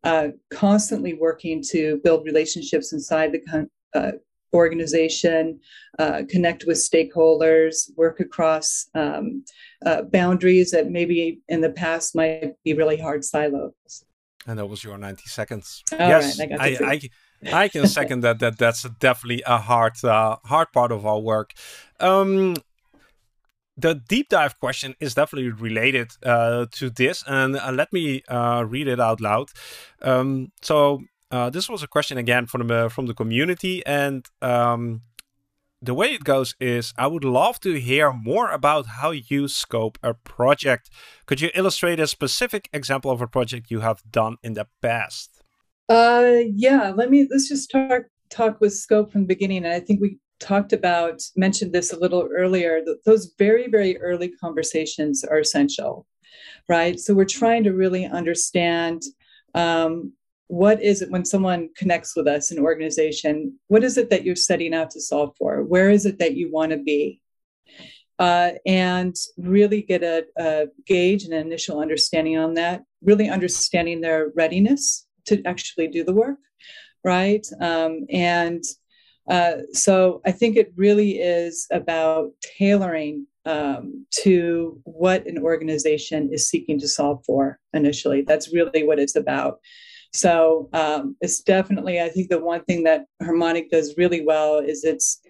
uh, 0.05 0.29
constantly 0.51 1.15
working 1.15 1.63
to 1.71 2.01
build 2.05 2.25
relationships 2.25 2.93
inside 2.93 3.33
the 3.33 3.41
con- 3.41 3.71
uh, 3.95 4.13
organization, 4.55 5.61
uh, 5.99 6.23
connect 6.29 6.65
with 6.67 6.79
stakeholders, 6.79 7.91
work 7.97 8.21
across 8.21 8.89
um, 8.95 9.45
uh, 9.85 10.03
boundaries 10.03 10.71
that 10.71 10.91
maybe 10.91 11.41
in 11.49 11.61
the 11.61 11.71
past 11.71 12.15
might 12.15 12.53
be 12.65 12.73
really 12.73 12.97
hard 12.97 13.25
silos. 13.25 13.73
And 14.47 14.59
that 14.59 14.67
was 14.67 14.83
your 14.83 14.97
90 14.97 15.25
seconds. 15.27 15.83
All 15.93 15.99
yes, 15.99 16.39
right, 16.39 16.53
I, 16.59 16.65
I, 16.65 16.91
I, 16.93 17.01
I, 17.47 17.69
can 17.69 17.87
second 17.87 18.21
that. 18.23 18.39
That 18.41 18.59
that's 18.59 18.83
definitely 18.83 19.43
a 19.47 19.59
hard 19.59 20.03
uh, 20.05 20.37
hard 20.45 20.73
part 20.73 20.93
of 20.93 21.07
our 21.07 21.21
work. 21.21 21.53
Um, 22.01 22.57
the 23.77 23.95
deep 23.95 24.29
dive 24.29 24.59
question 24.59 24.97
is 24.99 25.15
definitely 25.15 25.51
related 25.51 26.11
uh, 26.25 26.67
to 26.73 26.91
this, 26.91 27.23
and 27.27 27.57
uh, 27.57 27.71
let 27.73 27.93
me 27.93 28.23
uh, 28.29 28.65
read 28.67 28.89
it 28.89 28.99
out 28.99 29.21
loud. 29.21 29.51
Um, 30.03 30.53
so 30.63 31.03
uh, 31.31 31.51
this 31.51 31.69
was 31.69 31.83
a 31.83 31.87
question 31.87 32.19
again 32.19 32.47
from 32.47 32.67
the 32.67 32.89
from 32.91 33.07
the 33.07 33.15
community, 33.15 33.87
and 33.87 34.27
um, 34.43 35.03
the 35.81 35.95
way 35.95 36.13
it 36.13 36.25
goes 36.25 36.57
is 36.59 36.93
I 36.99 37.07
would 37.07 37.25
love 37.25 37.61
to 37.61 37.79
hear 37.79 38.13
more 38.13 38.51
about 38.51 38.87
how 38.87 39.11
you 39.13 39.47
scope 39.47 39.97
a 40.03 40.13
project. 40.13 40.91
Could 41.27 41.41
you 41.41 41.51
illustrate 41.55 42.01
a 42.01 42.09
specific 42.09 42.69
example 42.73 43.13
of 43.13 43.21
a 43.21 43.29
project 43.29 43.71
you 43.71 43.81
have 43.81 44.03
done 44.11 44.39
in 44.43 44.55
the 44.55 44.67
past? 44.83 45.38
Uh, 45.89 46.41
yeah. 46.55 46.93
Let 46.95 47.11
me 47.11 47.27
let's 47.31 47.49
just 47.49 47.71
talk 47.71 48.03
talk 48.31 48.61
with 48.61 48.75
scope 48.75 49.11
from 49.11 49.23
the 49.23 49.27
beginning, 49.29 49.65
and 49.65 49.73
I 49.73 49.81
think 49.81 50.01
we 50.01 50.19
talked 50.39 50.73
about, 50.73 51.23
mentioned 51.37 51.73
this 51.73 51.93
a 51.93 51.99
little 51.99 52.29
earlier, 52.35 52.81
those 53.05 53.35
very, 53.39 53.69
very 53.69 53.99
early 53.99 54.29
conversations 54.29 55.25
are 55.25 55.39
essential, 55.39 56.07
right? 56.69 56.99
So 57.01 57.15
we're 57.15 57.25
trying 57.25 57.65
to 57.65 57.73
really 57.73 58.07
understand 58.07 59.03
um, 59.55 60.13
what 60.47 60.83
is 60.83 61.03
it 61.03 61.11
when 61.11 61.25
someone 61.25 61.71
connects 61.77 62.15
with 62.17 62.29
us, 62.29 62.51
an 62.51 62.59
organization, 62.59 63.59
what 63.69 63.85
is 63.85 63.99
it 63.99 64.11
that 64.11 64.25
you're 64.25 64.37
setting 64.37 64.75
out 64.75 64.91
to 64.91 65.01
solve 65.01 65.35
for? 65.37 65.63
Where 65.65 65.91
is 65.91 66.07
it 66.07 66.19
that 66.21 66.37
you 66.37 66.51
want 66.51 66.73
to 66.73 66.79
be? 66.79 67.21
Uh, 68.19 68.53
and 68.67 69.15
really 69.37 69.83
get 69.83 70.03
a, 70.03 70.25
a 70.37 70.67
gauge 70.87 71.25
and 71.25 71.33
an 71.33 71.47
initial 71.47 71.81
understanding 71.81 72.37
on 72.37 72.55
that, 72.55 72.83
really 73.03 73.29
understanding 73.29 74.01
their 74.01 74.31
readiness 74.35 75.08
to 75.29 75.43
actually 75.45 75.89
do 75.89 76.05
the 76.05 76.13
work, 76.13 76.39
right? 77.05 77.47
Um, 77.61 78.07
and 78.11 78.63
uh, 79.29 79.59
so 79.73 80.21
I 80.27 80.33
think 80.33 80.57
it 80.57 80.73
really 80.77 81.19
is 81.19 81.67
about 81.71 82.31
tailoring 82.59 83.27
um, 83.45 84.07
to 84.23 84.81
what 84.85 85.27
an 85.27 85.39
organization 85.39 86.31
is 86.33 86.49
seeking 86.49 86.79
to 86.81 86.89
solve 86.89 87.23
for 87.27 87.59
initially. 87.73 88.23
That's 88.23 88.53
really 88.53 88.85
what 88.85 88.99
it's 88.99 89.17
about. 89.17 89.59
So 90.13 90.69
um, 90.73 91.17
it's 91.21 91.43
definitely, 91.43 92.01
I 92.01 92.09
think 92.09 92.31
the 92.31 92.41
one 92.41 92.65
thing 92.65 92.85
that 92.85 93.05
Harmonic 93.23 93.71
does 93.71 93.95
really 93.99 94.25
well 94.25 94.59
is 94.59 94.85
it's 94.85 95.21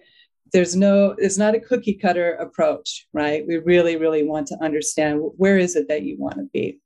there's 0.51 0.75
no 0.75 1.15
it's 1.17 1.37
not 1.37 1.55
a 1.55 1.59
cookie 1.59 1.93
cutter 1.93 2.33
approach 2.35 3.07
right 3.13 3.45
we 3.47 3.57
really 3.57 3.97
really 3.97 4.23
want 4.23 4.47
to 4.47 4.57
understand 4.61 5.21
where 5.37 5.57
is 5.57 5.75
it 5.75 5.87
that 5.87 6.03
you 6.03 6.17
want 6.17 6.35
to 6.35 6.47
be 6.53 6.79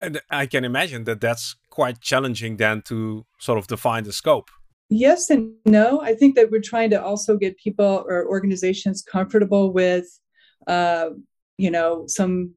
and 0.00 0.20
i 0.30 0.46
can 0.46 0.64
imagine 0.64 1.04
that 1.04 1.20
that's 1.20 1.56
quite 1.78 1.96
challenging 2.10 2.52
then 2.56 2.76
to 2.90 2.98
sort 3.46 3.58
of 3.60 3.64
define 3.74 4.04
the 4.08 4.12
scope 4.12 4.48
yes 4.88 5.30
and 5.30 5.52
no. 5.64 6.00
I 6.00 6.14
think 6.14 6.34
that 6.36 6.50
we're 6.50 6.60
trying 6.60 6.90
to 6.90 7.02
also 7.02 7.36
get 7.36 7.58
people 7.58 8.04
or 8.08 8.26
organizations 8.26 9.02
comfortable 9.02 9.72
with, 9.72 10.06
uh, 10.66 11.10
you 11.56 11.70
know, 11.70 12.04
some 12.06 12.54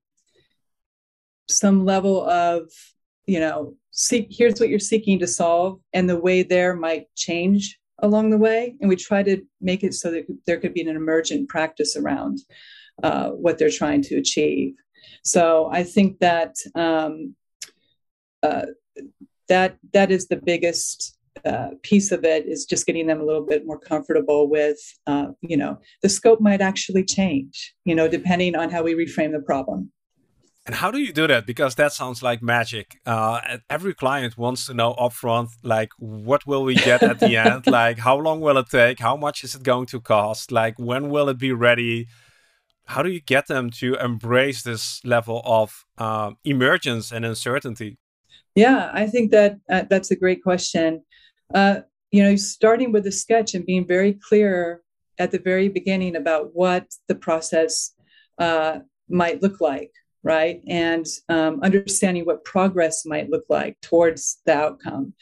some 1.50 1.86
level 1.86 2.30
of, 2.30 2.70
you 3.26 3.40
know, 3.40 3.76
seek. 3.92 4.28
Here's 4.30 4.60
what 4.60 4.70
you're 4.70 4.80
seeking 4.80 5.20
to 5.20 5.28
solve, 5.28 5.80
and 5.94 6.10
the 6.10 6.20
way 6.20 6.44
there 6.44 6.76
might 6.76 7.14
change 7.16 7.78
along 8.00 8.30
the 8.30 8.38
way. 8.38 8.76
And 8.80 8.90
we 8.90 8.96
try 8.96 9.24
to 9.24 9.42
make 9.60 9.84
it 9.84 9.94
so 9.94 10.12
that 10.12 10.26
there 10.48 10.60
could 10.60 10.74
be 10.74 10.82
an 10.82 10.96
emergent 10.96 11.50
practice 11.50 11.96
around 11.96 12.40
uh, 13.04 13.30
what 13.30 13.58
they're 13.58 13.70
trying 13.70 14.02
to 14.04 14.16
achieve. 14.16 14.76
So 15.24 15.70
I 15.72 15.84
think 15.84 16.20
that 16.20 16.56
um, 16.74 17.36
uh, 18.42 18.68
that 19.48 19.78
that 19.94 20.12
is 20.12 20.28
the 20.28 20.38
biggest 20.38 21.18
uh, 21.46 21.70
piece 21.82 22.12
of 22.12 22.24
it 22.24 22.46
is 22.46 22.66
just 22.66 22.86
getting 22.86 23.08
them 23.08 23.20
a 23.22 23.26
little 23.26 23.46
bit 23.46 23.66
more 23.66 23.80
comfortable 23.80 24.50
with, 24.50 24.78
uh, 25.08 25.28
you 25.42 25.58
know, 25.58 25.80
the 26.02 26.10
scope 26.10 26.42
might 26.42 26.62
actually 26.62 27.04
change, 27.04 27.74
you 27.86 27.96
know, 27.96 28.08
depending 28.08 28.56
on 28.56 28.70
how 28.70 28.84
we 28.84 28.94
reframe 28.94 29.32
the 29.32 29.40
problem. 29.40 29.92
And 30.68 30.76
how 30.76 30.92
do 30.92 31.00
you 31.00 31.12
do 31.12 31.26
that? 31.26 31.48
Because 31.48 31.74
that 31.76 31.92
sounds 31.92 32.22
like 32.22 32.44
magic. 32.44 33.00
Uh, 33.06 33.58
every 33.70 33.96
client 33.96 34.38
wants 34.38 34.68
to 34.68 34.76
know 34.76 34.94
upfront, 34.94 35.50
like, 35.64 35.90
what 35.98 36.46
will 36.46 36.64
we 36.64 36.76
get 36.76 37.02
at 37.02 37.20
the 37.20 37.36
end? 37.50 37.66
Like, 37.66 37.98
how 37.98 38.18
long 38.18 38.42
will 38.42 38.58
it 38.58 38.70
take? 38.70 39.00
How 39.00 39.18
much 39.18 39.44
is 39.44 39.56
it 39.56 39.64
going 39.64 39.88
to 39.88 40.00
cost? 40.00 40.52
Like, 40.52 40.78
when 40.78 41.10
will 41.10 41.30
it 41.30 41.40
be 41.40 41.52
ready? 41.52 42.08
How 42.86 43.02
do 43.02 43.10
you 43.10 43.22
get 43.22 43.48
them 43.48 43.72
to 43.72 43.96
embrace 43.96 44.62
this 44.62 45.04
level 45.04 45.42
of 45.46 45.84
um, 45.98 46.38
emergence 46.44 47.12
and 47.12 47.26
uncertainty? 47.26 47.98
Yeah, 48.56 48.92
I 48.94 49.08
think 49.08 49.32
that 49.32 49.60
uh, 49.70 49.84
that's 49.90 50.12
a 50.12 50.16
great 50.16 50.44
question 50.44 51.04
uh, 51.54 51.82
you 52.12 52.24
know, 52.24 52.36
starting 52.36 52.92
with 52.92 53.08
a 53.08 53.12
sketch 53.12 53.54
and 53.54 53.66
being 53.66 53.88
very 53.88 54.14
clear 54.14 54.82
at 55.18 55.32
the 55.32 55.40
very 55.40 55.70
beginning 55.70 56.16
about 56.16 56.52
what 56.54 56.88
the 57.08 57.16
process 57.16 57.94
uh, 58.38 58.80
might 59.10 59.42
look 59.42 59.62
like, 59.62 59.92
right? 60.24 60.62
And 60.68 61.06
um, 61.30 61.62
understanding 61.62 62.26
what 62.26 62.44
progress 62.44 63.06
might 63.06 63.30
look 63.30 63.46
like 63.50 63.80
towards 63.82 64.42
the 64.46 64.54
outcome. 64.54 65.14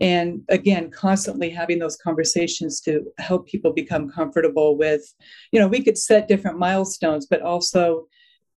And 0.00 0.42
again, 0.48 0.90
constantly 0.90 1.50
having 1.50 1.78
those 1.78 1.96
conversations 1.96 2.80
to 2.82 3.04
help 3.18 3.46
people 3.46 3.72
become 3.72 4.10
comfortable 4.10 4.78
with, 4.78 5.02
you 5.52 5.60
know, 5.60 5.68
we 5.68 5.82
could 5.82 5.98
set 5.98 6.28
different 6.28 6.58
milestones, 6.58 7.26
but 7.26 7.42
also 7.42 8.06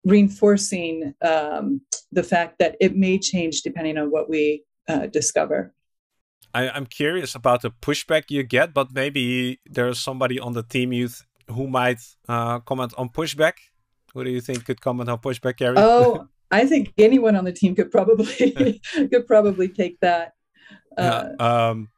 reinforcing 0.05 1.14
um, 1.22 1.80
the 2.12 2.22
fact 2.22 2.59
that 2.59 2.76
it 2.80 2.96
may 2.96 3.18
change 3.18 3.62
depending 3.62 3.98
on 3.98 4.11
what 4.11 4.28
we 4.28 4.64
uh, 4.88 5.07
discover. 5.07 5.74
I, 6.53 6.76
am 6.76 6.86
curious 6.86 7.34
about 7.34 7.62
the 7.62 7.70
pushback 7.70 8.24
you 8.28 8.42
get, 8.42 8.74
but 8.74 8.92
maybe 8.92 9.61
there's 9.66 10.01
somebody 10.01 10.40
on 10.40 10.53
the 10.53 10.62
team 10.62 10.92
youth 10.92 11.24
who 11.48 11.68
might 11.68 12.01
uh, 12.28 12.59
comment 12.61 12.92
on 12.96 13.09
pushback. 13.09 13.55
Who 14.14 14.24
do 14.24 14.30
you 14.30 14.40
think 14.40 14.64
could 14.64 14.80
comment 14.80 15.09
on 15.09 15.18
pushback, 15.18 15.59
Carrie? 15.59 15.76
Oh, 15.78 16.26
I 16.51 16.66
think 16.66 16.92
anyone 16.98 17.36
on 17.36 17.44
the 17.44 17.53
team 17.53 17.76
could 17.76 17.92
probably 17.92 18.80
could 18.94 19.26
probably 19.26 19.68
take 19.68 20.01
that. 20.01 20.32
Uh, 20.96 21.28
um, 21.38 21.88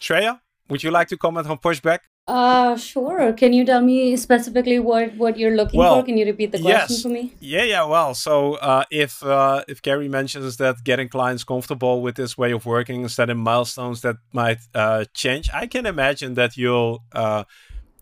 Shreya, 0.00 0.40
would 0.70 0.82
you 0.82 0.90
like 0.90 1.08
to 1.08 1.18
comment 1.18 1.46
on 1.46 1.58
pushback? 1.58 1.98
Uh, 2.26 2.74
sure. 2.76 3.34
Can 3.34 3.52
you 3.52 3.66
tell 3.66 3.82
me 3.82 4.16
specifically 4.16 4.78
what 4.78 5.14
what 5.16 5.36
you're 5.36 5.54
looking 5.54 5.78
well, 5.78 5.96
for? 5.96 6.06
Can 6.06 6.16
you 6.16 6.24
repeat 6.24 6.52
the 6.52 6.58
question 6.58 6.94
yes. 6.94 7.02
for 7.02 7.10
me? 7.10 7.34
Yeah, 7.38 7.64
yeah. 7.64 7.84
Well, 7.84 8.14
so 8.14 8.54
uh, 8.54 8.84
if 8.90 9.22
uh, 9.22 9.62
if 9.68 9.82
Carrie 9.82 10.08
mentions 10.08 10.56
that 10.56 10.82
getting 10.84 11.10
clients 11.10 11.44
comfortable 11.44 12.00
with 12.00 12.14
this 12.14 12.38
way 12.38 12.52
of 12.52 12.64
working, 12.64 13.06
setting 13.08 13.36
milestones 13.36 14.00
that 14.00 14.16
might 14.32 14.60
uh, 14.74 15.04
change, 15.12 15.50
I 15.52 15.66
can 15.66 15.84
imagine 15.84 16.32
that 16.34 16.56
you'll 16.56 17.04
uh, 17.12 17.44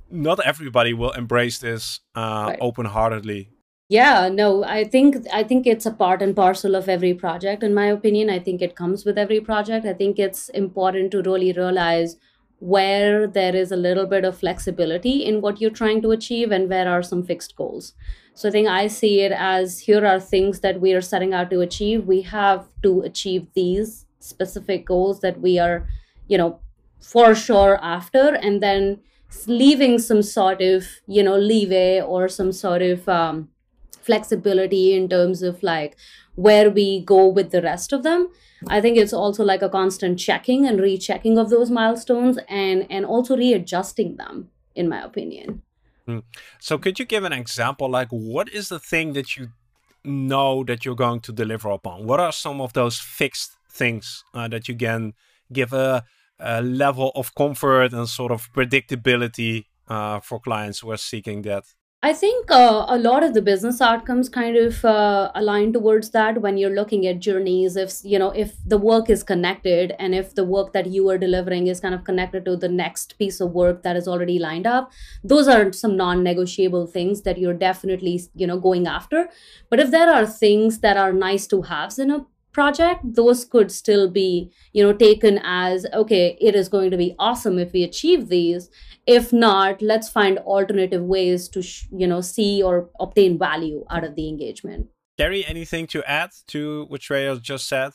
not 0.08 0.38
everybody 0.46 0.94
will 0.94 1.12
embrace 1.12 1.58
this 1.58 1.98
uh, 2.14 2.44
right. 2.48 2.58
open 2.60 2.86
heartedly. 2.86 3.48
Yeah, 3.88 4.28
no, 4.28 4.62
I 4.64 4.84
think 4.84 5.16
I 5.32 5.42
think 5.42 5.66
it's 5.66 5.84
a 5.84 5.90
part 5.90 6.22
and 6.22 6.34
parcel 6.34 6.76
of 6.76 6.88
every 6.88 7.12
project. 7.12 7.64
In 7.64 7.74
my 7.74 7.86
opinion, 7.86 8.30
I 8.30 8.38
think 8.38 8.62
it 8.62 8.76
comes 8.76 9.04
with 9.04 9.18
every 9.18 9.40
project. 9.40 9.84
I 9.84 9.94
think 9.94 10.20
it's 10.20 10.48
important 10.50 11.10
to 11.10 11.22
really 11.22 11.52
realize 11.52 12.16
where 12.62 13.26
there 13.26 13.56
is 13.56 13.72
a 13.72 13.76
little 13.76 14.06
bit 14.06 14.24
of 14.24 14.38
flexibility 14.38 15.24
in 15.24 15.40
what 15.40 15.60
you're 15.60 15.68
trying 15.68 16.00
to 16.00 16.12
achieve 16.12 16.52
and 16.52 16.68
where 16.70 16.88
are 16.88 17.02
some 17.02 17.24
fixed 17.24 17.56
goals. 17.56 17.92
So 18.34 18.48
I 18.48 18.52
think 18.52 18.68
I 18.68 18.86
see 18.86 19.20
it 19.22 19.32
as 19.32 19.80
here 19.80 20.06
are 20.06 20.20
things 20.20 20.60
that 20.60 20.80
we 20.80 20.92
are 20.92 21.00
setting 21.00 21.34
out 21.34 21.50
to 21.50 21.60
achieve. 21.60 22.06
We 22.06 22.22
have 22.22 22.68
to 22.84 23.00
achieve 23.00 23.48
these 23.54 24.06
specific 24.20 24.86
goals 24.86 25.20
that 25.22 25.40
we 25.40 25.58
are, 25.58 25.88
you 26.28 26.38
know, 26.38 26.60
for 27.00 27.34
sure 27.34 27.80
after, 27.82 28.36
and 28.36 28.62
then 28.62 29.00
leaving 29.48 29.98
some 29.98 30.22
sort 30.22 30.60
of, 30.60 30.86
you 31.08 31.24
know, 31.24 31.36
leeway 31.36 32.00
or 32.00 32.28
some 32.28 32.52
sort 32.52 32.80
of 32.80 33.08
um, 33.08 33.48
flexibility 34.02 34.94
in 34.94 35.08
terms 35.08 35.42
of 35.42 35.64
like 35.64 35.96
where 36.34 36.70
we 36.70 37.04
go 37.04 37.26
with 37.26 37.50
the 37.50 37.62
rest 37.62 37.92
of 37.92 38.02
them. 38.02 38.28
I 38.68 38.80
think 38.80 38.96
it's 38.96 39.12
also 39.12 39.44
like 39.44 39.62
a 39.62 39.68
constant 39.68 40.18
checking 40.18 40.66
and 40.66 40.80
rechecking 40.80 41.38
of 41.38 41.50
those 41.50 41.70
milestones 41.70 42.38
and 42.48 42.86
and 42.90 43.04
also 43.04 43.36
readjusting 43.36 44.16
them 44.16 44.48
in 44.74 44.88
my 44.88 45.02
opinion. 45.02 45.62
Hmm. 46.06 46.18
so 46.58 46.78
could 46.78 46.98
you 46.98 47.04
give 47.04 47.22
an 47.22 47.32
example 47.32 47.88
like 47.88 48.08
what 48.08 48.48
is 48.48 48.68
the 48.68 48.80
thing 48.80 49.12
that 49.12 49.36
you 49.36 49.50
know 50.04 50.64
that 50.64 50.84
you're 50.84 50.96
going 50.96 51.20
to 51.20 51.32
deliver 51.32 51.70
upon? 51.70 52.06
What 52.06 52.20
are 52.20 52.32
some 52.32 52.60
of 52.60 52.72
those 52.72 52.98
fixed 52.98 53.52
things 53.70 54.24
uh, 54.34 54.48
that 54.48 54.68
you 54.68 54.74
can 54.74 55.14
give 55.52 55.72
a, 55.72 56.04
a, 56.40 56.60
level 56.60 57.12
of 57.14 57.34
comfort 57.34 57.92
and 57.92 58.08
sort 58.08 58.32
of 58.32 58.52
predictability 58.52 59.66
uh, 59.88 60.18
for 60.20 60.40
clients 60.40 60.80
who 60.80 60.90
are 60.90 60.96
seeking 60.96 61.42
that 61.42 61.64
I 62.04 62.12
think 62.12 62.50
uh, 62.50 62.84
a 62.88 62.98
lot 62.98 63.22
of 63.22 63.32
the 63.32 63.40
business 63.40 63.80
outcomes 63.80 64.28
kind 64.28 64.56
of 64.56 64.84
uh, 64.84 65.30
align 65.36 65.72
towards 65.72 66.10
that 66.10 66.42
when 66.42 66.56
you're 66.56 66.74
looking 66.74 67.06
at 67.06 67.20
journeys. 67.20 67.76
If 67.76 67.92
you 68.02 68.18
know 68.18 68.30
if 68.30 68.56
the 68.66 68.76
work 68.76 69.08
is 69.08 69.22
connected 69.22 69.94
and 70.00 70.12
if 70.12 70.34
the 70.34 70.44
work 70.44 70.72
that 70.72 70.88
you 70.88 71.08
are 71.10 71.16
delivering 71.16 71.68
is 71.68 71.78
kind 71.78 71.94
of 71.94 72.02
connected 72.02 72.44
to 72.46 72.56
the 72.56 72.68
next 72.68 73.16
piece 73.18 73.40
of 73.40 73.52
work 73.52 73.84
that 73.84 73.94
is 73.94 74.08
already 74.08 74.40
lined 74.40 74.66
up, 74.66 74.90
those 75.22 75.46
are 75.46 75.72
some 75.72 75.96
non-negotiable 75.96 76.88
things 76.88 77.22
that 77.22 77.38
you're 77.38 77.54
definitely 77.54 78.20
you 78.34 78.48
know 78.48 78.58
going 78.58 78.88
after. 78.88 79.28
But 79.70 79.78
if 79.78 79.92
there 79.92 80.12
are 80.12 80.26
things 80.26 80.80
that 80.80 80.96
are 80.96 81.12
nice 81.12 81.46
to 81.48 81.62
haves 81.62 82.00
in 82.00 82.10
a 82.10 82.26
project 82.52 83.00
those 83.04 83.44
could 83.44 83.72
still 83.72 84.08
be 84.10 84.52
you 84.72 84.82
know 84.82 84.92
taken 84.92 85.40
as 85.42 85.86
okay 85.94 86.36
it 86.40 86.54
is 86.54 86.68
going 86.68 86.90
to 86.90 86.96
be 86.96 87.14
awesome 87.18 87.58
if 87.58 87.72
we 87.72 87.82
achieve 87.82 88.28
these 88.28 88.70
if 89.06 89.32
not 89.32 89.80
let's 89.80 90.08
find 90.08 90.38
alternative 90.40 91.02
ways 91.02 91.48
to 91.48 91.62
sh- 91.62 91.86
you 91.90 92.06
know 92.06 92.20
see 92.20 92.62
or 92.62 92.90
obtain 93.00 93.38
value 93.38 93.84
out 93.90 94.04
of 94.04 94.14
the 94.14 94.28
engagement 94.28 94.86
Carrie, 95.18 95.44
anything 95.46 95.86
to 95.88 96.02
add 96.10 96.30
to 96.48 96.86
what 96.88 97.00
Shreya 97.02 97.40
just 97.40 97.68
said? 97.68 97.92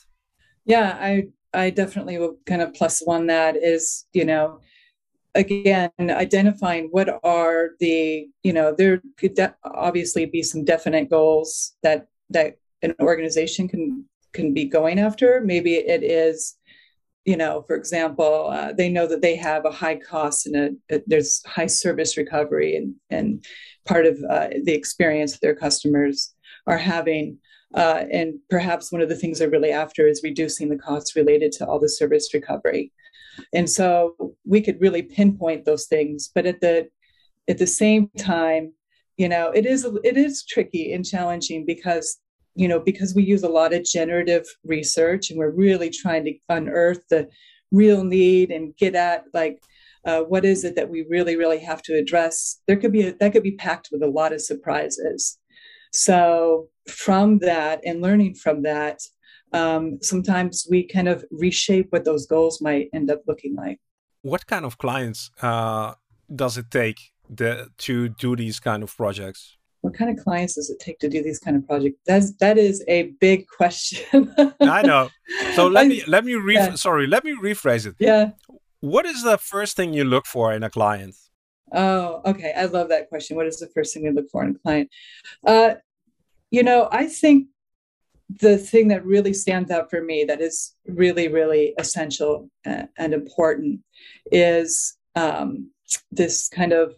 Yeah, 0.65 0.97
I 0.99 1.27
I 1.53 1.71
definitely 1.71 2.17
will 2.17 2.37
kind 2.45 2.61
of 2.61 2.73
plus 2.73 3.01
one 3.03 3.27
that 3.27 3.55
is, 3.57 4.05
you 4.13 4.25
know, 4.25 4.59
again, 5.33 5.91
identifying 5.99 6.89
what 6.91 7.19
are 7.23 7.71
the, 7.79 8.27
you 8.43 8.53
know, 8.53 8.73
there 8.77 9.01
could 9.17 9.35
de- 9.35 9.55
obviously 9.63 10.25
be 10.25 10.43
some 10.43 10.63
definite 10.63 11.09
goals 11.09 11.73
that 11.83 12.07
that 12.29 12.59
an 12.81 12.93
organization 13.01 13.67
can 13.67 14.05
can 14.33 14.53
be 14.53 14.65
going 14.65 14.99
after. 14.99 15.41
Maybe 15.41 15.75
it 15.75 16.03
is, 16.03 16.55
you 17.25 17.37
know, 17.37 17.63
for 17.67 17.75
example, 17.75 18.49
uh, 18.49 18.73
they 18.73 18.89
know 18.89 19.07
that 19.07 19.21
they 19.21 19.35
have 19.35 19.65
a 19.65 19.71
high 19.71 19.95
cost 19.95 20.47
and 20.47 20.55
a, 20.55 20.95
a 20.95 21.01
there's 21.07 21.43
high 21.45 21.67
service 21.67 22.17
recovery 22.17 22.75
and 22.75 22.95
and 23.09 23.45
part 23.85 24.05
of 24.05 24.17
uh, 24.29 24.49
the 24.63 24.73
experience 24.73 25.39
their 25.39 25.55
customers 25.55 26.33
are 26.67 26.77
having. 26.77 27.37
Uh, 27.73 28.05
and 28.11 28.35
perhaps 28.49 28.91
one 28.91 29.01
of 29.01 29.09
the 29.09 29.15
things 29.15 29.39
they're 29.39 29.49
really 29.49 29.71
after 29.71 30.07
is 30.07 30.21
reducing 30.23 30.69
the 30.69 30.77
costs 30.77 31.17
related 31.17 31.51
to 31.51 31.65
all 31.65 31.79
the 31.79 31.89
service 31.89 32.33
recovery. 32.33 32.91
And 33.53 33.69
so 33.69 34.15
we 34.45 34.61
could 34.61 34.79
really 34.81 35.03
pinpoint 35.03 35.65
those 35.65 35.85
things, 35.85 36.31
but 36.33 36.45
at 36.45 36.61
the 36.61 36.89
at 37.49 37.57
the 37.57 37.67
same 37.67 38.09
time, 38.17 38.73
you 39.17 39.29
know, 39.29 39.51
it 39.51 39.65
is 39.65 39.85
it 40.03 40.17
is 40.17 40.45
tricky 40.45 40.93
and 40.93 41.05
challenging 41.05 41.65
because 41.65 42.19
you 42.57 42.67
know 42.67 42.79
because 42.79 43.15
we 43.15 43.23
use 43.23 43.43
a 43.43 43.49
lot 43.49 43.73
of 43.73 43.83
generative 43.83 44.45
research 44.63 45.29
and 45.29 45.39
we're 45.39 45.51
really 45.51 45.89
trying 45.89 46.25
to 46.25 46.33
unearth 46.49 47.01
the 47.09 47.27
real 47.71 48.03
need 48.03 48.51
and 48.51 48.75
get 48.77 48.95
at 48.95 49.23
like 49.33 49.61
uh, 50.05 50.21
what 50.21 50.45
is 50.45 50.63
it 50.63 50.75
that 50.75 50.89
we 50.89 51.05
really 51.09 51.35
really 51.35 51.59
have 51.59 51.81
to 51.81 51.93
address 51.93 52.61
there 52.67 52.77
could 52.77 52.91
be 52.91 53.07
a, 53.07 53.13
that 53.19 53.31
could 53.33 53.43
be 53.43 53.55
packed 53.55 53.89
with 53.91 54.01
a 54.01 54.07
lot 54.07 54.33
of 54.33 54.41
surprises 54.41 55.37
so, 55.93 56.69
from 56.87 57.39
that 57.39 57.81
and 57.85 58.01
learning 58.01 58.35
from 58.35 58.63
that, 58.63 59.01
um, 59.53 59.99
sometimes 60.01 60.67
we 60.69 60.87
kind 60.87 61.07
of 61.07 61.25
reshape 61.31 61.87
what 61.89 62.05
those 62.05 62.25
goals 62.25 62.61
might 62.61 62.89
end 62.93 63.09
up 63.09 63.21
looking 63.27 63.55
like. 63.55 63.79
What 64.21 64.45
kind 64.47 64.65
of 64.65 64.77
clients 64.77 65.31
uh, 65.41 65.93
does 66.33 66.57
it 66.57 66.69
take 66.69 66.99
the, 67.29 67.69
to 67.79 68.09
do 68.09 68.35
these 68.35 68.59
kind 68.59 68.83
of 68.83 68.95
projects? 68.95 69.56
What 69.87 69.95
kind 69.95 70.11
of 70.11 70.21
clients 70.21 70.55
does 70.55 70.69
it 70.69 70.79
take 70.81 70.99
to 70.99 71.07
do 71.07 71.23
these 71.23 71.39
kind 71.39 71.55
of 71.55 71.65
projects? 71.65 71.97
That's 72.05 72.33
that 72.43 72.57
is 72.57 72.83
a 72.89 73.03
big 73.21 73.47
question. 73.47 74.35
I 74.59 74.81
know. 74.81 75.07
So 75.55 75.67
let 75.77 75.87
me 75.87 76.03
let 76.07 76.25
me 76.25 76.35
re- 76.35 76.55
yeah. 76.55 76.75
sorry, 76.75 77.07
let 77.07 77.23
me 77.23 77.37
rephrase 77.41 77.85
it. 77.85 77.95
Yeah. 77.97 78.31
What 78.81 79.05
is 79.05 79.23
the 79.23 79.37
first 79.37 79.77
thing 79.77 79.93
you 79.93 80.03
look 80.03 80.25
for 80.25 80.51
in 80.51 80.61
a 80.63 80.69
client? 80.69 81.15
Oh, 81.71 82.21
okay. 82.25 82.51
I 82.53 82.65
love 82.65 82.89
that 82.89 83.07
question. 83.07 83.37
What 83.37 83.47
is 83.47 83.59
the 83.59 83.69
first 83.73 83.93
thing 83.93 84.03
we 84.03 84.11
look 84.11 84.29
for 84.29 84.43
in 84.43 84.57
a 84.57 84.59
client? 84.59 84.89
Uh, 85.45 85.75
you 86.51 86.63
know, 86.63 86.89
I 86.91 87.05
think 87.05 87.47
the 88.41 88.57
thing 88.57 88.89
that 88.89 89.05
really 89.05 89.33
stands 89.33 89.71
out 89.71 89.89
for 89.89 90.01
me 90.01 90.25
that 90.25 90.41
is 90.41 90.75
really, 90.85 91.29
really 91.29 91.73
essential 91.77 92.49
and 92.65 93.13
important 93.13 93.79
is 94.33 94.97
um, 95.15 95.71
this 96.11 96.49
kind 96.49 96.73
of 96.73 96.93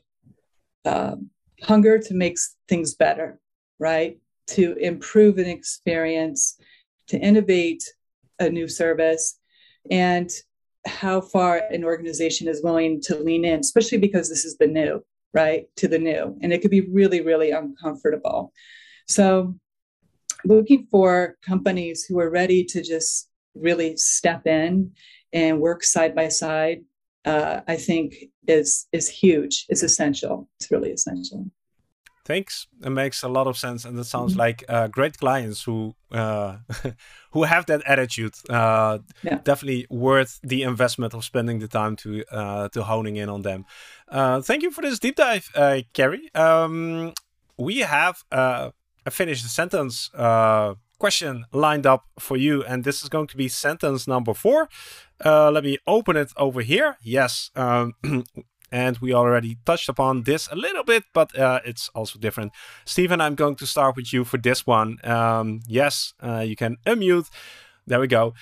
uh, 0.86 1.18
hunger 1.64 2.00
to 2.00 2.14
make 2.14 2.38
things 2.68 2.96
better, 2.96 3.40
right? 3.80 4.18
To 4.48 4.76
improve 4.76 5.38
an 5.38 5.48
experience, 5.48 6.60
to 7.08 7.18
innovate 7.18 7.84
a 8.40 8.50
new 8.50 8.68
service, 8.68 9.40
and 9.92 10.30
how 10.86 11.22
far 11.22 11.62
an 11.72 11.84
organization 11.84 12.48
is 12.48 12.64
willing 12.64 13.02
to 13.02 13.18
lean 13.20 13.46
in, 13.46 13.60
especially 13.60 13.98
because 13.98 14.30
this 14.30 14.46
is 14.46 14.58
the 14.58 14.68
new, 14.68 15.04
right? 15.34 15.66
To 15.78 15.88
the 15.88 16.00
new. 16.00 16.38
And 16.42 16.54
it 16.54 16.62
could 16.62 16.72
be 16.72 16.82
really, 16.82 17.22
really 17.22 17.52
uncomfortable. 17.52 18.54
So, 19.08 19.56
looking 20.46 20.88
for 20.90 21.38
companies 21.46 22.06
who 22.06 22.20
are 22.20 22.30
ready 22.30 22.64
to 22.64 22.82
just 22.82 23.30
really 23.56 23.98
step 23.98 24.48
in 24.48 24.92
and 25.34 25.60
work 25.60 25.84
side 25.84 26.16
by 26.16 26.30
side, 26.30 26.82
uh, 27.26 27.62
I 27.68 27.76
think 27.76 28.16
is 28.48 28.88
is 28.92 29.10
huge. 29.10 29.66
It's 29.70 29.84
essential. 29.84 30.50
It's 30.60 30.72
really 30.72 30.92
essential. 30.92 31.46
Thanks. 32.26 32.68
It 32.86 32.92
makes 32.92 33.24
a 33.24 33.28
lot 33.28 33.48
of 33.48 33.58
sense, 33.58 33.86
and 33.86 33.98
it 33.98 34.04
sounds 34.04 34.34
mm-hmm. 34.34 34.40
like 34.40 34.64
uh, 34.70 34.88
great 34.88 35.18
clients 35.18 35.64
who 35.64 35.96
uh, 36.12 36.58
who 37.32 37.44
have 37.44 37.66
that 37.66 37.82
attitude. 37.88 38.36
Uh, 38.48 39.00
yeah. 39.24 39.40
Definitely 39.44 39.88
worth 39.90 40.40
the 40.44 40.62
investment 40.62 41.14
of 41.14 41.24
spending 41.24 41.58
the 41.60 41.68
time 41.68 41.96
to 41.98 42.24
uh, 42.32 42.70
to 42.70 42.84
honing 42.84 43.18
in 43.18 43.30
on 43.30 43.42
them. 43.42 43.66
Uh, 44.08 44.42
thank 44.42 44.62
you 44.62 44.72
for 44.72 44.82
this 44.82 45.00
deep 45.00 45.16
dive, 45.16 45.50
uh, 45.56 45.82
Carrie. 45.94 46.30
Um, 46.36 47.14
we 47.58 47.80
have 47.80 48.24
a 48.32 48.74
finished 49.10 49.46
sentence 49.50 50.12
question 51.00 51.46
lined 51.52 51.86
up 51.86 52.06
for 52.20 52.38
you, 52.38 52.64
and 52.64 52.84
this 52.84 53.02
is 53.02 53.10
going 53.10 53.28
to 53.28 53.38
be 53.38 53.48
sentence 53.48 54.08
number 54.08 54.34
four. 54.34 54.70
let 55.26 55.64
me 55.64 55.78
open 55.88 56.18
it 56.18 56.32
over 56.38 56.62
here. 56.62 56.98
Yes. 57.02 57.52
Um, 57.56 57.96
and 58.72 58.98
we 59.00 59.14
already 59.14 59.58
touched 59.66 59.90
upon 59.90 60.24
this 60.24 60.48
a 60.52 60.56
little 60.56 60.84
bit, 60.84 61.04
but 61.14 61.38
uh, 61.38 61.60
it's 61.66 61.90
also 61.90 62.20
different. 62.20 62.52
Stephen, 62.86 63.22
I'm 63.22 63.36
going 63.36 63.56
to 63.56 63.66
start 63.66 63.96
with 63.96 64.14
you 64.14 64.24
for 64.24 64.38
this 64.38 64.68
one. 64.68 64.98
Um, 65.04 65.62
yes, 65.68 66.14
uh, 66.22 66.40
you 66.40 66.56
can 66.56 66.78
unmute. 66.86 67.30
There 67.88 68.00
we 68.00 68.08
go. 68.08 68.34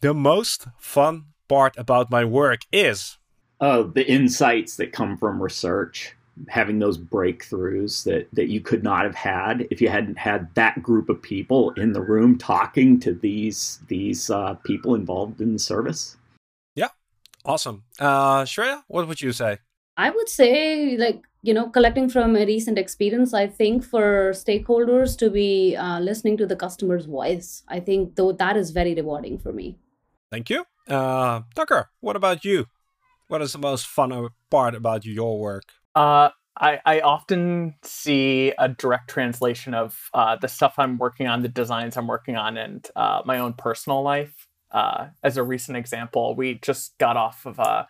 The 0.00 0.14
most 0.14 0.66
fun 0.78 1.26
part 1.48 1.76
about 1.76 2.10
my 2.10 2.24
work 2.24 2.60
is 2.72 3.18
oh, 3.60 3.84
the 3.84 4.08
insights 4.08 4.76
that 4.76 4.92
come 4.92 5.16
from 5.16 5.42
research. 5.42 6.14
Having 6.48 6.78
those 6.78 6.98
breakthroughs 6.98 8.04
that 8.04 8.26
that 8.32 8.48
you 8.48 8.60
could 8.60 8.82
not 8.82 9.04
have 9.04 9.14
had 9.14 9.68
if 9.70 9.80
you 9.80 9.88
hadn't 9.88 10.16
had 10.16 10.48
that 10.54 10.82
group 10.82 11.08
of 11.08 11.20
people 11.20 11.70
in 11.72 11.92
the 11.92 12.00
room 12.00 12.38
talking 12.38 12.98
to 13.00 13.12
these 13.12 13.80
these 13.88 14.30
uh, 14.30 14.54
people 14.64 14.94
involved 14.94 15.40
in 15.40 15.52
the 15.52 15.58
service. 15.58 16.16
Yeah, 16.74 16.88
awesome. 17.44 17.84
Uh, 18.00 18.44
Shreya, 18.44 18.82
what 18.88 19.06
would 19.08 19.20
you 19.20 19.32
say? 19.32 19.58
I 19.96 20.08
would 20.08 20.28
say, 20.28 20.96
like, 20.96 21.22
you 21.42 21.52
know, 21.52 21.68
collecting 21.68 22.08
from 22.08 22.34
a 22.34 22.46
recent 22.46 22.78
experience, 22.78 23.34
I 23.34 23.46
think 23.46 23.84
for 23.84 24.30
stakeholders 24.32 25.18
to 25.18 25.28
be 25.28 25.76
uh, 25.76 26.00
listening 26.00 26.38
to 26.38 26.46
the 26.46 26.56
customer's 26.56 27.04
voice, 27.04 27.62
I 27.68 27.80
think 27.80 28.16
though 28.16 28.32
that 28.32 28.56
is 28.56 28.70
very 28.70 28.94
rewarding 28.94 29.38
for 29.38 29.52
me. 29.52 29.76
Thank 30.30 30.48
you. 30.48 30.64
Uh, 30.88 31.42
Tucker, 31.54 31.90
what 32.00 32.16
about 32.16 32.44
you? 32.44 32.66
What 33.28 33.42
is 33.42 33.52
the 33.52 33.58
most 33.58 33.86
fun 33.86 34.28
part 34.50 34.74
about 34.74 35.04
your 35.04 35.38
work? 35.38 35.64
Uh, 35.94 36.30
I, 36.56 36.80
I 36.84 37.00
often 37.00 37.74
see 37.82 38.52
a 38.58 38.68
direct 38.68 39.08
translation 39.10 39.74
of 39.74 40.10
uh, 40.12 40.36
the 40.36 40.48
stuff 40.48 40.74
I'm 40.78 40.98
working 40.98 41.26
on, 41.26 41.42
the 41.42 41.48
designs 41.48 41.96
I'm 41.96 42.06
working 42.06 42.36
on, 42.36 42.56
and 42.56 42.86
uh, 42.94 43.22
my 43.24 43.38
own 43.38 43.54
personal 43.54 44.02
life. 44.02 44.48
Uh, 44.70 45.08
as 45.22 45.36
a 45.36 45.42
recent 45.42 45.76
example, 45.76 46.34
we 46.34 46.54
just 46.54 46.96
got 46.98 47.16
off 47.16 47.46
of 47.46 47.58
a 47.58 47.86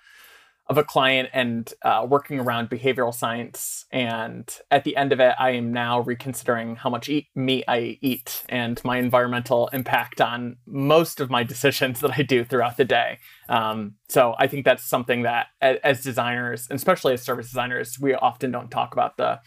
of 0.72 0.78
a 0.78 0.84
client 0.84 1.28
and 1.34 1.72
uh, 1.82 2.06
working 2.08 2.40
around 2.40 2.70
behavioral 2.70 3.14
science. 3.14 3.84
And 3.92 4.50
at 4.70 4.84
the 4.84 4.96
end 4.96 5.12
of 5.12 5.20
it, 5.20 5.34
I 5.38 5.50
am 5.50 5.70
now 5.70 6.00
reconsidering 6.00 6.76
how 6.76 6.88
much 6.88 7.10
eat, 7.10 7.28
meat 7.34 7.64
I 7.68 7.98
eat 8.00 8.42
and 8.48 8.82
my 8.82 8.96
environmental 8.96 9.68
impact 9.74 10.20
on 10.22 10.56
most 10.66 11.20
of 11.20 11.28
my 11.28 11.42
decisions 11.42 12.00
that 12.00 12.18
I 12.18 12.22
do 12.22 12.42
throughout 12.42 12.78
the 12.78 12.86
day. 12.86 13.18
Um, 13.50 13.96
so 14.08 14.34
I 14.38 14.46
think 14.46 14.64
that's 14.64 14.84
something 14.84 15.22
that, 15.22 15.48
as 15.60 16.02
designers, 16.02 16.66
and 16.70 16.76
especially 16.76 17.12
as 17.12 17.22
service 17.22 17.48
designers, 17.48 18.00
we 18.00 18.14
often 18.14 18.50
don't 18.50 18.70
talk 18.70 18.94
about 18.94 19.18
the, 19.18 19.40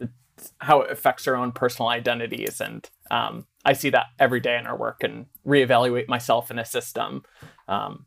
the 0.00 0.10
how 0.58 0.80
it 0.80 0.90
affects 0.90 1.28
our 1.28 1.36
own 1.36 1.52
personal 1.52 1.88
identities 1.88 2.60
and 2.60 2.90
um, 3.10 3.46
I 3.64 3.72
see 3.72 3.90
that 3.90 4.06
every 4.18 4.40
day 4.40 4.58
in 4.58 4.66
our 4.66 4.76
work 4.76 5.02
and 5.02 5.26
reevaluate 5.46 6.08
myself 6.08 6.50
in 6.50 6.58
a 6.58 6.64
system. 6.64 7.22
Um, 7.68 8.06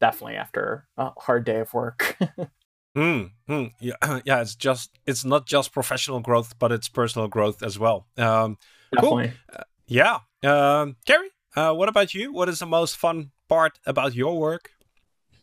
definitely 0.00 0.36
after 0.36 0.86
a 0.96 1.10
hard 1.18 1.44
day 1.44 1.60
of 1.60 1.72
work. 1.74 2.16
mm, 2.96 3.30
mm, 3.48 3.72
yeah, 3.80 3.94
yeah. 4.24 4.40
It's 4.40 4.54
just 4.54 4.98
it's 5.06 5.24
not 5.24 5.46
just 5.46 5.72
professional 5.72 6.20
growth, 6.20 6.58
but 6.58 6.72
it's 6.72 6.88
personal 6.88 7.28
growth 7.28 7.62
as 7.62 7.78
well. 7.78 8.06
Um, 8.16 8.58
definitely. 8.94 9.32
Cool. 9.50 9.58
Uh, 9.60 9.64
yeah, 9.86 10.18
um, 10.44 10.96
Carrie. 11.06 11.30
Uh, 11.54 11.72
what 11.72 11.88
about 11.88 12.12
you? 12.12 12.32
What 12.32 12.48
is 12.48 12.58
the 12.58 12.66
most 12.66 12.96
fun 12.96 13.30
part 13.48 13.78
about 13.86 14.14
your 14.14 14.38
work? 14.38 14.70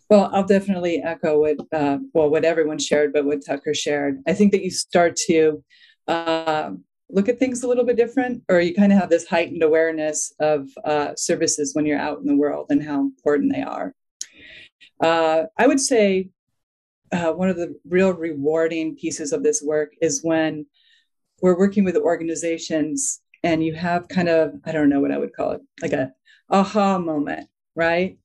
Well, 0.10 0.30
I'll 0.32 0.46
definitely 0.46 1.02
echo 1.02 1.40
what 1.40 1.58
uh, 1.72 1.98
well 2.14 2.30
what 2.30 2.46
everyone 2.46 2.78
shared, 2.78 3.14
but 3.14 3.26
what 3.26 3.46
Tucker 3.46 3.74
shared. 3.74 4.22
I 4.28 4.34
think 4.34 4.52
that 4.52 4.64
you 4.64 4.70
start 4.70 5.16
to 5.28 5.64
um, 6.08 6.84
look 7.10 7.30
at 7.30 7.40
things 7.40 7.64
a 7.64 7.68
little 7.68 7.86
bit 7.86 7.98
different, 7.98 8.44
or 8.50 8.60
you 8.60 8.76
kind 8.76 8.92
of 8.92 9.00
have 9.00 9.10
this 9.10 9.28
heightened 9.28 9.64
awareness 9.64 10.34
of 10.40 10.70
uh, 10.84 11.14
services 11.16 11.74
when 11.74 11.86
you're 11.86 12.00
out 12.00 12.20
in 12.20 12.26
the 12.26 12.36
world 12.36 12.68
and 12.70 12.84
how 12.84 13.00
important 13.00 13.54
they 13.54 13.62
are. 13.62 13.94
Uh, 15.04 15.44
I 15.58 15.68
would 15.68 15.80
say 15.80 16.30
uh, 17.12 17.34
one 17.34 17.50
of 17.50 17.58
the 17.58 17.76
real 17.88 18.14
rewarding 18.14 18.96
pieces 18.96 19.34
of 19.34 19.44
this 19.44 19.62
work 19.62 19.94
is 20.02 20.24
when 20.24 20.66
we're 21.42 21.58
working 21.58 21.84
with 21.84 21.98
organizations 21.98 23.22
and 23.44 23.64
you 23.64 23.76
have 23.76 24.08
kind 24.08 24.30
of, 24.30 24.54
I 24.66 24.72
don't 24.72 24.90
know 24.90 25.02
what 25.02 25.12
I 25.12 25.18
would 25.18 25.36
call 25.36 25.52
it, 25.52 25.62
like 25.82 25.94
a, 25.94 26.12
aha 26.50 26.98
moment, 27.00 27.48
right? 27.76 28.18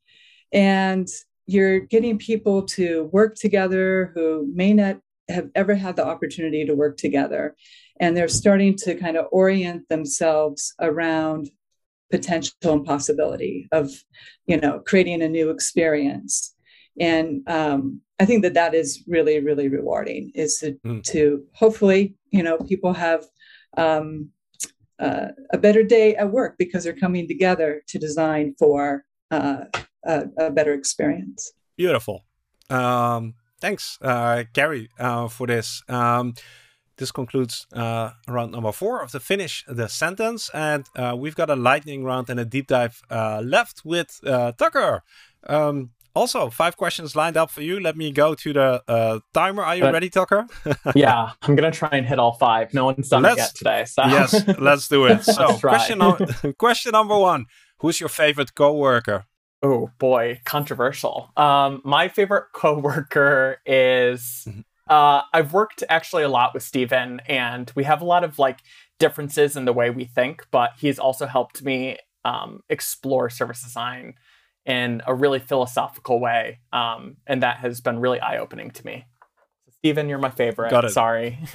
And 0.53 1.09
you're 1.47 1.81
getting 1.81 2.19
people 2.19 2.63
to 2.63 3.05
work 3.13 3.35
together 3.35 4.13
who 4.15 4.49
may 4.55 4.73
not 4.73 5.01
have 5.29 5.49
ever 5.55 5.75
had 5.75 5.97
the 5.97 6.07
opportunity 6.07 6.65
to 6.65 6.75
work 6.75 6.97
together. 6.97 7.57
And 8.01 8.17
they're 8.17 8.29
starting 8.29 8.77
to 8.77 8.95
kind 8.95 9.17
of 9.17 9.27
orient 9.33 9.89
themselves 9.89 10.75
around 10.81 11.51
potential 12.11 12.55
and 12.65 12.85
possibility 12.85 13.69
of, 13.73 13.91
you 14.47 14.59
know, 14.59 14.81
creating 14.87 15.23
a 15.23 15.29
new 15.29 15.51
experience. 15.51 16.55
And 17.01 17.49
um, 17.49 18.01
I 18.21 18.25
think 18.25 18.43
that 18.43 18.55
that 18.55 18.75
is 18.75 19.05
really, 19.07 19.41
really 19.41 19.69
rewarding. 19.69 20.33
Is 20.35 20.59
to, 20.59 20.73
mm. 20.85 21.03
to 21.05 21.45
hopefully, 21.55 22.17
you 22.31 22.43
know, 22.43 22.59
people 22.59 22.93
have 22.93 23.25
um, 23.77 24.31
uh, 24.99 25.29
a 25.53 25.59
better 25.59 25.83
day 25.83 26.17
at 26.17 26.31
work 26.31 26.57
because 26.59 26.85
they're 26.85 26.93
coming 26.93 27.29
together 27.29 27.83
to 27.87 27.99
design 27.99 28.55
for 28.59 29.05
uh, 29.31 29.65
a, 30.05 30.25
a, 30.39 30.51
better 30.51 30.75
experience. 30.75 31.53
Beautiful. 31.77 32.25
Um, 32.71 33.35
thanks, 33.61 33.99
uh, 34.03 34.45
Carrie, 34.53 34.89
uh, 34.99 35.29
for 35.29 35.47
this. 35.47 35.83
Um, 35.89 36.35
this 36.97 37.13
concludes 37.13 37.69
uh, 37.73 38.11
round 38.27 38.53
number 38.53 38.73
four 38.73 39.01
of 39.01 39.13
the 39.13 39.21
finish 39.21 39.65
the 39.69 39.89
sentence, 39.89 40.51
and 40.53 40.87
uh, 40.97 41.15
we've 41.17 41.37
got 41.37 41.49
a 41.49 41.55
lightning 41.55 42.03
round 42.03 42.29
and 42.29 42.41
a 42.41 42.45
deep 42.45 42.67
dive 42.67 43.01
left 43.09 43.83
with 43.85 44.21
Tucker. 44.25 45.05
Um, 45.47 45.91
also, 46.15 46.51
five 46.51 46.77
questions 46.77 47.15
lined 47.15 47.37
up 47.37 47.51
for 47.51 47.63
you. 47.63 47.79
Let 47.81 47.97
me 47.97 48.11
go 48.13 48.35
to 48.35 48.53
the 48.53 48.83
uh, 48.89 49.21
timer. 49.33 49.63
Are 49.63 49.77
you 49.77 49.85
uh, 49.85 49.93
ready, 49.93 50.11
Tucker? 50.11 50.47
yeah, 50.95 51.33
I'm 51.43 51.55
gonna 51.55 51.71
try 51.71 51.91
and 51.93 52.07
hit 52.07 52.19
all 52.19 52.33
five. 52.33 52.75
No 52.75 52.87
one's 52.87 53.09
done 53.09 53.23
let's, 53.23 53.37
it 53.37 53.41
yet 53.41 53.55
today. 53.55 53.85
So. 53.85 54.03
yes, 54.07 54.59
let's 54.59 54.89
do 54.89 55.07
it. 55.07 55.23
So, 55.29 55.59
question, 55.59 55.99
no 55.99 56.19
question 56.59 56.93
number 56.93 57.17
one: 57.17 57.47
Who's 57.81 58.01
your 58.01 58.09
favorite 58.09 58.55
coworker? 58.55 59.27
Oh 59.63 59.91
boy, 59.99 60.41
controversial. 60.45 61.31
Um, 61.37 61.83
my 61.85 62.09
favorite 62.09 62.47
coworker 62.53 63.59
is. 63.67 64.45
Mm-hmm. 64.49 64.61
Uh, 64.89 65.21
I've 65.35 65.53
worked 65.53 65.85
actually 65.91 66.23
a 66.23 66.31
lot 66.31 66.55
with 66.55 66.63
Steven, 66.63 67.21
and 67.27 67.71
we 67.77 67.85
have 67.85 68.01
a 68.01 68.07
lot 68.07 68.25
of 68.25 68.39
like 68.39 68.61
differences 68.99 69.55
in 69.55 69.67
the 69.67 69.73
way 69.73 69.91
we 69.91 70.07
think, 70.07 70.47
but 70.51 70.71
he's 70.79 70.99
also 70.99 71.27
helped 71.27 71.63
me 71.63 71.99
um, 72.25 72.61
explore 72.71 73.29
service 73.29 73.63
design 73.63 74.15
in 74.69 75.03
a 75.07 75.15
really 75.15 75.39
philosophical 75.41 76.21
way. 76.21 76.61
Um, 76.73 77.17
and 77.27 77.43
that 77.43 77.57
has 77.59 77.81
been 77.81 77.99
really 77.99 78.21
eye 78.21 78.37
opening 78.37 78.71
to 78.73 78.87
me. 78.87 79.07
So, 79.65 79.73
Steven, 79.79 80.09
you're 80.09 80.19
my 80.19 80.31
favorite. 80.31 80.71
Got 80.71 80.85
it. 80.85 80.91
Sorry. 80.91 81.39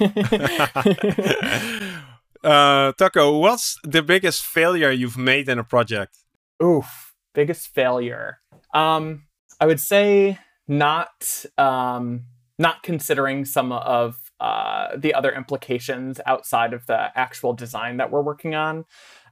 uh, 2.44 2.92
Tucker, 2.92 3.30
what's 3.30 3.78
the 3.84 4.02
biggest 4.02 4.44
failure 4.44 4.90
you've 4.90 5.16
made 5.16 5.48
in 5.48 5.60
a 5.60 5.64
project? 5.64 6.18
Oof, 6.62 7.14
biggest 7.34 7.68
failure. 7.68 8.40
Um, 8.74 9.22
I 9.60 9.66
would 9.66 9.80
say 9.80 10.38
not 10.66 11.44
um, 11.56 12.24
not 12.58 12.82
considering 12.82 13.44
some 13.44 13.70
of 13.72 14.16
uh, 14.40 14.96
the 14.96 15.14
other 15.14 15.32
implications 15.32 16.20
outside 16.26 16.72
of 16.72 16.86
the 16.86 17.16
actual 17.16 17.52
design 17.52 17.98
that 17.98 18.10
we're 18.10 18.22
working 18.22 18.54
on. 18.54 18.84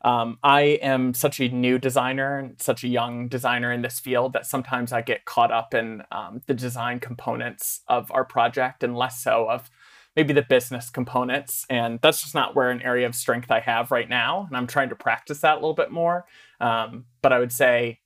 Um, 0.04 0.38
I 0.42 0.62
am 0.82 1.14
such 1.14 1.40
a 1.40 1.48
new 1.48 1.78
designer 1.78 2.38
and 2.38 2.60
such 2.60 2.82
a 2.82 2.88
young 2.88 3.28
designer 3.28 3.70
in 3.70 3.82
this 3.82 4.00
field 4.00 4.32
that 4.32 4.46
sometimes 4.46 4.92
I 4.92 5.00
get 5.00 5.24
caught 5.24 5.52
up 5.52 5.74
in 5.74 6.02
um, 6.10 6.40
the 6.46 6.54
design 6.54 6.98
components 6.98 7.82
of 7.88 8.10
our 8.10 8.24
project 8.24 8.82
and 8.82 8.96
less 8.96 9.22
so 9.22 9.48
of 9.48 9.70
maybe 10.16 10.32
the 10.32 10.42
business 10.42 10.90
components. 10.90 11.64
And 11.70 12.00
that's 12.02 12.20
just 12.20 12.34
not 12.34 12.54
where 12.54 12.70
an 12.70 12.82
area 12.82 13.06
of 13.06 13.14
strength 13.14 13.50
I 13.50 13.60
have 13.60 13.90
right 13.90 14.08
now. 14.08 14.44
And 14.48 14.56
I'm 14.56 14.66
trying 14.66 14.88
to 14.90 14.96
practice 14.96 15.40
that 15.40 15.54
a 15.54 15.60
little 15.60 15.74
bit 15.74 15.90
more. 15.90 16.26
Um, 16.60 17.06
but 17.22 17.32
I 17.32 17.38
would 17.38 17.52
say, 17.52 18.00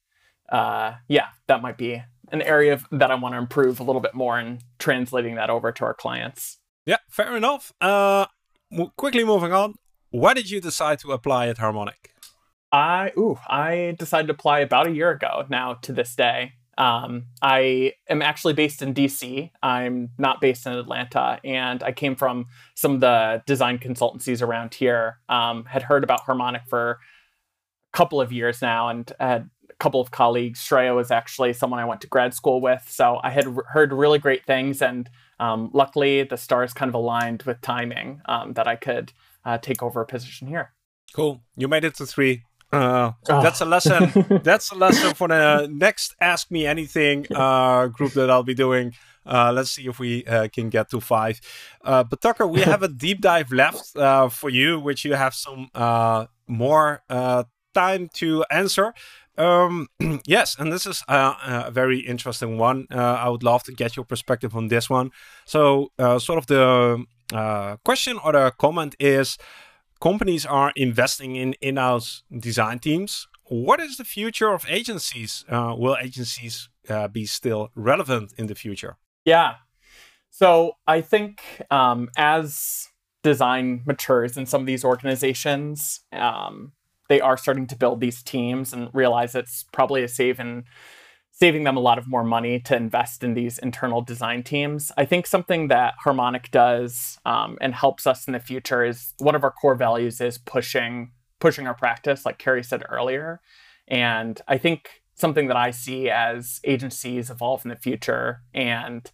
uh, 0.51 0.95
yeah, 1.09 1.29
that 1.49 1.63
might 1.63 1.79
be 1.79 2.03
an 2.31 2.43
area 2.43 2.75
of, 2.75 2.87
that 2.93 3.11
I 3.11 3.15
want 3.15 3.35
to 3.35 3.39
improve 3.39 3.81
a 3.81 3.85
little 3.85 4.01
bit 4.01 4.15
more 4.15 4.39
in 4.39 4.61
translating 4.79 5.37
that 5.37 5.51
over 5.51 5.73
to 5.73 5.85
our 5.85 5.95
clients. 5.95 6.59
Yeah, 6.85 6.99
fair 7.09 7.37
enough. 7.37 7.73
Uh, 7.81 8.27
quickly 8.97 9.25
moving 9.25 9.53
on. 9.53 9.75
Why 10.17 10.33
did 10.33 10.51
you 10.51 10.63
decide 10.63 10.99
to 11.01 11.13
apply 11.13 11.49
at 11.49 11.59
Harmonic? 11.59 12.15
I 12.73 13.13
ooh, 13.19 13.39
I 13.49 13.95
decided 13.99 14.29
to 14.29 14.33
apply 14.33 14.61
about 14.61 14.87
a 14.87 14.91
year 14.91 15.11
ago 15.11 15.45
now 15.51 15.75
to 15.83 15.93
this 15.93 16.17
day. 16.17 16.53
Um, 16.79 17.27
I 17.43 17.93
am 18.09 18.23
actually 18.23 18.55
based 18.55 18.81
in 18.81 18.95
DC. 18.95 19.51
I'm 19.63 20.09
not 20.17 20.41
based 20.41 20.65
in 20.65 20.73
Atlanta, 20.73 21.39
and 21.45 21.83
I 21.83 21.93
came 21.93 22.17
from 22.17 22.47
some 22.75 22.95
of 22.95 23.01
the 23.01 23.43
design 23.45 23.79
consultancies 23.79 24.41
around 24.41 24.73
here. 24.73 25.19
Um, 25.29 25.67
had 25.67 25.83
heard 25.83 26.03
about 26.03 26.21
Harmonic 26.21 26.63
for 26.67 26.93
a 26.93 27.97
couple 27.97 28.19
of 28.19 28.33
years 28.33 28.63
now, 28.63 28.89
and 28.89 29.13
had 29.21 29.51
a 29.69 29.75
couple 29.75 30.01
of 30.01 30.13
colleagues. 30.13 30.61
Shreya 30.61 30.97
was 30.97 31.11
actually 31.11 31.53
someone 31.53 31.79
I 31.79 31.85
went 31.85 32.01
to 32.01 32.07
grad 32.07 32.33
school 32.33 32.63
with, 32.63 32.87
so 32.89 33.21
I 33.23 33.29
had 33.29 33.45
heard 33.69 33.93
really 33.93 34.19
great 34.19 34.47
things. 34.47 34.81
And 34.81 35.11
um, 35.39 35.69
luckily, 35.75 36.23
the 36.23 36.39
stars 36.39 36.73
kind 36.73 36.89
of 36.89 36.95
aligned 36.95 37.43
with 37.43 37.61
timing 37.61 38.23
um, 38.25 38.55
that 38.55 38.67
I 38.67 38.77
could 38.77 39.13
uh, 39.47 39.57
take 39.57 39.83
over 39.83 40.03
a 40.03 40.07
position 40.07 40.49
here. 40.49 40.75
Cool. 41.15 41.41
You 41.57 41.69
made 41.69 41.85
it 41.85 41.95
to 41.95 42.07
three. 42.07 42.43
Uh, 42.73 43.13
oh. 43.31 43.43
That's 43.43 43.61
a 43.61 43.65
lesson. 43.65 44.41
that's 44.43 44.73
a 44.73 44.75
lesson 44.75 45.15
for 45.15 45.29
the 45.29 45.69
next 45.71 46.15
Ask 46.21 46.51
Me 46.51 46.67
Anything 46.67 47.27
uh, 47.35 47.87
group 47.87 48.13
that 48.13 48.29
I'll 48.29 48.43
be 48.43 48.55
doing. 48.55 48.93
Uh, 49.25 49.53
let's 49.55 49.71
see 49.71 49.87
if 49.87 49.99
we 49.99 50.25
uh, 50.25 50.49
can 50.53 50.69
get 50.69 50.91
to 50.91 51.01
five. 51.01 51.41
Uh, 51.83 52.05
but 52.05 52.21
Tucker, 52.21 52.47
we 52.47 52.61
have 52.61 52.83
a 52.83 52.89
deep 53.05 53.21
dive 53.21 53.53
left 53.53 53.97
uh, 53.97 54.29
for 54.29 54.51
you, 54.51 54.79
which 54.81 55.05
you 55.05 55.15
have 55.15 55.35
some 55.35 55.69
uh, 55.75 56.27
more 56.47 57.03
uh, 57.09 57.45
time 57.75 58.09
to 58.15 58.45
answer. 58.51 58.95
Um, 59.39 59.89
yes, 60.27 60.57
and 60.59 60.73
this 60.73 60.87
is 60.87 61.03
a 61.09 61.71
very 61.71 62.01
interesting 62.01 62.59
one. 62.59 62.87
I 62.91 63.29
would 63.29 63.43
love 63.43 63.63
to 63.65 63.73
get 63.73 63.97
your 63.97 64.05
perspective 64.05 64.57
on 64.57 64.69
this 64.69 64.89
one. 64.91 65.11
So, 65.45 65.91
sort 65.99 66.39
of 66.39 66.47
the 66.47 67.05
uh, 67.33 67.77
question 67.85 68.19
or 68.23 68.33
the 68.33 68.53
comment 68.53 68.95
is 69.01 69.37
companies 70.01 70.47
are 70.47 70.73
investing 70.77 71.37
in 71.37 71.55
in-house 71.61 72.23
design 72.39 72.79
teams. 72.79 73.27
What 73.45 73.81
is 73.81 73.97
the 73.97 74.05
future 74.05 74.53
of 74.53 74.65
agencies? 74.69 75.45
Uh, 75.49 75.75
will 75.77 75.97
agencies 76.01 76.69
uh, 76.89 77.09
be 77.09 77.27
still 77.27 77.71
relevant 77.75 78.33
in 78.37 78.47
the 78.47 78.55
future? 78.55 78.97
Yeah. 79.25 79.55
So 80.31 80.73
I 80.87 81.01
think 81.01 81.43
um, 81.71 82.09
as 82.17 82.89
design 83.23 83.83
matures 83.87 84.37
in 84.37 84.47
some 84.47 84.61
of 84.61 84.67
these 84.67 84.85
organizations, 84.85 86.01
um, 86.13 86.73
they 87.09 87.21
are 87.21 87.37
starting 87.37 87.67
to 87.69 87.77
build 87.77 88.01
these 88.01 88.23
teams 88.23 88.73
and 88.73 88.89
realize 88.93 89.35
it's 89.35 89.65
probably 89.73 90.03
a 90.03 90.09
save 90.09 90.41
in 90.41 90.65
saving 91.31 91.65
them 91.65 91.77
a 91.77 91.81
lot 91.81 91.99
of 91.99 92.09
more 92.09 92.25
money 92.25 92.59
to 92.59 92.75
invest 92.75 93.23
in 93.23 93.35
these 93.35 93.59
internal 93.59 94.01
design 94.01 94.43
teams. 94.43 94.91
I 94.97 95.05
think 95.05 95.27
something 95.27 95.69
that 95.69 95.93
Harmonic 96.03 96.51
does 96.51 97.19
um, 97.27 97.59
and 97.61 97.75
helps 97.75 98.07
us 98.07 98.27
in 98.27 98.33
the 98.33 98.41
future 98.41 98.83
is 98.83 99.13
one 99.19 99.35
of 99.35 99.45
our 99.45 99.51
core 99.51 99.75
values 99.75 100.21
is 100.21 100.39
pushing 100.39 101.13
pushing 101.39 101.67
our 101.67 101.75
practice, 101.75 102.25
like 102.25 102.39
Carrie 102.39 102.65
said 102.65 102.83
earlier. 102.89 103.43
And 103.87 104.41
I 104.49 104.57
think 104.57 105.03
something 105.15 105.49
that 105.49 105.57
I 105.57 105.71
see 105.71 106.09
as 106.09 106.61
agencies 106.65 107.29
evolve 107.29 107.67
in 107.67 107.69
the 107.69 107.77
future 107.77 108.41
and 108.55 109.11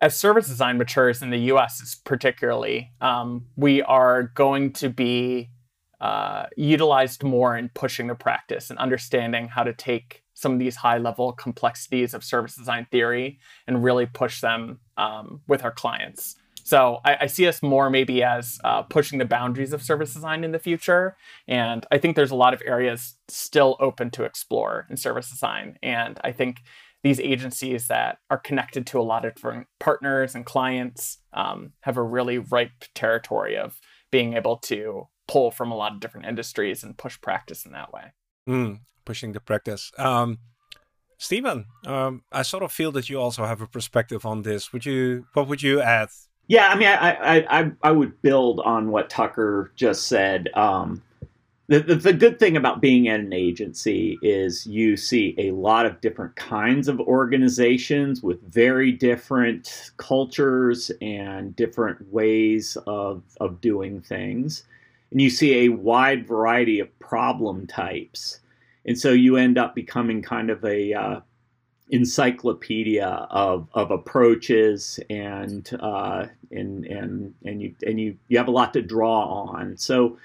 as 0.00 0.16
service 0.16 0.46
design 0.46 0.78
matures 0.78 1.22
in 1.22 1.30
the 1.30 1.38
US 1.52 1.80
is 1.80 1.94
particularly, 2.04 2.92
um, 3.00 3.46
we 3.56 3.82
are 3.82 4.24
going 4.24 4.72
to 4.74 4.88
be 4.88 5.50
uh, 6.00 6.44
utilized 6.56 7.22
more 7.22 7.56
in 7.56 7.70
pushing 7.70 8.06
the 8.06 8.14
practice 8.14 8.70
and 8.70 8.78
understanding 8.78 9.48
how 9.48 9.62
to 9.62 9.72
take 9.72 10.22
some 10.34 10.52
of 10.52 10.58
these 10.58 10.76
high 10.76 10.98
level 10.98 11.32
complexities 11.32 12.12
of 12.12 12.22
service 12.22 12.54
design 12.54 12.86
theory 12.90 13.38
and 13.66 13.82
really 13.82 14.06
push 14.06 14.40
them 14.40 14.78
um, 14.98 15.40
with 15.48 15.64
our 15.64 15.72
clients. 15.72 16.36
So 16.62 16.98
I, 17.04 17.16
I, 17.22 17.26
see 17.26 17.46
us 17.46 17.62
more 17.62 17.90
maybe 17.90 18.24
as 18.24 18.58
uh, 18.64 18.82
pushing 18.82 19.20
the 19.20 19.24
boundaries 19.24 19.72
of 19.72 19.82
service 19.82 20.12
design 20.12 20.42
in 20.42 20.50
the 20.50 20.58
future. 20.58 21.16
And 21.46 21.86
I 21.92 21.98
think 21.98 22.16
there's 22.16 22.32
a 22.32 22.36
lot 22.36 22.54
of 22.54 22.62
areas 22.66 23.14
still 23.28 23.76
open 23.78 24.10
to 24.10 24.24
explore 24.24 24.84
in 24.90 24.96
service 24.96 25.30
design. 25.30 25.78
And 25.80 26.18
I 26.24 26.32
think 26.32 26.62
these 27.04 27.20
agencies 27.20 27.86
that 27.86 28.18
are 28.30 28.38
connected 28.38 28.84
to 28.88 28.98
a 28.98 29.02
lot 29.02 29.24
of 29.24 29.34
different 29.36 29.68
partners 29.78 30.34
and 30.34 30.44
clients 30.44 31.18
um, 31.32 31.72
have 31.82 31.96
a 31.96 32.02
really 32.02 32.38
ripe 32.38 32.84
territory 32.94 33.56
of 33.56 33.80
being 34.10 34.34
able 34.34 34.56
to 34.56 35.06
pull 35.28 35.50
from 35.50 35.70
a 35.70 35.76
lot 35.76 35.92
of 35.92 36.00
different 36.00 36.26
industries 36.26 36.82
and 36.82 36.96
push 36.96 37.20
practice 37.20 37.64
in 37.66 37.72
that 37.72 37.92
way. 37.92 38.12
Mm, 38.48 38.80
pushing 39.04 39.32
the 39.32 39.40
practice. 39.40 39.92
Um, 39.98 40.38
Stephen, 41.18 41.66
um, 41.86 42.22
I 42.30 42.42
sort 42.42 42.62
of 42.62 42.72
feel 42.72 42.92
that 42.92 43.08
you 43.08 43.18
also 43.18 43.44
have 43.44 43.60
a 43.60 43.66
perspective 43.66 44.26
on 44.26 44.42
this. 44.42 44.72
Would 44.72 44.84
you? 44.84 45.26
What 45.32 45.48
would 45.48 45.62
you 45.62 45.80
add? 45.80 46.08
Yeah, 46.48 46.68
I 46.68 46.76
mean, 46.76 46.88
I 46.88 47.46
I 47.48 47.72
I, 47.82 47.90
would 47.90 48.22
build 48.22 48.60
on 48.60 48.90
what 48.90 49.10
Tucker 49.10 49.72
just 49.74 50.06
said. 50.06 50.48
Um, 50.54 51.02
the, 51.68 51.80
the, 51.80 51.94
the 51.96 52.12
good 52.12 52.38
thing 52.38 52.56
about 52.56 52.80
being 52.80 53.08
at 53.08 53.18
an 53.18 53.32
agency 53.32 54.16
is 54.22 54.64
you 54.66 54.96
see 54.96 55.34
a 55.38 55.50
lot 55.50 55.84
of 55.84 56.00
different 56.00 56.36
kinds 56.36 56.86
of 56.86 57.00
organizations 57.00 58.22
with 58.22 58.40
very 58.42 58.92
different 58.92 59.90
cultures 59.96 60.92
and 61.00 61.56
different 61.56 62.12
ways 62.12 62.76
of 62.86 63.22
of 63.40 63.60
doing 63.60 64.00
things, 64.00 64.64
and 65.10 65.20
you 65.20 65.30
see 65.30 65.64
a 65.64 65.68
wide 65.68 66.26
variety 66.26 66.80
of 66.80 66.98
problem 66.98 67.66
types 67.66 68.40
and 68.86 68.98
so 68.98 69.10
you 69.10 69.36
end 69.36 69.58
up 69.58 69.74
becoming 69.74 70.22
kind 70.22 70.48
of 70.48 70.64
a 70.64 70.94
uh, 70.94 71.20
encyclopedia 71.90 73.06
of, 73.30 73.68
of 73.74 73.90
approaches 73.90 74.98
and 75.10 75.68
uh, 75.80 76.26
and 76.52 76.86
and 76.86 77.34
and 77.44 77.62
you 77.62 77.74
and 77.84 78.00
you 78.00 78.16
you 78.28 78.38
have 78.38 78.48
a 78.48 78.52
lot 78.52 78.72
to 78.72 78.82
draw 78.82 79.24
on. 79.24 79.76
So 79.76 80.18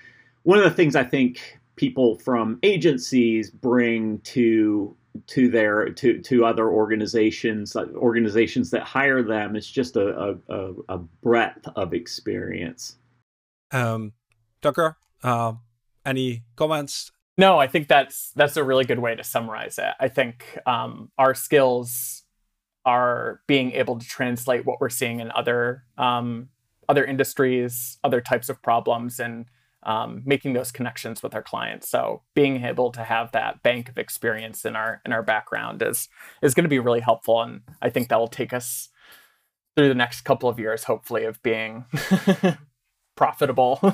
one 0.43 0.59
of 0.59 0.63
the 0.63 0.71
things 0.71 0.95
I 0.95 1.03
think 1.03 1.59
people 1.75 2.17
from 2.19 2.59
agencies 2.61 3.49
bring 3.49 4.19
to 4.19 4.95
to 5.27 5.49
their 5.49 5.89
to 5.89 6.19
to 6.19 6.45
other 6.45 6.69
organizations 6.69 7.75
organizations 7.75 8.69
that 8.69 8.84
hire 8.84 9.23
them 9.23 9.55
is 9.55 9.69
just 9.69 9.95
a 9.95 10.38
a, 10.49 10.73
a 10.88 10.97
breadth 10.97 11.67
of 11.75 11.95
experience. 11.95 12.97
Um, 13.71 14.13
Tucker, 14.62 14.97
uh, 15.24 15.53
any 16.05 16.43
comments 16.55 17.12
no, 17.38 17.57
I 17.57 17.68
think 17.68 17.88
that's 17.88 18.32
that's 18.36 18.57
a 18.57 18.64
really 18.64 18.86
good 18.86 18.99
way 18.99 19.16
to 19.16 19.24
summarize 19.24 19.80
it. 19.80 19.93
I 19.99 20.09
think 20.09 20.59
um, 20.66 21.12
our 21.18 21.34
skills 21.34 22.24
are 22.86 23.41
being 23.47 23.72
able 23.72 23.97
to 23.99 24.05
translate 24.05 24.66
what 24.66 24.82
we're 24.82 24.89
seeing 24.89 25.20
in 25.20 25.32
other 25.32 25.84
um, 25.97 26.49
other 26.89 27.05
industries, 27.05 27.97
other 28.03 28.22
types 28.22 28.49
of 28.49 28.62
problems, 28.62 29.20
and 29.20 29.45
um, 29.84 30.24
making 30.26 30.53
those 30.53 30.72
connections 30.72 31.24
with 31.24 31.34
our 31.34 31.41
clients. 31.41 31.89
So 31.89 32.22
being 32.36 32.64
able 32.64 32.91
to 32.91 33.03
have 33.03 33.32
that 33.32 33.64
bank 33.64 33.89
of 33.89 33.97
experience 33.97 34.66
in 34.66 34.76
our 34.76 35.01
in 35.05 35.14
our 35.14 35.24
background 35.24 35.82
is 35.82 36.09
is 36.41 36.53
going 36.53 36.66
to 36.66 36.70
be 36.70 36.80
really 36.80 36.99
helpful, 36.99 37.41
and 37.41 37.62
I 37.82 37.89
think 37.89 38.09
that 38.09 38.20
will 38.20 38.28
take 38.28 38.53
us 38.53 38.89
through 39.76 39.88
the 39.88 39.95
next 39.95 40.22
couple 40.22 40.49
of 40.49 40.59
years, 40.59 40.84
hopefully, 40.84 41.24
of 41.24 41.41
being 41.41 41.86
profitable. 43.22 43.80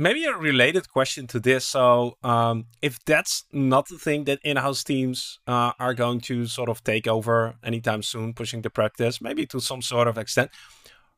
maybe 0.00 0.24
a 0.24 0.36
related 0.36 0.90
question 0.90 1.26
to 1.28 1.38
this. 1.38 1.64
So, 1.64 2.16
um, 2.24 2.64
if 2.82 2.98
that's 3.04 3.44
not 3.52 3.86
the 3.88 3.98
thing 3.98 4.24
that 4.24 4.40
in-house 4.42 4.82
teams 4.82 5.38
uh, 5.46 5.72
are 5.78 5.94
going 5.94 6.20
to 6.22 6.46
sort 6.46 6.68
of 6.68 6.82
take 6.82 7.06
over 7.06 7.54
anytime 7.62 8.02
soon, 8.02 8.32
pushing 8.32 8.62
the 8.62 8.70
practice, 8.70 9.20
maybe 9.20 9.46
to 9.46 9.60
some 9.60 9.82
sort 9.82 10.08
of 10.08 10.18
extent, 10.18 10.50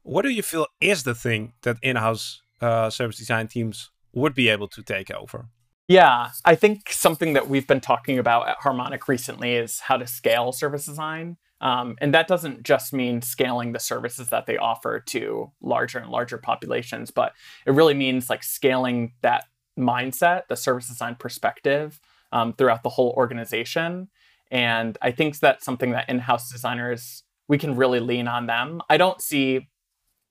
what 0.03 0.22
do 0.22 0.30
you 0.30 0.42
feel 0.42 0.66
is 0.80 1.05
the 1.05 1.14
thing 1.14 1.55
that 1.62 1.76
in-house 1.80 2.42
uh, 2.61 2.90
service 2.90 3.16
design 3.16 3.46
teams 3.48 3.90
would 4.12 4.34
be 4.34 4.48
able 4.50 4.68
to 4.68 4.82
take 4.82 5.11
over? 5.11 5.48
Yeah, 5.88 6.30
I 6.44 6.55
think 6.55 6.90
something 6.90 7.32
that 7.32 7.48
we've 7.48 7.66
been 7.66 7.80
talking 7.80 8.18
about 8.18 8.48
at 8.48 8.57
Harmonic 8.61 9.09
recently 9.09 9.55
is 9.55 9.80
how 9.80 9.96
to 9.96 10.07
scale 10.07 10.53
service 10.53 10.86
design. 10.86 11.36
Um, 11.62 11.96
and 12.00 12.12
that 12.12 12.26
doesn't 12.26 12.64
just 12.64 12.92
mean 12.92 13.22
scaling 13.22 13.72
the 13.72 13.78
services 13.78 14.28
that 14.30 14.46
they 14.46 14.58
offer 14.58 14.98
to 14.98 15.52
larger 15.62 15.98
and 16.00 16.10
larger 16.10 16.36
populations, 16.36 17.12
but 17.12 17.32
it 17.66 17.70
really 17.70 17.94
means 17.94 18.28
like 18.28 18.42
scaling 18.42 19.12
that 19.22 19.44
mindset, 19.78 20.48
the 20.48 20.56
service 20.56 20.88
design 20.88 21.14
perspective 21.14 22.00
um, 22.32 22.52
throughout 22.52 22.82
the 22.82 22.88
whole 22.88 23.14
organization. 23.16 24.08
And 24.50 24.98
I 25.00 25.12
think 25.12 25.38
that's 25.38 25.64
something 25.64 25.92
that 25.92 26.08
in-house 26.08 26.50
designers 26.50 27.22
we 27.48 27.58
can 27.58 27.76
really 27.76 28.00
lean 28.00 28.28
on 28.28 28.46
them. 28.46 28.82
I 28.90 28.96
don't 28.96 29.20
see 29.20 29.68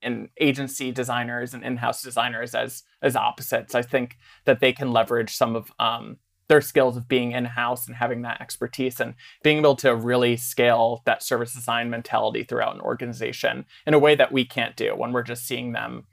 in 0.02 0.30
agency 0.40 0.92
designers 0.92 1.54
and 1.54 1.64
in-house 1.64 2.02
designers 2.02 2.56
as 2.56 2.84
as 3.02 3.16
opposites. 3.16 3.76
I 3.76 3.84
think 3.84 4.18
that 4.46 4.60
they 4.60 4.74
can 4.74 4.92
leverage 4.92 5.34
some 5.34 5.56
of 5.56 5.72
um, 5.80 6.18
their 6.52 6.60
skills 6.60 6.98
of 6.98 7.08
being 7.08 7.32
in 7.32 7.46
house 7.46 7.88
and 7.88 7.96
having 7.96 8.24
that 8.24 8.42
expertise 8.42 9.00
and 9.00 9.16
being 9.42 9.60
able 9.60 9.78
to 9.78 9.96
really 9.96 10.36
scale 10.36 11.02
that 11.06 11.24
service 11.24 11.54
design 11.54 11.90
mentality 11.90 12.44
throughout 12.44 12.76
an 12.76 12.82
organization 12.82 13.66
in 13.88 13.94
a 13.94 14.00
way 14.00 14.16
that 14.16 14.34
we 14.34 14.44
can't 14.44 14.76
do 14.76 14.94
when 14.94 15.14
we're 15.14 15.24
just 15.24 15.48
seeing 15.48 15.72
them 15.72 16.04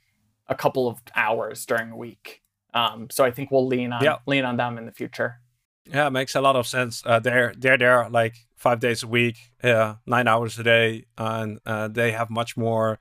a 0.46 0.54
couple 0.54 0.86
of 0.86 1.00
hours 1.16 1.66
during 1.66 1.90
a 1.90 1.96
week. 1.96 2.40
Um, 2.72 3.08
so 3.10 3.24
I 3.24 3.32
think 3.32 3.50
we'll 3.50 3.66
lean 3.66 3.92
on 3.92 4.04
yeah. 4.04 4.18
lean 4.26 4.44
on 4.44 4.56
them 4.56 4.78
in 4.78 4.86
the 4.86 4.92
future. 4.92 5.40
Yeah, 5.86 6.06
it 6.06 6.10
makes 6.10 6.36
a 6.36 6.40
lot 6.40 6.54
of 6.54 6.68
sense. 6.68 7.02
Uh, 7.04 7.18
they're 7.18 7.52
they're 7.58 7.76
there 7.76 8.08
like 8.08 8.36
five 8.54 8.78
days 8.78 9.02
a 9.02 9.08
week, 9.08 9.38
uh, 9.64 9.94
nine 10.06 10.28
hours 10.28 10.56
a 10.56 10.62
day, 10.62 11.06
and 11.16 11.58
uh, 11.66 11.88
they 11.88 12.12
have 12.12 12.30
much 12.30 12.56
more 12.56 13.00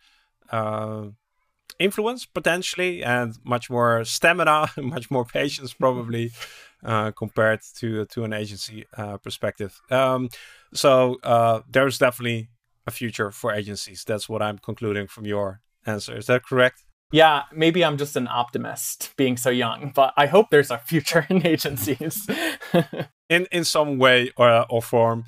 uh, 0.49 1.03
influence 1.77 2.25
potentially, 2.25 3.03
and 3.03 3.38
much 3.43 3.69
more 3.69 4.03
stamina, 4.05 4.71
much 4.77 5.11
more 5.11 5.25
patience 5.25 5.73
probably 5.73 6.31
uh, 6.84 7.11
compared 7.11 7.61
to 7.75 8.05
to 8.05 8.23
an 8.23 8.34
agency 8.34 8.86
uh, 8.97 9.17
perspective. 9.17 9.80
Um, 9.89 10.30
so 10.73 11.17
uh, 11.23 11.61
there's 11.69 11.97
definitely 11.97 12.49
a 12.86 12.91
future 12.91 13.32
for 13.32 13.53
agencies. 13.53 14.03
That's 14.05 14.30
what 14.30 14.41
I'm 14.41 14.57
concluding 14.57 15.07
from 15.07 15.25
your 15.25 15.61
answer. 15.86 16.17
Is 16.17 16.28
that 16.28 16.43
correct? 16.43 16.84
Yeah, 17.11 17.43
maybe 17.53 17.86
I'm 17.86 17.97
just 17.97 18.17
an 18.17 18.28
optimist 18.28 19.13
being 19.15 19.38
so 19.38 19.49
young, 19.49 19.93
but 19.95 20.13
I 20.17 20.25
hope 20.25 20.49
there's 20.49 20.71
a 20.71 20.78
future 20.78 21.25
in 21.30 21.45
agencies. 21.45 22.28
in 23.30 23.47
in 23.51 23.63
some 23.63 23.97
way 23.97 24.32
or, 24.38 24.65
or 24.69 24.82
form. 24.82 25.25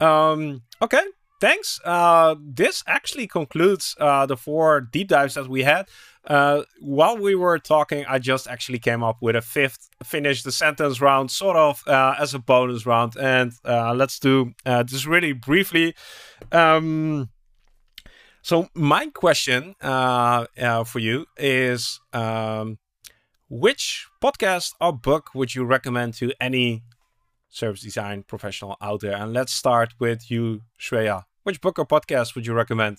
Um, 0.00 0.62
okay, 0.80 1.02
thanks. 1.40 1.80
Uh, 1.84 2.36
this 2.40 2.84
actually 2.86 3.26
concludes 3.26 3.96
uh, 3.98 4.26
the 4.26 4.36
four 4.36 4.80
deep 4.80 5.08
dives 5.08 5.34
that 5.34 5.48
we 5.48 5.62
had. 5.62 5.88
Uh, 6.26 6.62
while 6.80 7.16
we 7.16 7.34
were 7.34 7.58
talking, 7.58 8.04
I 8.06 8.18
just 8.18 8.46
actually 8.46 8.78
came 8.78 9.02
up 9.02 9.16
with 9.22 9.36
a 9.36 9.40
fifth 9.40 9.88
finish 10.04 10.42
the 10.42 10.52
sentence 10.52 11.00
round, 11.00 11.30
sort 11.30 11.56
of 11.56 11.82
uh, 11.86 12.14
as 12.18 12.34
a 12.34 12.38
bonus 12.38 12.84
round. 12.84 13.16
And 13.16 13.52
uh, 13.64 13.94
let's 13.94 14.18
do 14.18 14.52
uh, 14.66 14.82
this 14.82 15.06
really 15.06 15.32
briefly. 15.32 15.94
Um, 16.52 17.30
so, 18.42 18.68
my 18.74 19.06
question 19.06 19.74
for 19.80 20.98
you 20.98 21.26
is 21.36 22.00
um, 22.12 22.78
which 23.48 24.06
podcast 24.22 24.74
or 24.80 24.92
book 24.92 25.34
would 25.34 25.54
you 25.54 25.64
recommend 25.64 26.14
to 26.14 26.32
any 26.40 26.82
service 27.48 27.82
design 27.82 28.22
professional 28.22 28.76
out 28.80 29.00
there? 29.00 29.16
And 29.16 29.32
let's 29.32 29.52
start 29.52 29.94
with 29.98 30.30
you, 30.30 30.62
Shreya. 30.78 31.24
Which 31.42 31.60
book 31.60 31.78
or 31.78 31.86
podcast 31.86 32.34
would 32.34 32.46
you 32.46 32.52
recommend? 32.54 32.98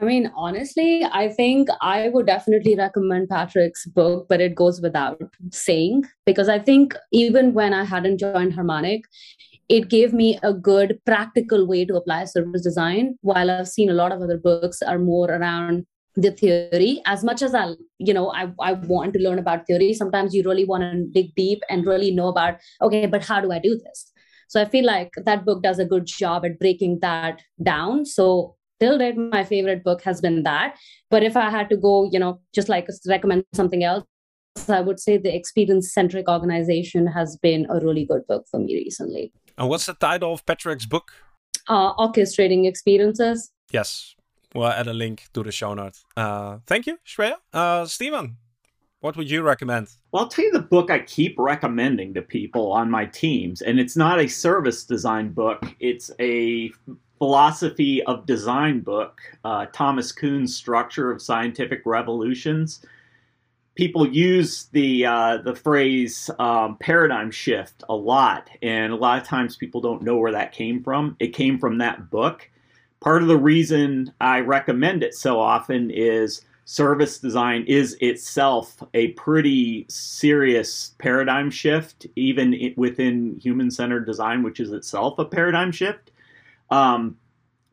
I 0.00 0.04
mean, 0.04 0.32
honestly, 0.34 1.04
I 1.04 1.28
think 1.28 1.68
I 1.80 2.08
would 2.08 2.26
definitely 2.26 2.74
recommend 2.74 3.28
Patrick's 3.28 3.86
book, 3.86 4.26
but 4.28 4.40
it 4.40 4.54
goes 4.54 4.80
without 4.80 5.20
saying 5.50 6.04
because 6.26 6.48
I 6.48 6.58
think 6.58 6.94
even 7.12 7.54
when 7.54 7.72
I 7.72 7.84
hadn't 7.84 8.18
joined 8.18 8.54
Harmonic, 8.54 9.02
it 9.68 9.88
gave 9.88 10.12
me 10.12 10.38
a 10.42 10.52
good 10.52 11.00
practical 11.06 11.66
way 11.66 11.84
to 11.84 11.94
apply 11.96 12.24
service 12.24 12.62
design. 12.62 13.16
While 13.20 13.50
I've 13.50 13.68
seen 13.68 13.90
a 13.90 13.94
lot 13.94 14.12
of 14.12 14.20
other 14.20 14.38
books 14.38 14.82
are 14.82 14.98
more 14.98 15.30
around 15.30 15.86
the 16.14 16.30
theory 16.30 17.00
as 17.06 17.24
much 17.24 17.40
as 17.40 17.54
i 17.54 17.70
you 17.98 18.12
know 18.12 18.30
I, 18.32 18.52
I 18.60 18.74
want 18.74 19.14
to 19.14 19.18
learn 19.18 19.38
about 19.38 19.66
theory 19.66 19.94
sometimes 19.94 20.34
you 20.34 20.42
really 20.42 20.66
want 20.66 20.82
to 20.82 21.06
dig 21.06 21.34
deep 21.34 21.62
and 21.70 21.86
really 21.86 22.10
know 22.10 22.28
about 22.28 22.58
okay 22.82 23.06
but 23.06 23.24
how 23.24 23.40
do 23.40 23.50
i 23.50 23.58
do 23.58 23.80
this 23.82 24.11
so 24.52 24.60
i 24.60 24.66
feel 24.72 24.84
like 24.84 25.14
that 25.26 25.44
book 25.46 25.62
does 25.62 25.78
a 25.78 25.84
good 25.92 26.04
job 26.04 26.44
at 26.44 26.58
breaking 26.58 26.98
that 27.00 27.40
down. 27.62 28.04
So 28.04 28.56
till 28.80 28.98
date 28.98 29.16
my 29.16 29.44
favorite 29.44 29.82
book 29.82 30.02
has 30.02 30.20
been 30.20 30.42
that. 30.42 30.76
But 31.10 31.22
if 31.28 31.36
i 31.42 31.48
had 31.54 31.70
to 31.70 31.76
go 31.84 31.92
you 32.14 32.18
know 32.24 32.32
just 32.58 32.68
like 32.72 32.90
recommend 33.12 33.44
something 33.60 33.84
else 33.90 34.04
i 34.78 34.80
would 34.88 35.00
say 35.00 35.16
the 35.16 35.34
experience 35.34 35.92
centric 35.94 36.28
organization 36.28 37.06
has 37.06 37.38
been 37.46 37.66
a 37.70 37.80
really 37.86 38.04
good 38.04 38.26
book 38.26 38.44
for 38.50 38.60
me 38.60 38.74
recently. 38.74 39.32
And 39.56 39.70
what's 39.70 39.86
the 39.86 39.94
title 39.94 40.34
of 40.34 40.44
patrick's 40.44 40.86
book? 40.86 41.12
Uh, 41.68 41.94
orchestrating 41.94 42.66
experiences. 42.66 43.50
Yes. 43.70 44.14
We'll 44.54 44.66
add 44.66 44.86
a 44.86 44.92
link 44.92 45.28
to 45.32 45.42
the 45.42 45.52
show 45.52 45.72
notes. 45.72 46.04
Uh, 46.14 46.58
thank 46.66 46.86
you 46.86 46.98
shreya. 47.06 47.36
Uh, 47.54 47.86
Steven, 47.86 48.36
what 49.02 49.16
would 49.16 49.28
you 49.30 49.42
recommend? 49.42 49.88
Well, 50.12 50.22
I'll 50.22 50.28
tell 50.28 50.44
you 50.44 50.52
the 50.52 50.60
book 50.60 50.90
I 50.90 51.00
keep 51.00 51.34
recommending 51.36 52.14
to 52.14 52.22
people 52.22 52.72
on 52.72 52.88
my 52.88 53.04
teams, 53.06 53.60
and 53.60 53.78
it's 53.80 53.96
not 53.96 54.20
a 54.20 54.28
service 54.28 54.84
design 54.84 55.32
book. 55.32 55.64
It's 55.80 56.12
a 56.20 56.70
philosophy 57.18 58.02
of 58.04 58.26
design 58.26 58.80
book, 58.80 59.20
uh, 59.44 59.66
Thomas 59.72 60.12
Kuhn's 60.12 60.56
Structure 60.56 61.10
of 61.10 61.20
Scientific 61.20 61.82
Revolutions. 61.84 62.86
People 63.74 64.08
use 64.08 64.66
the 64.66 65.06
uh, 65.06 65.38
the 65.38 65.56
phrase 65.56 66.30
um, 66.38 66.76
paradigm 66.78 67.32
shift 67.32 67.82
a 67.88 67.94
lot, 67.96 68.50
and 68.62 68.92
a 68.92 68.96
lot 68.96 69.20
of 69.20 69.26
times 69.26 69.56
people 69.56 69.80
don't 69.80 70.02
know 70.02 70.16
where 70.16 70.32
that 70.32 70.52
came 70.52 70.80
from. 70.80 71.16
It 71.18 71.28
came 71.28 71.58
from 71.58 71.78
that 71.78 72.08
book. 72.08 72.48
Part 73.00 73.22
of 73.22 73.28
the 73.28 73.36
reason 73.36 74.12
I 74.20 74.40
recommend 74.40 75.02
it 75.02 75.14
so 75.14 75.40
often 75.40 75.90
is 75.90 76.42
service 76.64 77.18
design 77.18 77.64
is 77.66 77.96
itself 78.00 78.82
a 78.94 79.08
pretty 79.08 79.86
serious 79.88 80.94
paradigm 80.98 81.50
shift, 81.50 82.06
even 82.16 82.74
within 82.76 83.38
human 83.40 83.70
centered 83.70 84.06
design, 84.06 84.42
which 84.42 84.60
is 84.60 84.72
itself 84.72 85.18
a 85.18 85.24
paradigm 85.24 85.72
shift. 85.72 86.10
Um, 86.70 87.16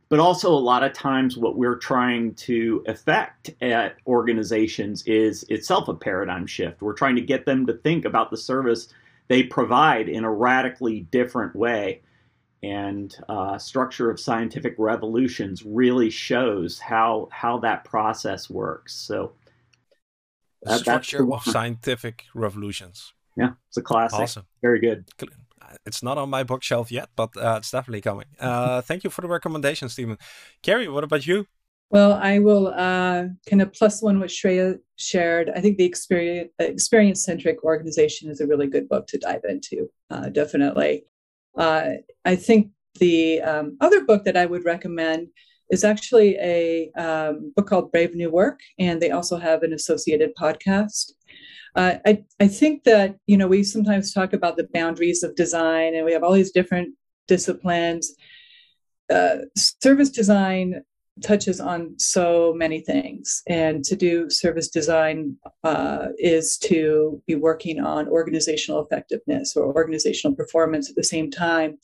but 0.10 0.20
also, 0.20 0.52
a 0.52 0.58
lot 0.58 0.84
of 0.84 0.94
times, 0.94 1.38
what 1.38 1.56
we're 1.56 1.78
trying 1.78 2.34
to 2.36 2.84
effect 2.88 3.52
at 3.62 3.98
organizations 4.08 5.04
is 5.06 5.44
itself 5.50 5.88
a 5.88 5.94
paradigm 5.94 6.48
shift. 6.48 6.82
We're 6.82 6.94
trying 6.94 7.16
to 7.16 7.22
get 7.22 7.46
them 7.46 7.68
to 7.68 7.74
think 7.74 8.06
about 8.06 8.32
the 8.32 8.38
service 8.38 8.92
they 9.28 9.44
provide 9.44 10.10
in 10.10 10.24
a 10.24 10.32
radically 10.32 11.02
different 11.12 11.56
way. 11.56 12.02
And 12.62 13.16
uh, 13.30 13.58
structure 13.58 14.10
of 14.10 14.20
scientific 14.20 14.76
revolutions 14.78 15.64
really 15.66 16.10
shows 16.10 16.78
how 16.78 17.30
how 17.32 17.60
that 17.60 17.86
process 17.86 18.50
works. 18.50 18.94
So, 18.96 19.34
that, 20.64 20.80
structure 20.80 21.32
of 21.32 21.44
scientific 21.46 22.26
revolutions. 22.36 23.14
yeah, 23.38 23.52
it's 23.70 23.78
a 23.78 23.82
classic. 23.82 24.20
Awesome. 24.20 24.46
Very 24.62 24.80
good. 24.80 25.06
It's 25.86 26.04
not 26.04 26.18
on 26.18 26.30
my 26.30 26.44
bookshelf 26.44 26.92
yet, 26.92 27.10
but 27.16 27.30
uh, 27.38 27.56
it's 27.60 27.72
definitely 27.72 28.02
coming. 28.02 28.26
Uh, 28.40 28.82
thank 28.90 29.04
you 29.04 29.10
for 29.10 29.22
the 29.22 29.28
recommendation, 29.28 29.88
Stephen. 29.88 30.18
Carrie, 30.62 30.90
what 30.90 31.04
about 31.04 31.26
you? 31.28 31.46
Well, 31.92 32.14
I 32.14 32.38
will 32.38 32.68
uh, 32.68 33.26
kind 33.50 33.62
of 33.62 33.74
plus 33.74 34.02
one 34.02 34.20
what 34.20 34.30
Shreya 34.30 34.78
shared. 34.98 35.50
I 35.56 35.60
think 35.60 35.78
the 35.78 35.86
experience 35.86 36.52
experience 36.60 37.24
centric 37.24 37.64
organization 37.64 38.30
is 38.30 38.42
a 38.42 38.48
really 38.48 38.68
good 38.68 38.88
book 38.88 39.08
to 39.08 39.18
dive 39.18 39.42
into. 39.50 39.90
Uh, 40.12 40.30
definitely, 40.30 41.06
uh, 41.58 41.92
I 42.26 42.36
think 42.36 42.72
the 43.00 43.42
um, 43.42 43.78
other 43.82 44.04
book 44.04 44.26
that 44.26 44.38
I 44.38 44.46
would 44.46 44.66
recommend 44.66 45.28
is 45.70 45.84
actually 45.84 46.36
a 46.38 46.92
um, 46.98 47.54
book 47.56 47.68
called 47.68 47.92
Brave 47.92 48.16
New 48.16 48.32
Work, 48.32 48.60
and 48.78 49.02
they 49.02 49.12
also 49.12 49.38
have 49.38 49.64
an 49.64 49.74
associated 49.74 50.32
podcast. 50.36 51.14
Uh, 51.76 51.96
I 52.06 52.24
I 52.40 52.48
think 52.48 52.84
that 52.86 53.16
you 53.28 53.38
know 53.38 53.48
we 53.48 53.64
sometimes 53.64 54.14
talk 54.14 54.34
about 54.34 54.58
the 54.58 54.68
boundaries 54.74 55.24
of 55.24 55.36
design, 55.36 55.96
and 55.96 56.06
we 56.06 56.14
have 56.14 56.24
all 56.24 56.34
these 56.34 56.52
different 56.52 56.96
disciplines. 57.28 58.14
Uh, 59.10 59.38
service 59.56 60.10
design 60.10 60.84
touches 61.22 61.60
on 61.60 61.98
so 61.98 62.54
many 62.56 62.82
things. 62.82 63.42
And 63.48 63.84
to 63.86 63.96
do 63.96 64.30
service 64.30 64.70
design 64.70 65.36
uh, 65.64 66.08
is 66.18 66.58
to 66.60 67.22
be 67.28 67.36
working 67.36 67.80
on 67.80 68.08
organizational 68.08 68.84
effectiveness 68.84 69.56
or 69.56 69.74
organizational 69.76 70.36
performance 70.36 70.90
at 70.90 70.96
the 70.96 71.04
same 71.04 71.30
time. 71.32 71.78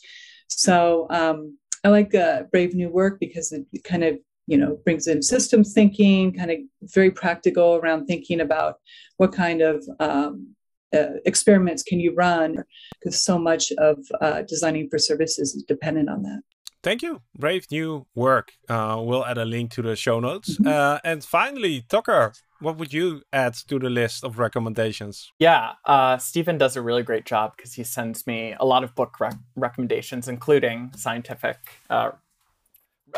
So 0.47 1.07
um, 1.09 1.57
I 1.83 1.89
like 1.89 2.13
uh, 2.15 2.43
Brave 2.51 2.73
New 2.73 2.89
Work 2.89 3.19
because 3.19 3.51
it 3.51 3.65
kind 3.83 4.03
of 4.03 4.17
you 4.47 4.57
know 4.57 4.77
brings 4.83 5.07
in 5.07 5.21
systems 5.21 5.73
thinking, 5.73 6.33
kind 6.33 6.51
of 6.51 6.57
very 6.83 7.11
practical 7.11 7.75
around 7.75 8.05
thinking 8.05 8.41
about 8.41 8.75
what 9.17 9.33
kind 9.33 9.61
of 9.61 9.83
um, 9.99 10.55
uh, 10.95 11.17
experiments 11.25 11.83
can 11.83 11.99
you 11.99 12.13
run 12.13 12.63
because 12.99 13.19
so 13.21 13.37
much 13.37 13.71
of 13.73 13.97
uh, 14.21 14.41
designing 14.43 14.89
for 14.89 14.97
services 14.97 15.55
is 15.55 15.63
dependent 15.63 16.09
on 16.09 16.23
that. 16.23 16.41
Thank 16.85 17.01
you. 17.01 17.23
Brave 17.35 17.65
new 17.71 18.05
work. 18.13 18.51
Uh, 18.69 19.01
we'll 19.03 19.25
add 19.25 19.39
a 19.39 19.45
link 19.45 19.71
to 19.71 19.81
the 19.81 19.95
show 19.95 20.19
notes. 20.19 20.59
Mm 20.59 20.65
-hmm. 20.65 20.99
and 21.03 21.25
finally, 21.25 21.83
Tucker, 21.87 22.31
what 22.59 22.75
would 22.75 22.93
you 22.93 23.21
add 23.31 23.53
to 23.67 23.79
the 23.79 23.89
list 23.89 24.23
of 24.23 24.37
recommendations? 24.37 25.33
Yeah, 25.39 25.73
uh, 25.85 26.17
Stephen 26.19 26.57
does 26.57 26.77
a 26.77 26.81
really 26.81 27.03
great 27.03 27.29
job 27.29 27.53
because 27.55 27.81
he 27.81 27.83
sends 27.83 28.27
me 28.27 28.55
a 28.59 28.65
lot 28.65 28.83
of 28.83 28.93
book 28.93 29.19
rec 29.19 29.33
recommendations, 29.55 30.27
including 30.27 30.91
scientific. 30.95 31.57
Uh, 31.89 32.11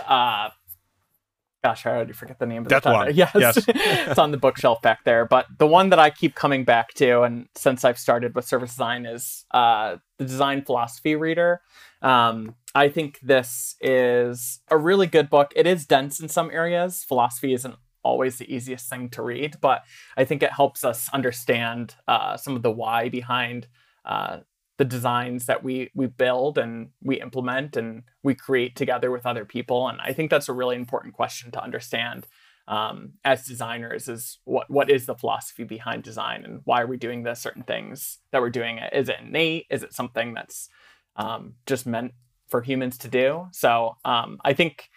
uh, 0.07 0.49
gosh, 1.63 1.86
I 1.86 1.89
already 1.89 2.13
forget 2.13 2.39
the 2.39 2.45
name 2.45 2.61
of 2.61 2.68
that 2.70 2.84
the 2.84 2.91
one. 2.91 3.13
Yes, 3.22 3.32
yes. 3.36 3.57
it's 4.09 4.20
on 4.20 4.32
the 4.32 4.38
bookshelf 4.38 4.82
back 4.82 5.03
there. 5.03 5.26
But 5.26 5.45
the 5.57 5.68
one 5.68 5.89
that 5.89 5.99
I 5.99 6.09
keep 6.09 6.34
coming 6.36 6.65
back 6.65 6.93
to, 6.95 7.24
and 7.24 7.47
since 7.55 7.84
I've 7.88 7.99
started 7.99 8.36
with 8.36 8.45
service 8.45 8.72
design, 8.72 9.05
is 9.05 9.45
uh, 9.51 9.97
the 10.18 10.26
Design 10.26 10.63
Philosophy 10.63 11.15
Reader. 11.15 11.61
Um, 12.01 12.55
I 12.78 12.89
think 12.89 13.19
this 13.23 13.75
is 13.82 14.59
a 14.69 14.78
really 14.78 15.07
good 15.07 15.32
book. 15.32 15.51
It 15.55 15.65
is 15.65 15.88
dense 15.88 16.19
in 16.19 16.30
some 16.30 16.51
areas. 16.51 17.03
Philosophy 17.03 17.53
isn't 17.53 17.73
always 18.03 18.38
the 18.38 18.53
easiest 18.53 18.88
thing 18.88 19.09
to 19.09 19.23
read, 19.23 19.55
but 19.59 19.82
I 20.15 20.25
think 20.25 20.43
it 20.43 20.51
helps 20.51 20.86
us 20.86 21.09
understand 21.11 21.95
uh, 22.07 22.38
some 22.38 22.55
of 22.55 22.61
the 22.61 22.69
why 22.69 23.09
behind 23.09 23.65
uh, 24.05 24.41
the 24.78 24.86
designs 24.86 25.47
that 25.47 25.63
we 25.63 25.89
we 25.95 26.05
build 26.05 26.59
and 26.59 26.89
we 27.01 27.19
implement 27.19 27.75
and 27.75 28.03
we 28.21 28.36
create 28.36 28.75
together 28.75 29.09
with 29.09 29.25
other 29.25 29.43
people. 29.43 29.88
And 29.88 29.99
I 29.99 30.13
think 30.13 30.30
that's 30.30 30.47
a 30.47 30.53
really 30.53 30.75
important 30.75 31.15
question 31.15 31.49
to 31.53 31.63
understand 31.63 32.28
um, 32.67 33.13
as 33.25 33.47
designers: 33.47 34.07
is 34.07 34.38
what 34.43 34.69
what 34.69 34.91
is 34.91 35.07
the 35.07 35.15
philosophy 35.15 35.63
behind 35.63 36.03
design 36.03 36.45
and 36.45 36.61
why 36.65 36.84
are 36.84 36.88
we 36.88 36.97
doing 36.97 37.23
the 37.23 37.34
certain 37.34 37.63
things 37.63 38.19
that 38.32 38.39
we're 38.39 38.51
doing? 38.51 38.78
Is 38.93 39.09
it 39.09 39.17
innate? 39.19 39.65
Is 39.71 39.82
it 39.82 39.95
something 39.95 40.36
that's 40.36 40.69
um, 41.15 41.55
just 41.65 41.88
meant 41.88 42.13
for 42.48 42.62
humans 42.62 42.98
to 43.00 43.08
do. 43.08 43.48
So 43.52 43.98
um, 44.06 44.39
I 44.43 44.54
think 44.54 44.89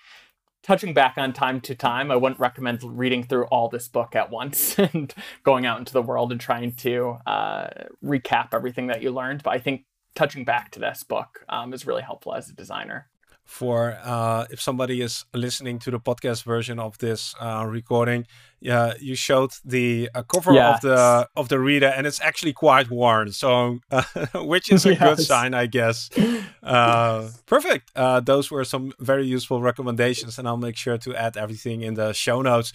touching 0.63 0.95
back 0.95 1.15
on 1.17 1.33
time 1.33 1.61
to 1.63 1.75
time, 1.75 2.11
I 2.11 2.17
wouldn't 2.17 2.41
recommend 2.41 2.83
reading 2.83 3.25
through 3.25 3.45
all 3.47 3.69
this 3.69 3.89
book 3.89 4.15
at 4.15 4.31
once 4.31 4.79
and 4.79 5.13
going 5.43 5.67
out 5.67 5.79
into 5.79 5.93
the 5.93 6.03
world 6.03 6.33
and 6.33 6.41
trying 6.41 6.73
to 6.73 7.19
uh, 7.27 7.69
recap 8.05 8.49
everything 8.53 8.89
that 8.89 9.03
you 9.03 9.11
learned. 9.11 9.43
But 9.43 9.51
I 9.51 9.59
think 9.59 9.85
touching 10.15 10.45
back 10.45 10.71
to 10.73 10.81
this 10.81 11.03
book 11.03 11.45
um, 11.49 11.73
is 11.73 11.87
really 11.87 12.03
helpful 12.03 12.35
as 12.35 12.49
a 12.49 12.55
designer 12.55 13.09
for 13.51 13.99
uh, 14.05 14.47
if 14.51 14.61
somebody 14.61 15.03
is 15.03 15.25
listening 15.35 15.81
to 15.81 15.91
the 15.91 15.99
podcast 15.99 16.45
version 16.45 16.79
of 16.79 16.97
this 16.99 17.35
uh, 17.41 17.65
recording. 17.67 18.27
Yeah, 18.61 18.93
you 19.01 19.15
showed 19.15 19.51
the 19.65 20.09
uh, 20.15 20.23
cover 20.23 20.53
yes. 20.53 20.77
of 20.77 20.81
the 20.83 21.29
of 21.35 21.49
the 21.49 21.59
reader, 21.59 21.89
and 21.89 22.07
it's 22.07 22.21
actually 22.21 22.53
quite 22.53 22.91
worn. 22.91 23.33
So, 23.33 23.81
which 24.35 24.71
is 24.71 24.87
a 24.87 24.91
yes. 24.91 25.01
good 25.03 25.21
sign, 25.25 25.55
I 25.55 25.67
guess. 25.67 26.11
Uh, 26.63 27.31
perfect. 27.47 27.91
Uh, 27.97 28.21
those 28.21 28.51
were 28.51 28.65
some 28.65 28.93
very 29.01 29.27
useful 29.27 29.61
recommendations, 29.61 30.39
and 30.39 30.47
I'll 30.47 30.57
make 30.69 30.77
sure 30.77 30.99
to 30.99 31.15
add 31.17 31.37
everything 31.37 31.83
in 31.83 31.95
the 31.95 32.13
show 32.13 32.43
notes. 32.43 32.73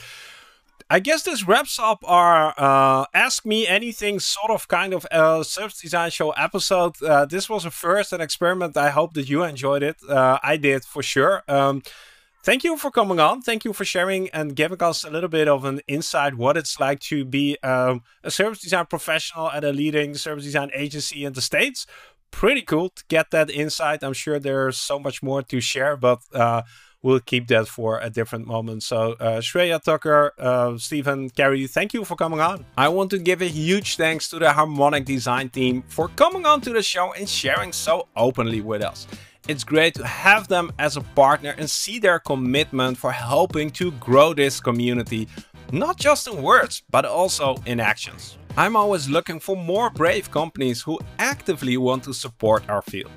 I 0.89 0.99
guess 0.99 1.23
this 1.23 1.47
wraps 1.47 1.79
up 1.79 2.03
our 2.03 2.53
uh, 2.57 3.05
Ask 3.13 3.45
Me 3.45 3.65
Anything 3.65 4.19
sort 4.19 4.51
of 4.51 4.67
kind 4.67 4.93
of 4.93 5.07
uh, 5.11 5.41
service 5.41 5.81
design 5.81 6.11
show 6.11 6.29
episode. 6.31 7.01
Uh, 7.01 7.25
this 7.25 7.49
was 7.49 7.65
a 7.65 7.71
first 7.71 8.13
an 8.13 8.21
experiment. 8.21 8.77
I 8.77 8.91
hope 8.91 9.13
that 9.15 9.27
you 9.27 9.43
enjoyed 9.43 9.81
it. 9.81 9.97
Uh, 10.07 10.37
I 10.43 10.57
did 10.57 10.85
for 10.85 11.01
sure. 11.01 11.41
Um, 11.47 11.81
thank 12.43 12.63
you 12.63 12.77
for 12.77 12.91
coming 12.91 13.19
on. 13.19 13.41
Thank 13.41 13.65
you 13.65 13.73
for 13.73 13.83
sharing 13.83 14.29
and 14.29 14.55
giving 14.55 14.81
us 14.83 15.03
a 15.03 15.09
little 15.09 15.29
bit 15.29 15.47
of 15.47 15.65
an 15.65 15.81
insight 15.87 16.35
what 16.35 16.55
it's 16.55 16.79
like 16.79 16.99
to 17.01 17.25
be 17.25 17.57
um, 17.63 18.03
a 18.23 18.29
service 18.29 18.59
design 18.59 18.85
professional 18.85 19.49
at 19.49 19.63
a 19.63 19.71
leading 19.71 20.13
service 20.13 20.43
design 20.43 20.69
agency 20.75 21.25
in 21.25 21.33
the 21.33 21.41
States. 21.41 21.87
Pretty 22.29 22.61
cool 22.61 22.89
to 22.89 23.03
get 23.07 23.31
that 23.31 23.49
insight. 23.49 24.03
I'm 24.03 24.13
sure 24.13 24.37
there's 24.37 24.77
so 24.77 24.99
much 24.99 25.23
more 25.23 25.41
to 25.41 25.59
share, 25.59 25.97
but 25.97 26.19
uh, 26.31 26.61
we'll 27.05 27.19
keep 27.19 27.47
that 27.47 27.67
for 27.67 27.99
a 27.99 28.09
different 28.09 28.47
moment. 28.47 28.81
So 28.81 29.13
uh, 29.19 29.39
Shreya 29.39 29.79
Tucker, 29.81 30.33
uh, 30.39 30.75
Stephen, 30.77 31.29
Carrie, 31.29 31.67
thank 31.67 31.93
you 31.93 32.03
for 32.03 32.15
coming 32.15 32.39
on. 32.39 32.65
I 32.75 32.89
want 32.89 33.11
to 33.11 33.19
give 33.19 33.43
a 33.43 33.47
huge 33.47 33.95
thanks 33.95 34.27
to 34.29 34.39
the 34.39 34.51
Harmonic 34.51 35.05
Design 35.05 35.49
team 35.49 35.83
for 35.87 36.07
coming 36.09 36.47
on 36.47 36.61
to 36.61 36.71
the 36.71 36.81
show 36.81 37.13
and 37.13 37.29
sharing 37.29 37.71
so 37.71 38.07
openly 38.15 38.61
with 38.61 38.81
us. 38.81 39.05
It's 39.47 39.63
great 39.63 39.93
to 39.95 40.07
have 40.07 40.47
them 40.47 40.71
as 40.79 40.97
a 40.97 41.01
partner 41.01 41.53
and 41.59 41.69
see 41.69 41.99
their 41.99 42.17
commitment 42.17 42.97
for 42.97 43.11
helping 43.11 43.69
to 43.71 43.91
grow 43.91 44.33
this 44.33 44.59
community, 44.59 45.27
not 45.71 45.97
just 45.97 46.27
in 46.27 46.41
words, 46.41 46.81
but 46.89 47.05
also 47.05 47.55
in 47.67 47.79
actions. 47.79 48.39
I'm 48.57 48.75
always 48.75 49.07
looking 49.07 49.39
for 49.39 49.55
more 49.55 49.91
brave 49.91 50.31
companies 50.31 50.81
who 50.81 50.99
actively 51.19 51.77
want 51.77 52.03
to 52.05 52.13
support 52.13 52.67
our 52.67 52.81
field. 52.81 53.11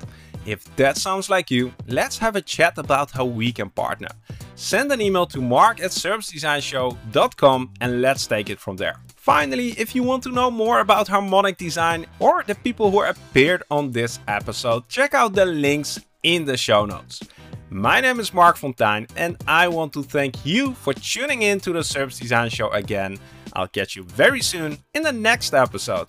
If 0.45 0.63
that 0.75 0.97
sounds 0.97 1.29
like 1.29 1.51
you, 1.51 1.73
let's 1.87 2.17
have 2.17 2.35
a 2.35 2.41
chat 2.41 2.77
about 2.77 3.11
how 3.11 3.25
we 3.25 3.51
can 3.51 3.69
partner. 3.69 4.09
Send 4.55 4.91
an 4.91 5.01
email 5.01 5.25
to 5.27 5.41
mark 5.41 5.79
at 5.79 5.91
servicedesignshow.com 5.91 7.73
and 7.81 8.01
let's 8.01 8.27
take 8.27 8.49
it 8.49 8.59
from 8.59 8.77
there. 8.77 8.95
Finally, 9.15 9.69
if 9.77 9.93
you 9.95 10.03
want 10.03 10.23
to 10.23 10.31
know 10.31 10.49
more 10.49 10.79
about 10.79 11.07
Harmonic 11.07 11.57
Design 11.57 12.05
or 12.19 12.43
the 12.47 12.55
people 12.55 12.89
who 12.89 13.03
appeared 13.03 13.63
on 13.69 13.91
this 13.91 14.19
episode, 14.27 14.87
check 14.87 15.13
out 15.13 15.33
the 15.33 15.45
links 15.45 15.99
in 16.23 16.45
the 16.45 16.57
show 16.57 16.85
notes. 16.85 17.21
My 17.69 18.01
name 18.01 18.19
is 18.19 18.33
Marc 18.33 18.57
Fonteijn 18.57 19.07
and 19.15 19.37
I 19.47 19.67
want 19.67 19.93
to 19.93 20.03
thank 20.03 20.43
you 20.45 20.73
for 20.73 20.93
tuning 20.93 21.43
in 21.43 21.59
to 21.59 21.71
the 21.71 21.83
Service 21.83 22.17
Design 22.17 22.49
Show 22.49 22.69
again. 22.71 23.19
I'll 23.53 23.67
catch 23.67 23.95
you 23.95 24.03
very 24.03 24.41
soon 24.41 24.77
in 24.93 25.03
the 25.03 25.11
next 25.11 25.53
episode. 25.53 26.07